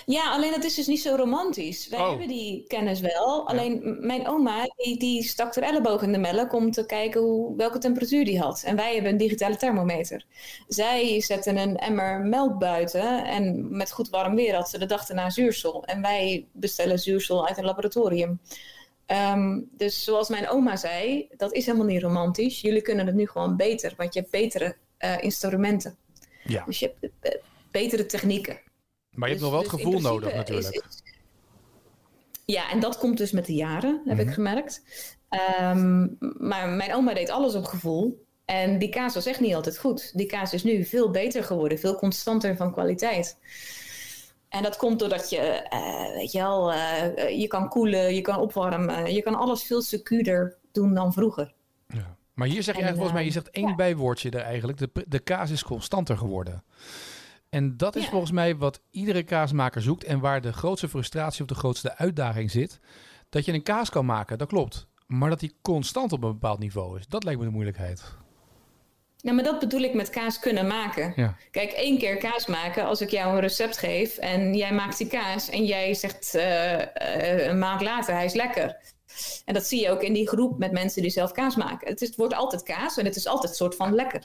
Ja, 0.09 0.31
alleen 0.31 0.51
dat 0.51 0.63
is 0.63 0.75
dus 0.75 0.87
niet 0.87 1.01
zo 1.01 1.15
romantisch. 1.15 1.87
Wij 1.87 1.99
Oh. 1.99 2.09
hebben 2.09 2.27
die 2.27 2.63
kennis 2.67 2.99
wel. 2.99 3.47
Alleen 3.47 3.97
mijn 3.99 4.27
oma, 4.27 4.63
die, 4.75 4.99
die 4.99 5.23
stak 5.23 5.55
er 5.55 5.63
elleboog 5.63 6.01
in 6.01 6.11
de 6.11 6.17
melk 6.17 6.53
om 6.53 6.71
te 6.71 6.85
kijken 6.85 7.21
hoe, 7.21 7.55
welke 7.55 7.77
temperatuur 7.77 8.25
die 8.25 8.39
had. 8.39 8.63
En 8.65 8.75
wij 8.75 8.93
hebben 8.93 9.11
een 9.11 9.17
digitale 9.17 9.57
thermometer. 9.57 10.25
Zij 10.67 11.21
zette 11.21 11.49
een 11.49 11.77
emmer 11.77 12.19
melk 12.19 12.59
buiten 12.59 13.25
en 13.25 13.67
met 13.77 13.91
goed 13.91 14.09
warm 14.09 14.35
weer 14.35 14.55
had 14.55 14.69
ze 14.69 14.79
de 14.79 14.85
dag 14.85 15.09
erna 15.09 15.29
zuursel. 15.29 15.83
En 15.85 16.01
wij 16.01 16.45
bestellen 16.51 16.99
zuursel 16.99 17.47
uit 17.47 17.57
een 17.57 17.65
laboratorium. 17.65 18.39
Ehm, 19.05 19.61
dus 19.71 20.03
zoals 20.03 20.29
mijn 20.29 20.49
oma 20.49 20.75
zei, 20.75 21.27
dat 21.37 21.53
is 21.53 21.65
helemaal 21.65 21.87
niet 21.87 22.01
romantisch. 22.01 22.61
Jullie 22.61 22.81
kunnen 22.81 23.05
het 23.05 23.15
nu 23.15 23.27
gewoon 23.27 23.55
beter, 23.55 23.93
want 23.97 24.13
je 24.13 24.19
hebt 24.19 24.31
betere 24.31 24.75
eh, 24.97 25.23
instrumenten. 25.23 25.97
Ja, 26.43 26.63
Dus 26.65 26.79
je 26.79 26.93
hebt 26.99 27.13
eh, 27.21 27.41
betere 27.71 28.05
technieken. 28.05 28.59
Maar 29.17 29.27
je 29.29 29.33
hebt 29.35 29.45
nog 29.45 29.53
wel 29.53 29.61
het 29.61 29.71
dus 29.71 29.81
gevoel 29.81 30.01
nodig 30.01 30.33
natuurlijk. 30.35 30.75
is- 30.89 31.01
ja, 32.45 32.71
en 32.71 32.79
dat 32.79 32.97
komt 32.97 33.17
dus 33.17 33.31
met 33.31 33.45
de 33.45 33.53
jaren, 33.53 34.01
heb 34.05 34.17
Mhm. 34.17 34.27
ik 34.27 34.33
gemerkt. 34.33 34.83
Ehm, 35.29 36.07
maar 36.37 36.69
mijn 36.69 36.93
oma 36.93 37.13
deed 37.13 37.29
alles 37.29 37.55
op 37.55 37.65
gevoel. 37.65 38.25
En 38.45 38.79
die 38.79 38.89
kaas 38.89 39.13
was 39.13 39.25
echt 39.25 39.39
niet 39.39 39.55
altijd 39.55 39.77
goed. 39.77 40.11
Die 40.17 40.25
kaas 40.25 40.53
is 40.53 40.63
nu 40.63 40.85
veel 40.85 41.11
beter 41.11 41.43
geworden, 41.43 41.79
veel 41.79 41.95
constanter 41.95 42.55
van 42.55 42.71
kwaliteit. 42.71 43.37
En 44.49 44.63
dat 44.63 44.77
komt 44.77 44.99
doordat 44.99 45.29
je, 45.29 45.37
eh, 45.39 46.13
weet 46.13 46.31
je 46.31 46.37
wel, 46.39 46.71
eh, 46.73 47.39
je 47.39 47.47
kan 47.47 47.69
koelen, 47.69 48.15
je 48.15 48.21
kan 48.21 48.39
opwarmen, 48.39 49.13
je 49.13 49.21
kan 49.21 49.35
alles 49.35 49.63
veel 49.63 49.81
secuurder 49.81 50.57
doen 50.71 50.93
dan 50.93 51.13
vroeger. 51.13 51.53
Ja. 51.87 52.15
Maar 52.33 52.47
hier 52.47 52.63
zeg 52.63 52.75
je 52.75 52.81
En, 52.81 52.87
eigenlijk 52.87 52.95
volgens 52.95 53.13
mij, 53.13 53.23
je 53.23 53.27
eh, 53.29 53.33
zegt 53.35 53.49
één 53.49 53.67
ja. 53.67 53.75
bijwoordje 53.75 54.29
er 54.29 54.41
eigenlijk. 54.41 54.77
De, 54.77 54.89
de 55.07 55.19
kaas 55.19 55.49
is 55.51 55.63
constanter 55.63 56.17
geworden. 56.17 56.63
En 57.49 57.77
dat 57.77 57.95
is 57.95 58.03
Ja. 58.03 58.09
volgens 58.09 58.31
mij 58.31 58.55
wat 58.55 58.81
iedere 58.91 59.23
kaasmaker 59.23 59.81
zoekt 59.81 60.03
en 60.03 60.19
waar 60.19 60.41
de 60.41 60.53
grootste 60.53 60.89
frustratie 60.89 61.41
of 61.41 61.47
de 61.47 61.55
grootste 61.55 61.97
uitdaging 61.97 62.51
zit. 62.51 62.79
Dat 63.29 63.45
je 63.45 63.53
een 63.53 63.63
kaas 63.63 63.89
kan 63.89 64.05
maken, 64.05 64.37
dat 64.37 64.47
klopt. 64.47 64.87
Maar 65.07 65.29
dat 65.29 65.39
die 65.39 65.57
constant 65.61 66.11
op 66.11 66.23
een 66.23 66.31
bepaald 66.31 66.59
niveau 66.59 66.99
is, 66.99 67.07
dat 67.07 67.23
lijkt 67.23 67.39
me 67.39 67.45
de 67.45 67.51
moeilijkheid. 67.51 68.03
Ja, 69.17 69.33
maar 69.33 69.43
dat 69.43 69.59
bedoel 69.59 69.81
ik 69.81 69.93
met 69.93 70.09
kaas 70.09 70.39
kunnen 70.39 70.67
maken. 70.67 71.13
Ja. 71.15 71.35
Kijk, 71.51 71.71
één 71.71 71.97
keer 71.97 72.17
kaas 72.17 72.45
maken, 72.47 72.85
als 72.85 73.01
ik 73.01 73.09
jou 73.09 73.33
een 73.33 73.39
recept 73.39 73.77
geef 73.77 74.17
en 74.17 74.53
jij 74.55 74.73
maakt 74.73 74.97
die 74.97 75.07
kaas 75.07 75.49
en 75.49 75.65
jij 75.65 75.93
zegt 75.93 76.35
eh, 76.35 77.47
een 77.47 77.59
maand 77.59 77.81
later, 77.81 78.13
hij 78.13 78.25
is 78.25 78.33
lekker. 78.33 78.95
En 79.45 79.53
dat 79.53 79.65
zie 79.65 79.81
je 79.81 79.89
ook 79.89 80.01
in 80.01 80.13
die 80.13 80.27
groep 80.27 80.57
met 80.59 80.71
mensen 80.71 81.01
die 81.01 81.11
zelf 81.11 81.31
kaas 81.31 81.55
maken. 81.55 81.87
Het, 81.87 82.01
is, 82.01 82.07
het 82.07 82.17
wordt 82.17 82.33
altijd 82.33 82.63
kaas 82.63 82.97
en 82.97 83.05
het 83.05 83.15
is 83.15 83.27
altijd 83.27 83.49
een 83.49 83.57
soort 83.57 83.75
van 83.75 83.93
lekker. 83.95 84.23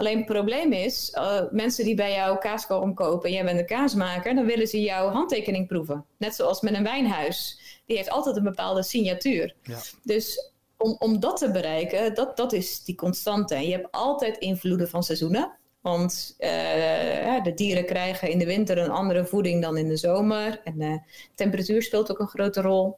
Alleen 0.00 0.16
het 0.16 0.26
probleem 0.26 0.72
is, 0.72 1.10
eh, 1.10 1.42
mensen 1.50 1.84
die 1.84 1.94
bij 1.94 2.12
jou 2.12 2.38
kaas 2.38 2.66
komen 2.66 2.94
kopen 2.94 3.28
en 3.28 3.34
jij 3.34 3.44
bent 3.44 3.58
een 3.58 3.66
kaasmaker, 3.66 4.34
dan 4.34 4.46
willen 4.46 4.66
ze 4.66 4.80
jouw 4.80 5.08
handtekening 5.08 5.66
proeven. 5.66 6.04
Net 6.16 6.34
zoals 6.34 6.60
met 6.60 6.74
een 6.74 6.82
wijnhuis. 6.82 7.60
Die 7.86 7.96
heeft 7.96 8.10
altijd 8.10 8.36
een 8.36 8.42
bepaalde 8.42 8.82
signatuur. 8.82 9.54
Ja. 9.62 9.78
Dus 10.02 10.52
om, 10.76 10.96
om 10.98 11.20
dat 11.20 11.36
te 11.36 11.50
bereiken, 11.50 12.14
dat, 12.14 12.36
dat 12.36 12.52
is 12.52 12.84
die 12.84 12.94
constante. 12.94 13.54
Je 13.54 13.72
hebt 13.72 13.90
altijd 13.90 14.38
invloeden 14.38 14.88
van 14.88 15.02
seizoenen. 15.02 15.58
Want 15.80 16.34
eh, 16.38 17.42
de 17.42 17.52
dieren 17.54 17.84
krijgen 17.84 18.30
in 18.30 18.38
de 18.38 18.46
winter 18.46 18.78
een 18.78 18.90
andere 18.90 19.24
voeding 19.26 19.62
dan 19.62 19.76
in 19.76 19.88
de 19.88 19.96
zomer. 19.96 20.60
En 20.64 20.78
de 20.78 21.00
temperatuur 21.34 21.82
speelt 21.82 22.10
ook 22.10 22.18
een 22.18 22.28
grote 22.28 22.60
rol. 22.60 22.96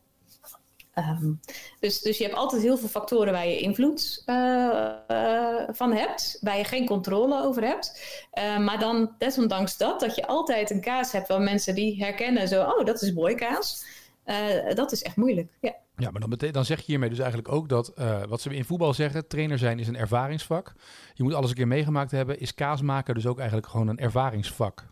Ehm, 0.95 1.33
dus, 1.81 2.01
dus 2.01 2.19
je 2.19 2.25
hebt 2.25 2.37
altijd 2.37 2.63
heel 2.63 2.77
veel 2.79 2.89
factoren 2.89 3.33
waar 3.33 3.47
je 3.47 3.59
invloed 3.59 4.23
eh, 4.27 4.93
eh, 5.07 5.69
van 5.71 5.93
hebt, 5.93 6.39
waar 6.41 6.57
je 6.57 6.65
geen 6.65 6.87
controle 6.87 7.43
over 7.43 7.63
hebt. 7.63 8.03
Eh, 8.31 8.59
maar 8.59 8.79
dan 8.79 9.15
desondanks 9.19 9.77
dat, 9.77 10.01
dat 10.01 10.15
je 10.15 10.27
altijd 10.27 10.71
een 10.71 10.81
kaas 10.81 11.13
hebt 11.13 11.29
waar 11.29 11.41
mensen 11.41 11.75
die 11.75 12.05
herkennen, 12.05 12.49
zo, 12.49 12.63
oh, 12.63 12.85
dat 12.85 13.03
is 13.03 13.13
mooi 13.13 13.35
kaas. 13.35 13.85
Eh, 14.25 14.75
dat 14.75 14.93
is 14.93 15.03
echt 15.03 15.17
moeilijk. 15.17 15.53
Ja. 15.61 15.75
Ja, 15.97 16.11
maar 16.11 16.21
dan, 16.21 16.51
dan 16.53 16.65
zeg 16.65 16.79
je 16.79 16.85
hiermee 16.87 17.09
dus 17.09 17.19
eigenlijk 17.19 17.53
ook 17.53 17.69
dat 17.69 17.89
eh, 17.89 18.23
wat 18.29 18.41
ze 18.41 18.55
in 18.55 18.65
voetbal 18.65 18.95
zeggen, 18.95 19.29
trainer 19.29 19.59
zijn 19.59 19.79
is 19.79 19.89
een 19.89 19.97
ervaringsvak. 19.97 20.73
Je 21.15 21.23
moet 21.23 21.35
alles 21.35 21.51
een 21.51 21.57
keer 21.57 21.69
meegemaakt 21.69 22.11
hebben. 22.11 22.41
Is 22.41 22.55
kaas 22.55 22.83
maken 22.83 23.15
dus 23.15 23.27
ook 23.27 23.39
eigenlijk 23.39 23.69
gewoon 23.69 23.89
een 23.89 23.99
ervaringsvak? 23.99 24.92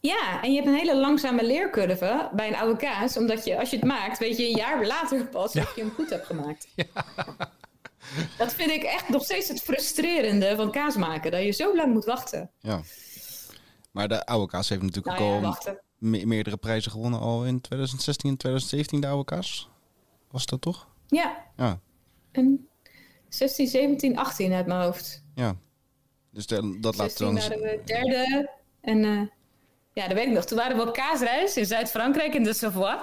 Ja, 0.00 0.42
en 0.42 0.50
je 0.50 0.56
hebt 0.56 0.68
een 0.68 0.74
hele 0.78 0.96
langzame 0.96 1.44
leercurve 1.46 2.30
bij 2.32 2.48
een 2.48 2.56
oude 2.56 2.76
kaas. 2.76 3.16
Omdat 3.16 3.44
je, 3.44 3.58
als 3.58 3.70
je 3.70 3.76
het 3.76 3.84
maakt, 3.84 4.18
weet 4.18 4.36
je 4.36 4.44
een 4.48 4.56
jaar 4.56 4.86
later 4.86 5.26
pas 5.26 5.56
of 5.56 5.74
je 5.74 5.80
hem 5.80 5.90
goed 5.90 6.10
hebt 6.10 6.26
gemaakt. 6.26 6.68
Dat 8.38 8.52
vind 8.54 8.70
ik 8.70 8.82
echt 8.82 9.08
nog 9.08 9.24
steeds 9.24 9.48
het 9.48 9.62
frustrerende 9.62 10.56
van 10.56 10.70
kaas 10.70 10.96
maken. 10.96 11.30
Dat 11.30 11.42
je 11.44 11.50
zo 11.50 11.76
lang 11.76 11.92
moet 11.92 12.04
wachten. 12.04 12.50
Ja. 12.60 12.80
Maar 13.90 14.08
de 14.08 14.26
oude 14.26 14.46
kaas 14.46 14.68
heeft 14.68 14.82
natuurlijk 14.82 15.18
Nou 15.18 15.44
ook 15.46 15.62
ja, 15.62 15.70
al 15.70 15.76
me- 15.98 16.26
meerdere 16.26 16.56
prijzen 16.56 16.90
gewonnen 16.90 17.20
al 17.20 17.44
in 17.44 17.60
2016 17.60 18.30
en 18.30 18.36
2017, 18.36 19.00
de 19.00 19.06
oude 19.06 19.24
kaas. 19.24 19.68
Was 20.30 20.46
dat 20.46 20.60
toch? 20.60 20.88
Ja, 21.06 21.44
Ja. 21.56 21.80
en 22.32 22.68
16, 23.28 23.66
17, 23.66 24.18
18 24.18 24.52
uit 24.52 24.66
mijn 24.66 24.80
hoofd. 24.80 25.22
Ja. 25.34 25.56
Dus 26.30 26.46
de- 26.46 26.78
dat 26.80 26.96
laat 26.96 27.06
16 27.10 27.26
dan... 27.26 27.34
waren 27.34 27.58
we 27.60 27.80
derde. 27.84 28.50
En 28.80 29.04
eh, 29.04 29.20
ja, 29.98 30.08
dat 30.08 30.16
weet 30.16 30.26
ik 30.26 30.32
nog. 30.32 30.44
Toen 30.44 30.58
waren 30.58 30.76
we 30.76 30.82
op 30.82 30.92
kaasreis 30.92 31.56
in 31.56 31.66
Zuid-Frankrijk, 31.66 32.34
in 32.34 32.42
de 32.42 32.52
Savoie. 32.54 32.98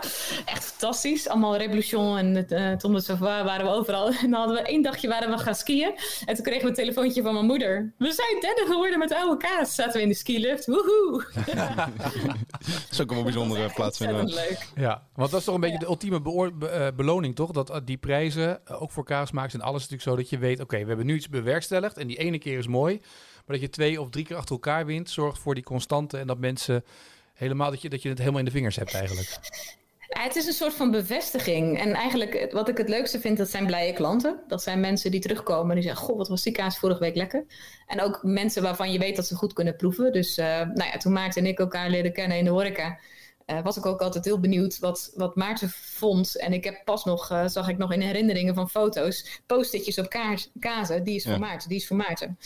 Echt 0.46 0.66
fantastisch. 0.66 1.28
Allemaal 1.28 1.58
Revolution 1.58 2.18
en 2.18 2.36
het 2.36 2.52
uh, 2.52 2.72
Tom 2.72 2.94
de 2.94 3.02
Savoie 3.02 3.44
waren 3.44 3.66
we 3.66 3.72
overal. 3.72 4.08
En 4.26 4.32
dan 4.32 4.40
hadden 4.40 4.56
we 4.58 4.62
één 4.62 4.82
dagje 4.82 5.08
waren 5.08 5.30
we 5.30 5.38
gaan 5.38 5.56
skiën. 5.56 5.94
En 6.26 6.36
toen 6.36 6.44
kregen 6.44 6.62
we 6.62 6.68
een 6.68 6.74
telefoontje 6.74 7.22
van 7.22 7.34
mijn 7.34 7.46
moeder. 7.46 7.94
We 7.98 8.12
zijn 8.12 8.40
derde 8.42 8.66
geworden 8.72 9.00
met 9.00 9.14
oude 9.14 9.38
kaas. 9.38 9.76
Zaten 9.76 9.94
we 9.94 10.02
in 10.02 10.08
de 10.08 10.14
skilift. 10.16 10.66
Woehoe! 10.66 11.26
Dat 11.46 12.92
is 12.92 13.02
ook 13.02 13.12
een 13.12 13.24
bijzondere 13.24 13.70
plaats. 13.76 14.00
Leuk. 14.00 14.68
Ja, 14.76 15.04
want 15.16 15.32
dat 15.32 15.40
is 15.40 15.46
toch 15.46 15.56
een 15.56 15.62
beetje 15.62 15.80
de 15.80 15.86
ultieme 15.86 16.22
be- 16.22 16.68
eh, 16.68 16.88
beloning, 16.96 17.36
toch? 17.36 17.52
Dat 17.52 17.70
eh, 17.70 17.78
die 17.86 17.98
prijzen, 17.98 18.68
ook 18.80 18.92
voor 18.92 19.04
kaasmakers 19.06 19.54
en 19.54 19.62
alles, 19.62 19.84
is 19.84 19.90
natuurlijk 19.90 20.10
zo 20.10 20.24
dat 20.24 20.30
je 20.30 20.38
weet, 20.48 20.60
oké, 20.60 20.80
we 20.80 20.88
hebben 20.88 21.06
nu 21.06 21.16
iets 21.16 21.30
bewerkstelligd 21.30 21.98
en 21.98 22.08
die 22.08 22.18
ene 22.18 22.38
keer 22.38 22.58
is 22.58 22.68
mooi, 22.68 23.02
maar 23.46 23.56
dat 23.56 23.66
je 23.66 23.70
twee 23.70 24.02
of 24.02 24.10
drie 24.10 24.26
keer 24.26 24.36
achter 24.36 24.56
elkaar 24.56 24.86
wint, 24.86 25.10
zorgt 25.10 25.40
voor 25.40 25.54
die 25.54 25.64
constante 25.64 26.18
en 26.18 26.28
dat 26.28 26.38
mensen 26.38 26.84
helemaal, 27.34 27.70
dat 27.70 27.82
je, 27.82 27.90
dat 27.90 28.02
je 28.02 28.10
het 28.10 28.18
helemaal 28.18 28.40
in 28.40 28.46
de 28.46 28.52
vingers 28.52 28.76
hebt 28.76 28.94
eigenlijk. 28.94 29.40
Het 30.08 30.36
is 30.36 30.46
een 30.48 30.54
soort 30.54 30.74
van 30.74 30.92
bevestiging. 30.92 31.80
En 31.80 31.94
eigenlijk, 31.94 32.34
eh, 32.34 32.54
wat 32.54 32.70
ik 32.70 32.78
het 32.78 32.90
leukste 32.90 33.20
vind, 33.20 33.38
dat 33.38 33.50
zijn 33.50 33.66
blije 33.66 33.94
klanten. 33.94 34.40
Dat 34.48 34.64
zijn 34.64 34.80
mensen 34.80 35.12
die 35.12 35.20
terugkomen 35.20 35.70
en 35.70 35.76
die 35.76 35.84
zeggen: 35.84 36.06
Goh, 36.06 36.18
wat 36.18 36.28
was 36.28 36.44
die 36.44 36.54
kaas 36.54 36.78
vorige 36.78 37.00
week 37.00 37.16
lekker. 37.16 37.46
En 37.88 38.02
ook 38.02 38.24
mensen 38.24 38.64
waarvan 38.64 38.92
je 38.92 39.00
weet 39.00 39.16
dat 39.16 39.28
ze 39.28 39.36
goed 39.36 39.54
kunnen 39.54 39.76
proeven. 39.76 40.12
Dus 40.12 40.38
uh, 40.38 40.46
nou 40.46 40.90
ja, 40.92 40.98
toen 40.98 41.14
Maarten 41.14 41.44
en 41.44 41.50
ik 41.50 41.60
elkaar 41.60 41.90
leren 41.90 42.14
kennen 42.14 42.38
in 42.38 42.44
de 42.44 42.50
horeca. 42.50 43.00
Uh, 43.46 43.62
was 43.64 43.78
ik 43.78 43.86
ook 43.86 44.02
altijd 44.02 44.26
heel 44.26 44.40
benieuwd 44.40 44.80
wat, 44.80 45.12
wat 45.16 45.36
Maarten 45.36 45.70
vond. 45.70 46.38
En 46.38 46.54
ik 46.54 46.64
heb 46.64 46.82
pas 46.86 47.04
nog, 47.06 47.32
uh, 47.32 47.48
zag 47.48 47.70
ik 47.70 47.78
nog 47.78 47.94
in 47.94 48.02
herinneringen 48.02 48.56
van 48.56 48.70
foto's, 48.70 49.42
post-itjes 49.46 50.00
op 50.00 50.10
kaas, 50.10 50.52
kazen. 50.60 51.04
Die 51.04 51.16
is 51.16 51.24
ja. 51.24 51.30
voor 51.30 51.40
Maarten, 51.40 51.70
die 51.70 51.78
is 51.78 51.88
voor 51.88 51.98
Maarten. 51.98 52.38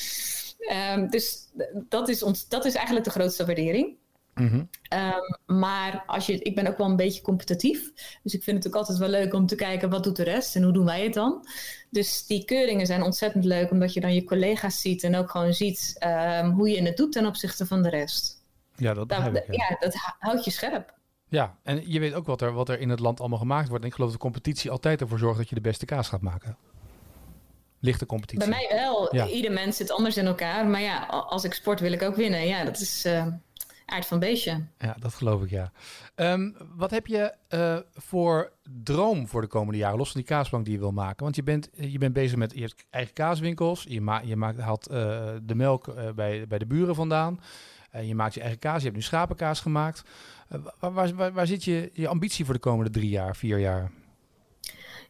Um, 0.60 1.10
dus 1.10 1.50
dat 1.74 2.10
is, 2.10 2.24
ons, 2.24 2.48
dat 2.48 2.66
is 2.66 2.76
eigenlijk 2.76 3.06
de 3.06 3.12
grootste 3.12 3.46
waardering. 3.46 3.98
Mm 4.36 4.48
-hmm. 4.48 4.70
um, 5.00 5.58
maar 5.58 6.04
als 6.08 6.26
je, 6.26 6.40
ik 6.40 6.56
ben 6.56 6.68
ook 6.68 6.78
wel 6.78 6.88
een 6.90 6.96
beetje 6.96 7.22
competitief. 7.22 7.92
Dus 8.24 8.34
ik 8.34 8.44
vind 8.44 8.58
het 8.58 8.68
ook 8.68 8.80
altijd 8.80 8.98
wel 8.98 9.10
leuk 9.10 9.34
om 9.34 9.46
te 9.46 9.56
kijken 9.56 9.90
wat 9.90 10.04
doet 10.04 10.16
de 10.16 10.24
rest 10.24 10.56
en 10.56 10.64
hoe 10.64 10.74
doen 10.74 10.86
wij 10.86 11.04
het 11.04 11.14
dan. 11.14 11.48
Dus 11.90 12.26
die 12.26 12.46
keuringen 12.46 12.86
zijn 12.86 13.04
ontzettend 13.04 13.46
leuk, 13.46 13.72
omdat 13.72 13.94
je 13.94 14.00
dan 14.00 14.14
je 14.14 14.24
collega's 14.24 14.82
ziet 14.82 15.04
en 15.04 15.16
ook 15.16 15.30
gewoon 15.30 15.54
ziet 15.54 15.96
um, 16.04 16.50
hoe 16.50 16.70
je 16.70 16.82
het 16.82 16.98
doet 16.98 17.12
ten 17.12 17.26
opzichte 17.26 17.66
van 17.66 17.82
de 17.82 17.90
rest. 17.90 18.44
Ja, 18.76 18.94
dat, 18.94 19.10
dat, 19.10 19.26
ik, 19.26 19.34
ja. 19.34 19.44
ja, 19.48 19.76
dat 19.80 19.96
houdt 20.20 20.46
je 20.46 20.52
scherp. 20.52 20.94
Ja, 21.28 21.58
en 21.64 21.92
je 21.92 22.00
weet 22.00 22.14
ook 22.14 22.26
wat 22.26 22.42
er, 22.42 22.54
wat 22.54 22.70
er 22.70 22.80
in 22.80 22.90
het 22.90 23.00
land 23.00 23.20
allemaal 23.20 23.40
gemaakt 23.40 23.68
wordt. 23.68 23.84
En 23.84 23.90
ik 23.90 23.96
geloof 23.96 24.12
dat 24.12 24.20
de 24.20 24.26
competitie 24.26 24.72
altijd 24.72 25.02
ervoor 25.02 25.20
zorgt 25.20 25.38
dat 25.38 25.50
je 25.50 25.56
de 25.56 25.62
beste 25.62 25.86
kaas 25.86 26.08
gaat 26.08 26.22
maken. 26.22 26.58
Lichte 27.80 28.06
competitie. 28.06 28.50
Bij 28.50 28.68
mij 28.70 28.78
wel. 28.78 29.16
Ja. 29.16 29.28
Ieder 29.28 29.52
mens 29.52 29.78
zit 29.78 29.92
anders 29.92 30.18
in 30.18 30.26
elkaar. 30.26 30.68
Maar 30.68 30.82
ja, 30.82 31.06
als 31.06 31.44
ik 31.44 31.54
sport 31.54 31.80
wil 31.80 31.92
ik 31.92 32.02
ook 32.02 32.16
winnen. 32.16 32.48
Ja, 32.48 32.64
dat 32.64 32.80
is 32.80 33.06
uh, 33.06 33.26
aard 33.86 34.06
van 34.06 34.20
beestje. 34.20 34.64
Ja, 34.78 34.96
dat 35.00 35.14
geloof 35.14 35.44
ik, 35.44 35.50
ja. 35.50 35.72
Um, 36.16 36.56
wat 36.76 36.92
heb 36.92 37.08
je 37.08 37.34
uh, 37.50 37.78
voor 37.94 38.52
droom 38.84 39.28
voor 39.28 39.42
de 39.42 39.48
komende 39.48 39.80
jaren, 39.80 39.98
los 39.98 40.12
van 40.12 40.22
die 40.22 40.30
kaasbank 40.30 40.66
die 40.66 40.74
je 40.74 40.80
wil 40.80 40.92
maken? 40.92 41.24
Want 41.24 41.36
je 41.36 41.44
bent, 41.44 41.70
je 41.72 41.98
bent 41.98 42.14
bezig 42.14 42.38
met 42.38 42.54
je 42.54 42.62
hebt 42.62 42.86
eigen 42.90 43.14
kaaswinkels. 43.14 43.86
Je, 43.88 44.02
ma 44.02 44.22
je 44.26 44.36
maakt, 44.36 44.60
haalt 44.60 44.92
uh, 44.92 44.98
de 45.44 45.56
melk 45.56 46.14
bij, 46.16 46.48
bij 46.48 46.58
de 46.58 46.68
buren 46.68 46.96
vandaan. 46.96 47.40
je 48.02 48.16
maakt 48.16 48.34
je 48.34 48.42
eigen 48.42 48.60
kaas. 48.60 48.78
Je 48.78 48.84
hebt 48.84 48.96
nu 48.96 49.02
schapenkaas 49.02 49.60
gemaakt. 49.60 50.04
Waar, 50.80 50.94
waar, 50.94 51.16
waar, 51.16 51.34
waar 51.34 51.48
zit 51.48 51.64
je, 51.64 51.90
je 51.94 52.08
ambitie 52.08 52.46
voor 52.46 52.54
de 52.54 52.60
komende 52.60 52.92
drie 52.92 53.10
jaar, 53.10 53.36
vier 53.36 53.60
jaar? 53.60 53.92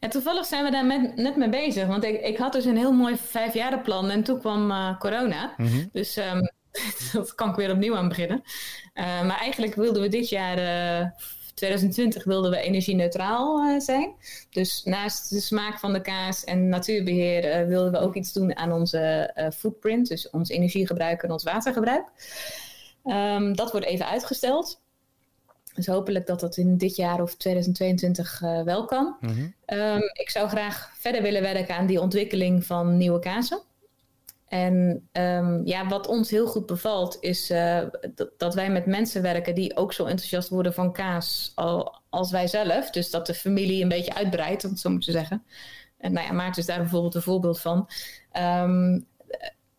Ja, 0.00 0.08
toevallig 0.08 0.46
zijn 0.46 0.64
we 0.64 0.70
daar 0.70 0.86
met, 0.86 1.16
net 1.16 1.36
mee 1.36 1.48
bezig. 1.48 1.86
Want 1.86 2.04
ik, 2.04 2.20
ik 2.20 2.36
had 2.36 2.52
dus 2.52 2.64
een 2.64 2.76
heel 2.76 2.92
mooi 2.92 3.16
vijfjarenplan 3.16 4.10
en 4.10 4.22
toen 4.22 4.38
kwam 4.38 4.70
uh, 4.70 4.98
corona. 4.98 5.54
Mhm. 5.56 5.62
Mm 5.62 5.68
-hmm. 5.68 5.88
Dus 5.92 6.16
um, 6.16 6.50
dat 7.12 7.34
kan 7.34 7.48
ik 7.48 7.56
weer 7.56 7.70
opnieuw 7.70 7.96
aan 7.96 8.08
beginnen. 8.08 8.42
Uh, 8.94 9.04
maar 9.04 9.38
eigenlijk 9.38 9.74
wilden 9.74 10.02
we 10.02 10.08
dit 10.08 10.28
jaar, 10.28 10.58
uh, 11.02 11.08
2020, 11.54 12.24
wilden 12.24 12.50
we 12.50 12.56
energie-neutraal 12.56 13.80
zijn. 13.80 14.14
Dus 14.50 14.82
naast 14.84 15.30
de 15.30 15.40
smaak 15.40 15.78
van 15.78 15.92
de 15.92 16.00
kaas 16.00 16.44
en 16.44 16.68
natuurbeheer 16.68 17.66
wilden 17.66 17.92
we 17.92 17.98
ook 17.98 18.14
iets 18.14 18.32
doen 18.32 18.56
aan 18.56 18.72
onze 18.72 19.34
footprint. 19.56 20.08
Dus 20.08 20.30
ons 20.30 20.48
energiegebruik 20.48 21.22
en 21.22 21.30
ons 21.30 21.42
watergebruik. 21.42 22.04
Um, 23.04 23.56
dat 23.56 23.70
wordt 23.70 23.86
even 23.86 24.06
uitgesteld. 24.06 24.80
Dus 25.74 25.86
hopelijk 25.86 26.26
dat 26.26 26.40
dat 26.40 26.56
in 26.56 26.76
dit 26.76 26.96
jaar 26.96 27.22
of 27.22 27.34
2022 27.34 28.40
uh, 28.42 28.62
wel 28.62 28.84
kan. 28.84 29.16
Mhm. 29.20 29.40
Um, 29.66 30.02
ik 30.12 30.30
zou 30.30 30.48
graag 30.48 30.92
verder 30.94 31.22
willen 31.22 31.42
werken 31.42 31.76
aan 31.76 31.86
die 31.86 32.00
ontwikkeling 32.00 32.64
van 32.64 32.96
nieuwe 32.96 33.18
kazen. 33.18 33.60
En 34.48 35.08
um, 35.12 35.66
ja, 35.66 35.88
wat 35.88 36.06
ons 36.06 36.30
heel 36.30 36.46
goed 36.46 36.66
bevalt, 36.66 37.16
is 37.20 37.50
uh, 37.50 37.80
dat, 38.14 38.30
dat, 38.36 38.54
wij 38.54 38.70
met 38.70 38.86
mensen 38.86 39.22
werken 39.22 39.54
die 39.54 39.76
ook 39.76 39.92
zo 39.92 40.04
enthousiast 40.04 40.48
worden 40.48 40.74
van 40.74 40.92
kaas 40.92 41.52
als 42.08 42.30
wij 42.30 42.46
zelf. 42.46 42.90
Dus 42.90 43.10
dat 43.10 43.26
de 43.26 43.34
familie 43.34 43.82
een 43.82 43.88
beetje 43.88 44.14
uitbreidt, 44.14 44.64
om 44.64 44.70
het 44.70 44.80
zo 44.80 44.90
maar 44.90 45.00
te 45.00 45.12
zeggen. 45.12 45.42
En 45.98 46.12
nou 46.12 46.26
ja, 46.26 46.32
Maarten 46.32 46.60
is 46.60 46.66
daar 46.66 46.78
bijvoorbeeld 46.78 47.14
een 47.14 47.22
voorbeeld 47.22 47.60
van. 47.60 47.88
Um, 48.38 49.06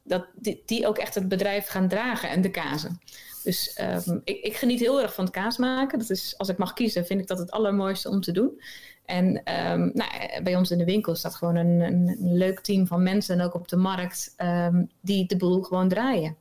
dat 0.04 0.26
die, 0.36 0.64
die, 0.66 0.88
ook 0.88 0.98
echt 0.98 1.16
het 1.16 1.28
bedrijf 1.28 1.68
gaan 1.68 1.88
dragen 1.88 2.30
en 2.30 2.42
de 2.42 2.52
kazen. 2.52 3.00
Dus 3.44 3.80
um, 4.08 4.22
ik, 4.24 4.42
ik, 4.42 4.56
geniet 4.56 4.80
heel 4.80 5.02
erg 5.02 5.14
van 5.14 5.24
het 5.24 5.34
kaas 5.34 5.58
maken. 5.58 6.00
Dat 6.00 6.10
is, 6.10 6.34
als 6.38 6.50
ik 6.50 6.58
mag 6.58 6.74
kiezen, 6.74 7.06
vind 7.06 7.22
ik 7.22 7.28
dat 7.28 7.38
het 7.38 7.52
allermooiste 7.52 8.10
om 8.10 8.22
te 8.22 8.32
doen. 8.32 8.62
En 9.06 9.26
um, 9.72 9.92
nou, 9.94 10.44
bij 10.44 10.56
ons 10.56 10.72
in 10.72 10.78
de 10.78 10.86
winkel 10.86 11.16
staat 11.16 11.36
gewoon 11.36 11.56
een, 11.56 11.80
een, 11.80 12.18
leuk 12.20 12.60
team 12.60 12.88
van 12.88 13.04
mensen, 13.04 13.40
en 13.40 13.46
ook 13.46 13.54
op 13.54 13.68
de 13.68 13.76
markt, 13.76 14.34
um, 14.38 14.90
die 15.02 15.28
de 15.28 15.38
boel 15.38 15.62
gewoon 15.62 15.88
draaien. 15.88 16.36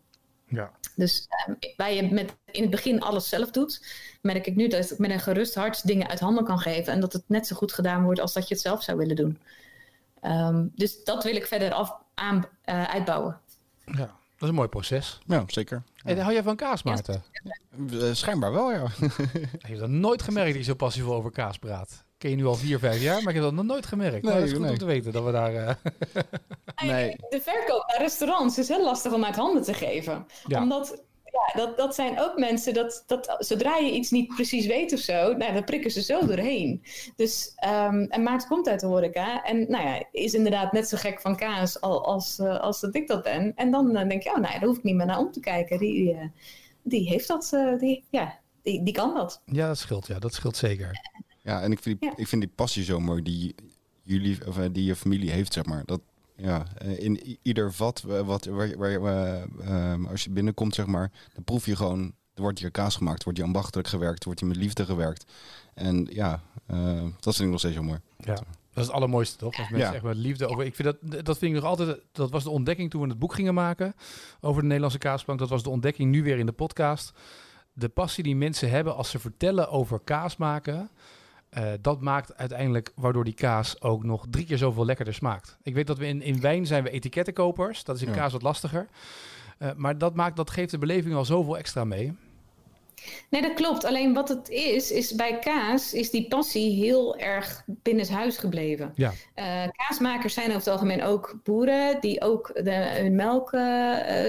Ja. 0.47 0.71
Dus 0.97 1.29
waar 1.77 1.93
je 1.93 2.13
met, 2.13 2.37
in 2.51 2.63
het 2.63 2.71
begin 2.71 3.01
alles 3.01 3.29
zelf 3.29 3.51
doet, 3.51 3.87
merk 4.23 4.47
ik 4.47 4.57
nu 4.57 4.69
dat 4.69 4.91
ik 4.91 4.99
met 4.99 5.11
een 5.11 5.21
gerust 5.21 5.55
hart 5.55 5.87
dingen 5.87 6.09
uit 6.09 6.21
handen 6.21 6.45
kan 6.45 6.59
geven. 6.59 6.93
En 6.93 7.01
dat 7.01 7.13
het 7.13 7.25
net 7.27 7.47
zo 7.47 7.57
goed 7.57 7.73
gedaan 7.73 8.05
wordt 8.05 8.21
als 8.21 8.33
dat 8.33 8.49
je 8.49 8.55
het 8.55 8.63
zelf 8.63 8.83
zou 8.83 8.99
willen 8.99 9.17
doen. 9.17 9.39
dus 10.75 11.05
dat 11.05 11.25
wil 11.25 11.37
ik 11.37 11.47
verder 11.47 11.73
af, 11.73 11.93
aan, 12.15 12.45
uh, 12.65 12.85
uitbouwen. 12.85 13.41
Ja, 13.85 14.19
is 14.43 14.49
een 14.49 14.55
mooi 14.55 14.69
proces. 14.69 15.19
Ja, 15.27 15.45
zeker. 15.47 15.83
En 16.05 16.19
hou 16.19 16.33
jij 16.33 16.43
van 16.43 16.57
kaas, 16.57 16.83
Maarten? 16.83 17.23
Ja, 17.87 18.15
schijnbaar 18.15 18.53
wel, 18.53 18.73
ja. 18.73 18.85
Ik 19.59 19.67
heb 19.67 19.79
dat 19.79 19.89
nooit 19.89 20.23
gemerkt 20.23 20.49
dat 20.49 20.59
je 20.59 20.71
zo 20.71 20.75
passief 20.75 21.05
over 21.05 21.31
kaas 21.31 21.59
praat. 21.59 22.05
Ken 22.19 22.31
je 22.31 22.37
nu 22.37 22.47
al 22.47 22.55
vier, 22.55 22.79
vijf 22.79 23.03
jaar, 23.03 23.23
maar 23.23 23.29
ik 23.29 23.35
heb 23.35 23.43
dat 23.43 23.53
nog 23.53 23.65
nooit 23.65 23.87
gemerkt. 23.87 24.23
Nee, 24.23 24.23
maar 24.23 24.35
het 24.35 24.45
is 24.45 24.53
goed 24.53 24.63
nee. 24.63 24.71
om 24.71 24.79
te 24.79 24.85
weten 24.85 25.13
dat 25.13 25.25
we 25.25 25.33
daar... 25.33 25.53
Uh... 25.55 25.71
Nee. 26.85 27.17
De 27.29 27.41
verkoop 27.41 27.85
naar 27.87 27.99
restaurants 27.99 28.59
is 28.59 28.69
heel 28.69 28.85
lastig 28.85 29.13
om 29.13 29.25
uit 29.25 29.37
handen 29.37 29.63
te 29.63 29.75
geven. 29.75 30.27
Ja. 30.47 30.63
Omdat 30.63 31.03
ja, 31.33 31.61
dat, 31.61 31.77
dat 31.77 31.95
zijn 31.95 32.21
ook 32.21 32.39
mensen 32.39 32.75
dat, 32.75 33.05
dat 33.07 33.37
zodra 33.39 33.77
je 33.77 33.93
iets 33.93 34.11
niet 34.11 34.35
precies 34.35 34.67
weet 34.67 34.93
of 34.93 34.99
zo, 34.99 35.33
nou, 35.37 35.53
dan 35.53 35.65
prikken 35.65 35.91
ze 35.91 36.03
zo 36.03 36.27
doorheen. 36.27 36.83
Dus, 37.17 37.53
um, 37.65 38.05
en 38.05 38.23
Maarten 38.23 38.49
komt 38.49 38.69
uit 38.69 38.81
de 38.81 38.87
horeca 38.87 39.43
en 39.43 39.71
nou 39.71 39.85
ja, 39.85 40.05
is 40.13 40.35
inderdaad 40.35 40.73
net 40.73 40.89
zo 40.89 40.97
gek 40.97 41.21
van 41.21 41.37
kaas 41.37 41.81
als, 41.81 42.03
als, 42.03 42.39
uh, 42.39 42.61
als 42.61 42.81
dat 42.81 42.95
ik 42.95 43.09
dat 43.09 43.23
ben. 43.23 43.53
En 43.57 43.71
dan 43.71 43.97
uh, 43.97 44.09
denk 44.09 44.23
je, 44.23 44.29
oh 44.29 44.39
nou, 44.39 44.53
daar 44.53 44.69
hoef 44.69 44.77
ik 44.77 44.83
niet 44.83 44.95
meer 44.95 45.07
naar 45.07 45.19
om 45.19 45.33
te 45.33 45.41
kijken. 45.41 45.79
Die, 45.79 46.13
uh, 46.13 46.25
die 46.83 47.09
heeft 47.09 47.29
dat, 47.29 47.57
die, 47.79 48.05
ja, 48.11 48.39
die, 48.63 48.83
die 48.83 48.95
kan 48.95 49.15
dat. 49.15 49.43
Ja, 49.45 49.67
dat 49.67 49.79
scheelt, 49.79 50.07
ja, 50.07 50.19
dat 50.19 50.35
scheelt 50.35 50.57
zeker. 50.57 51.01
Ja, 51.43 51.63
en 51.63 51.73
ik 51.73 51.79
vind 51.79 52.01
die, 52.01 52.11
Ja. 52.11 52.17
ik 52.17 52.29
vind 52.29 52.43
die 52.43 52.53
passie 52.55 52.85
zo 52.85 53.01
mooi 53.01 53.23
die 53.23 53.55
jullie, 54.03 54.47
of 54.47 54.59
eh, 54.59 54.65
die 54.73 54.85
je 54.85 54.97
familie 54.97 55.31
heeft, 55.31 55.53
zeg 55.53 55.65
maar. 55.65 55.83
Dat, 55.85 56.01
ja, 56.43 56.65
eh, 56.79 56.99
in 56.99 57.39
ieder 57.43 57.73
vat 57.73 58.03
wat, 58.03 58.45
waar, 58.45 58.79
waar, 58.79 58.91
eh, 58.91 59.43
ehm, 59.61 60.07
als 60.07 60.25
je 60.25 60.31
binnenkomt, 60.31 60.75
zeg 60.75 60.87
maar, 60.87 61.11
dan 61.35 61.45
proef 61.45 61.67
je 61.67 61.77
gewoon, 61.77 62.15
er 62.35 62.43
wordt 62.43 62.59
hier 62.59 62.71
kaas 62.71 62.97
gemaakt, 62.97 63.25
wordt 63.25 63.39
hier 63.39 63.47
ambachtelijk 63.47 63.89
gewerkt, 63.89 64.25
wordt 64.25 64.41
hier 64.41 64.49
met 64.49 64.59
liefde 64.59 64.85
gewerkt. 64.85 65.33
En 65.75 66.07
ja, 66.11 66.43
eh, 66.67 67.03
dat 67.21 67.35
vind 67.35 67.39
ik 67.39 67.49
nog 67.49 67.59
steeds 67.59 67.75
heel 67.75 67.85
mooi. 67.85 67.99
Ja. 68.17 68.35
Dat 68.73 68.83
is 68.83 68.87
het 68.87 68.95
allermooiste, 68.97 69.37
toch? 69.37 69.59
Als 69.59 69.69
mensen 69.71 69.89
Ja. 69.89 69.95
echt 69.95 70.03
met 70.03 70.17
liefde 70.17 70.47
over... 70.47 70.65
Ik 70.65 70.75
vind 70.75 70.89
dat, 71.01 71.25
dat 71.25 71.39
vind 71.39 71.55
ik 71.55 71.61
nog 71.63 71.71
altijd... 71.71 72.01
Dat 72.13 72.31
was 72.31 72.43
de 72.45 72.51
ontdekking 72.51 72.91
toen 72.91 73.03
we 73.03 73.09
het 73.09 73.19
boek 73.19 73.35
gingen 73.35 73.55
maken 73.55 73.95
over 74.41 74.61
de 74.61 74.67
Nederlandse 74.67 74.99
kaasplank. 74.99 75.39
Dat 75.39 75.49
was 75.49 75.63
de 75.63 75.71
ontdekking 75.71 76.11
nu 76.11 76.23
weer 76.23 76.39
in 76.39 76.47
de 76.47 76.53
podcast. 76.53 77.13
De 77.73 77.89
passie 77.89 78.25
die 78.25 78.37
mensen 78.37 78.71
hebben 78.71 78.97
als 78.97 79.11
ze 79.11 79.19
vertellen 79.19 79.71
over 79.71 80.01
kaas 80.05 80.37
maken... 80.37 80.91
eh, 81.51 81.65
dat 81.81 82.01
maakt 82.01 82.37
uiteindelijk 82.37 82.93
waardoor 82.95 83.25
die 83.25 83.35
kaas 83.35 83.83
ook 83.83 84.05
nog 84.05 84.27
drie 84.31 84.47
keer 84.47 84.59
zoveel 84.59 84.85
lekkerder 84.85 85.15
smaakt. 85.15 85.57
Ik 85.63 85.75
weet 85.75 85.87
dat 85.87 85.99
we 85.99 86.07
in, 86.07 86.23
in 86.23 86.41
wijn 86.41 86.67
zijn 86.67 86.83
we 86.83 86.91
etikettenkopers. 86.91 87.85
Dat 87.85 87.97
is 87.97 88.03
in 88.03 88.09
Ja. 88.09 88.15
kaas 88.15 88.33
wat 88.33 88.43
lastiger. 88.43 88.89
Eh, 89.59 89.71
maar 89.77 89.99
dat, 89.99 90.15
maakt, 90.15 90.37
dat 90.37 90.51
geeft 90.51 90.71
de 90.71 90.79
beleving 90.79 91.15
al 91.15 91.25
zoveel 91.25 91.59
extra 91.59 91.85
mee. 91.85 92.13
Nee, 93.31 93.43
dat 93.43 93.55
klopt. 93.55 93.85
Alleen 93.85 94.15
wat 94.15 94.29
het 94.29 94.49
is, 94.49 94.91
is 94.91 95.15
bij 95.15 95.39
kaas 95.39 95.95
is 95.95 96.11
die 96.11 96.29
passie 96.29 96.85
heel 96.85 97.17
erg 97.17 97.63
binnenshuis 97.67 98.37
gebleven. 98.37 98.93
Ja. 98.95 99.13
Eh, 99.35 99.63
kaasmakers 99.77 100.35
zijn 100.35 100.47
over 100.47 100.59
het 100.59 100.69
algemeen 100.69 101.03
ook 101.03 101.41
boeren 101.45 102.01
die 102.01 102.21
ook 102.21 102.51
de, 102.55 102.75
hun 102.75 103.15
melk, 103.15 103.53
eh, 103.53 103.61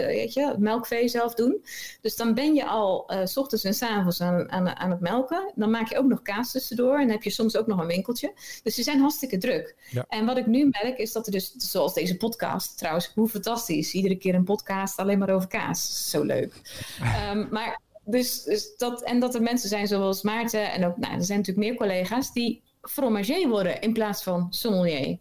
weet 0.05 0.33
je, 0.33 0.47
het 0.47 0.59
melkvee 0.59 1.07
zelf 1.07 1.33
doen. 1.33 1.65
Dus 2.01 2.15
dan 2.15 2.33
ben 2.33 2.53
je 2.53 2.65
al 2.65 3.11
s 3.23 3.37
ochtends 3.37 3.63
en 3.63 3.73
s 3.73 3.81
avonds 3.81 4.21
aan, 4.21 4.51
aan, 4.51 4.75
aan 4.75 4.91
het 4.91 4.99
melken. 4.99 5.51
Dan 5.55 5.69
maak 5.69 5.89
je 5.89 5.97
ook 5.97 6.07
nog 6.07 6.21
kaas 6.21 6.51
tussendoor 6.51 6.93
en 6.93 7.01
dan 7.01 7.09
heb 7.09 7.23
je 7.23 7.29
soms 7.29 7.57
ook 7.57 7.67
nog 7.67 7.79
een 7.79 7.87
winkeltje. 7.87 8.33
Dus 8.63 8.75
die 8.75 8.83
zijn 8.83 8.99
hartstikke 8.99 9.37
druk. 9.37 9.75
Ja. 9.89 10.05
En 10.09 10.25
wat 10.25 10.37
ik 10.37 10.45
nu 10.45 10.69
merk 10.81 10.97
is 10.97 11.11
dat 11.11 11.25
er 11.25 11.31
dus, 11.31 11.53
zoals 11.57 11.93
deze 11.93 12.17
podcast 12.17 12.77
trouwens, 12.77 13.11
hoe 13.15 13.29
fantastisch. 13.29 13.93
Iedere 13.93 14.15
keer 14.15 14.35
een 14.35 14.43
podcast 14.43 14.97
alleen 14.97 15.19
maar 15.19 15.29
over 15.29 15.47
kaas. 15.47 16.09
Zo 16.09 16.23
leuk. 16.23 16.61
Ehm, 17.01 17.47
maar 17.49 17.79
dus, 18.11 18.43
dus 18.43 18.75
dat, 18.77 19.03
en 19.03 19.19
dat 19.19 19.35
er 19.35 19.41
mensen 19.41 19.69
zijn 19.69 19.87
zoals 19.87 20.21
Maarten 20.21 20.71
en 20.71 20.85
ook, 20.85 20.97
nou, 20.97 21.13
er 21.13 21.23
zijn 21.23 21.37
natuurlijk 21.37 21.67
meer 21.67 21.77
collega's 21.77 22.33
die 22.33 22.61
fromager 22.81 23.47
worden 23.47 23.81
in 23.81 23.93
plaats 23.93 24.23
van 24.23 24.47
sommelier. 24.49 25.17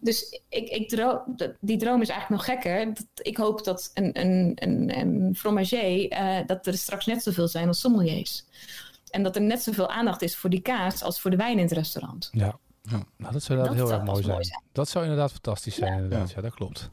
Dus 0.00 0.40
ik, 0.48 0.68
ik 0.68 0.88
droom, 0.88 1.36
die 1.60 1.78
droom 1.78 2.00
is 2.00 2.08
eigenlijk 2.08 2.42
nog 2.42 2.54
gekker. 2.54 2.94
Dat, 2.94 3.06
ik 3.26 3.36
hoop 3.36 3.64
dat 3.64 3.90
een, 3.94 4.20
een, 4.20 4.52
een, 4.54 4.98
een 4.98 5.34
fromager, 5.36 6.08
eh, 6.08 6.46
dat 6.46 6.66
er 6.66 6.76
straks 6.76 7.06
net 7.06 7.22
zoveel 7.22 7.48
zijn 7.48 7.68
als 7.68 7.80
sommeliers. 7.80 8.44
En 9.10 9.22
dat 9.22 9.36
er 9.36 9.42
net 9.42 9.62
zoveel 9.62 9.90
aandacht 9.90 10.22
is 10.22 10.36
voor 10.36 10.50
die 10.50 10.60
kaas 10.60 11.02
als 11.02 11.20
voor 11.20 11.30
de 11.30 11.36
wijn 11.36 11.56
in 11.56 11.64
het 11.64 11.72
restaurant. 11.72 12.28
Ja. 12.32 12.58
Ja. 12.90 13.04
Nou, 13.16 13.32
dat 13.32 13.42
zou 13.42 13.58
inderdaad 13.58 13.78
Dat 13.78 13.88
heel 13.88 13.98
erg 13.98 14.06
mooi 14.06 14.22
zijn. 14.22 14.34
mooi 14.34 14.44
zijn. 14.44 14.62
Dat 14.72 14.88
zou 14.88 15.04
inderdaad 15.04 15.32
fantastisch 15.32 15.74
zijn, 15.74 15.92
inderdaad. 15.92 16.30
Ja, 16.30 16.40
dat 16.40 16.54
klopt. 16.54 16.90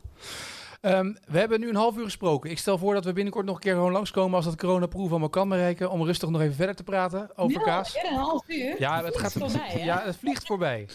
Ehm, 0.84 1.14
we 1.28 1.40
hebben 1.40 1.60
nu 1.60 1.70
een 1.70 1.76
half 1.76 1.98
uur 1.98 2.04
gesproken. 2.04 2.50
Ik 2.50 2.58
stel 2.58 2.78
voor 2.78 2.94
dat 2.94 3.06
we 3.06 3.14
binnenkort 3.14 3.46
nog 3.46 3.56
een 3.56 3.62
keer 3.62 3.74
gewoon 3.74 3.92
langskomen 3.92 4.36
als 4.36 4.46
dat 4.46 4.56
coronaproef 4.56 5.10
allemaal 5.10 5.30
kan 5.30 5.50
bereiken. 5.50 5.92
Om 5.92 6.04
rustig 6.04 6.30
nog 6.30 6.42
even 6.42 6.56
verder 6.56 6.76
te 6.76 6.84
praten 6.84 7.30
over 7.36 7.60
Ja, 7.60 7.66
kaas. 7.66 7.94
weer 7.94 8.12
een 8.12 8.18
half 8.18 8.44
uur. 8.48 8.76
Ja, 8.80 8.96
het 8.96 9.06
Vliegt 9.06 9.20
gaat 9.20 9.32
voorbij, 9.34 9.70
hè? 9.72 9.80
Ja, 9.92 10.02
het 10.06 10.16
vliegt 10.18 10.46
voorbij. 10.48 10.88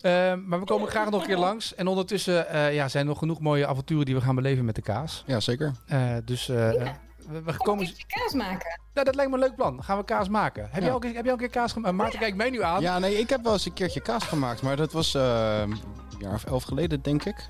Ehm, 0.00 0.48
maar 0.48 0.58
we 0.58 0.64
komen 0.64 0.88
graag 0.88 1.10
nog 1.10 1.20
een 1.20 1.26
keer 1.26 1.38
langs. 1.48 1.74
En 1.74 1.86
ondertussen 1.86 2.48
eh, 2.48 2.74
ja, 2.74 2.88
zijn 2.88 3.02
er 3.02 3.08
nog 3.08 3.18
genoeg 3.18 3.40
mooie 3.40 3.66
avonturen 3.66 4.04
die 4.04 4.14
we 4.14 4.20
gaan 4.20 4.34
beleven 4.34 4.64
met 4.64 4.74
de 4.74 4.82
kaas. 4.82 5.22
Ja, 5.26 5.40
zeker. 5.40 5.72
Eh, 5.86 6.16
dus 6.24 6.48
eh, 6.48 6.72
Ja. 6.72 6.98
we, 7.28 7.42
we 7.42 7.56
Kom 7.56 7.56
komen... 7.66 7.80
een 7.86 7.86
keertje 7.94 8.06
kaas 8.06 8.32
maken. 8.32 8.80
Nou, 8.94 9.06
dat 9.06 9.14
lijkt 9.14 9.30
me 9.30 9.36
een 9.36 9.42
leuk 9.42 9.56
plan. 9.56 9.82
Gaan 9.84 9.98
we 9.98 10.04
kaas 10.04 10.28
maken. 10.28 10.62
Heb, 10.70 10.80
Ja. 10.80 10.86
jij, 10.86 10.92
ook, 10.94 11.04
heb 11.04 11.12
jij 11.14 11.22
ook 11.22 11.30
een 11.30 11.36
keer 11.38 11.60
kaas 11.60 11.72
gemaakt? 11.72 11.94
Maarten, 11.94 12.18
kijk 12.18 12.34
mij 12.34 12.50
nu 12.50 12.62
aan. 12.62 12.80
Ja, 12.80 12.98
nee, 12.98 13.18
ik 13.18 13.28
heb 13.30 13.42
wel 13.42 13.52
eens 13.52 13.66
een 13.66 13.72
keertje 13.72 14.00
kaas 14.00 14.24
gemaakt, 14.24 14.62
maar 14.62 14.76
dat 14.76 14.92
was 14.92 15.14
eh, 15.14 15.60
een 15.62 15.76
jaar 16.18 16.34
of 16.34 16.44
elf 16.44 16.62
geleden, 16.62 17.02
denk 17.02 17.24
ik. 17.24 17.46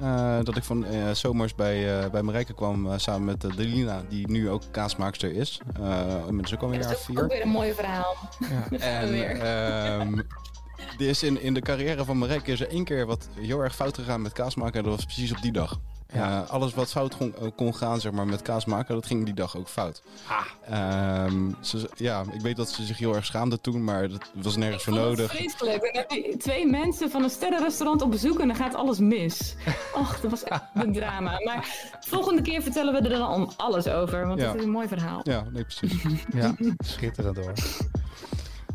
Eh, 0.00 0.38
dat 0.42 0.56
ik 0.56 0.64
van 0.64 0.84
eh, 0.84 1.10
zomers 1.10 1.54
bij, 1.54 2.00
eh 2.02 2.10
bij 2.10 2.22
Marijke 2.22 2.54
kwam 2.54 2.98
samen 2.98 3.24
met 3.24 3.44
uh, 3.44 3.56
Delina, 3.56 4.02
die 4.08 4.30
nu 4.30 4.50
ook 4.50 4.62
kaasmaakster 4.70 5.32
is. 5.32 5.60
Eh 5.80 6.14
inmiddels 6.26 6.54
ook 6.54 6.62
al 6.62 6.72
een 6.72 6.80
Dat 6.80 6.82
jaar 6.82 6.92
is 6.92 6.98
ook 6.98 7.04
vier. 7.04 7.26
weer 7.26 7.42
een 7.42 7.48
mooi 7.48 7.72
verhaal. 7.72 8.16
Ja. 8.38 8.78
En 8.96 9.40
ehm, 9.40 10.18
er 10.98 11.08
is 11.08 11.22
in, 11.22 11.42
in 11.42 11.54
de 11.54 11.60
carrière 11.60 12.04
van 12.04 12.18
Marijke 12.18 12.52
is 12.52 12.60
er 12.60 12.68
één 12.68 12.84
keer 12.84 13.06
wat 13.06 13.28
heel 13.40 13.60
erg 13.60 13.74
fout 13.74 13.94
gegaan 13.98 14.22
met 14.22 14.32
kaas 14.32 14.54
maken. 14.54 14.78
En 14.78 14.84
dat 14.84 14.94
was 14.94 15.04
precies 15.04 15.32
op 15.32 15.42
die 15.42 15.52
dag. 15.52 15.80
Ja. 16.16 16.42
Eh, 16.42 16.50
alles 16.50 16.74
wat 16.74 16.90
fout 16.90 17.16
kon, 17.16 17.34
eh, 17.40 17.46
kon 17.56 17.74
gaan 17.74 18.00
zeg 18.00 18.12
maar, 18.12 18.26
met 18.26 18.42
kaas 18.42 18.64
maken, 18.64 18.94
dat 18.94 19.06
ging 19.06 19.24
die 19.24 19.34
dag 19.34 19.56
ook 19.56 19.68
fout. 19.68 20.02
Ah. 20.26 20.44
Ehm, 21.24 21.50
ze, 21.60 21.90
ja, 21.96 22.24
ik 22.32 22.40
weet 22.40 22.56
dat 22.56 22.68
ze 22.68 22.84
zich 22.84 22.98
heel 22.98 23.14
erg 23.14 23.24
schaamde 23.26 23.60
toen, 23.60 23.84
maar 23.84 24.08
dat 24.08 24.20
was 24.32 24.56
nergens 24.56 24.84
voor 24.84 24.92
het 24.92 25.02
nodig. 25.02 25.30
Vreselijk. 25.30 25.80
Dan 25.82 25.90
heb 26.02 26.10
je 26.10 26.36
twee 26.36 26.66
mensen 26.66 27.10
van 27.10 27.22
een 27.22 27.30
sterrenrestaurant 27.30 28.02
op 28.02 28.10
bezoek 28.10 28.40
en 28.40 28.46
dan 28.46 28.56
gaat 28.56 28.74
alles 28.74 28.98
mis. 28.98 29.54
Och, 30.00 30.20
dat 30.20 30.30
was 30.30 30.44
echt 30.44 30.62
een 30.74 30.92
drama. 30.92 31.40
Maar 31.44 31.76
volgende 32.00 32.42
keer 32.42 32.62
vertellen 32.62 32.92
we 33.02 33.08
er 33.08 33.18
dan 33.18 33.52
alles 33.56 33.88
over, 33.88 34.26
want 34.26 34.40
Ja. 34.40 34.46
dat 34.46 34.56
is 34.56 34.62
een 34.62 34.70
mooi 34.70 34.88
verhaal. 34.88 35.20
Ja, 35.22 35.44
nee, 35.52 35.64
precies. 35.64 36.02
Ja, 36.34 36.54
schitterend 36.78 37.36
hoor. 37.36 37.52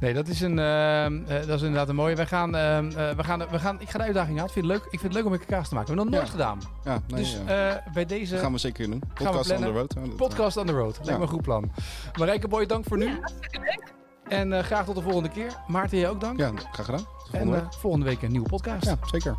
Nee, 0.02 0.14
dat 0.14 0.28
is, 0.28 0.42
een, 0.42 0.60
ehm, 0.60 1.20
eh, 1.28 1.38
dat 1.40 1.50
is 1.50 1.62
inderdaad 1.62 1.90
een 1.90 1.96
mooie. 1.96 2.16
Wij 2.16 2.26
gaan, 2.26 2.56
ehm, 2.56 2.86
eh, 2.90 3.10
we 3.16 3.24
gaan, 3.24 3.40
we 3.50 3.60
gaan, 3.60 3.82
ik 3.82 3.90
ga 3.90 3.98
de 3.98 4.04
uitdaging 4.04 4.40
aan. 4.40 4.46
Ik 4.46 4.52
vind 4.52 4.66
het 4.66 4.74
leuk, 4.76 4.84
ik 4.84 5.00
vind 5.00 5.04
het 5.04 5.14
leuk 5.14 5.26
om 5.26 5.34
een 5.34 5.46
kaas 5.46 5.70
te 5.70 5.76
maken. 5.76 5.96
We 5.96 6.02
hebben 6.02 6.20
het 6.20 6.30
nog 6.36 6.38
nooit 6.38 6.50
Ja. 6.54 6.56
gedaan. 6.56 6.60
Ja, 6.84 7.02
nee, 7.08 7.22
dus 7.22 7.38
ja. 7.48 7.76
eh, 7.86 7.94
bij 7.94 8.06
deze 8.06 8.34
dat 8.34 8.42
gaan 8.44 8.52
we 8.52 8.58
zeker 8.58 8.90
doen. 8.90 9.02
Podcast 9.14 9.52
on 9.52 9.58
the 9.62 9.72
road. 9.72 9.94
hè, 9.94 10.02
dat, 10.02 10.16
podcast 10.16 10.58
on 10.58 10.66
the 10.66 10.72
road. 10.74 10.94
Lijkt 10.96 11.08
Ja. 11.10 11.16
me 11.18 11.22
een 11.22 11.28
goed 11.28 11.42
plan. 11.42 11.72
Marijke 12.20 12.48
Boy, 12.48 12.66
dank 12.66 12.86
voor 12.88 12.98
nu. 12.98 13.20
En 14.28 14.54
eh, 14.54 14.64
graag 14.64 14.86
tot 14.86 14.96
de 14.96 15.02
volgende 15.02 15.30
keer. 15.30 15.52
Maarten, 15.68 15.98
jij 15.98 16.10
ook 16.10 16.22
dank. 16.22 16.40
Ja, 16.40 16.52
graag 16.72 16.86
gedaan. 16.86 17.06
En 17.32 17.40
volgende 17.42 17.66
volgende 17.80 18.06
week 18.06 18.22
een 18.22 18.32
nieuwe 18.32 18.50
podcast. 18.50 18.86
Ja, 18.86 18.98
zeker. 19.12 19.36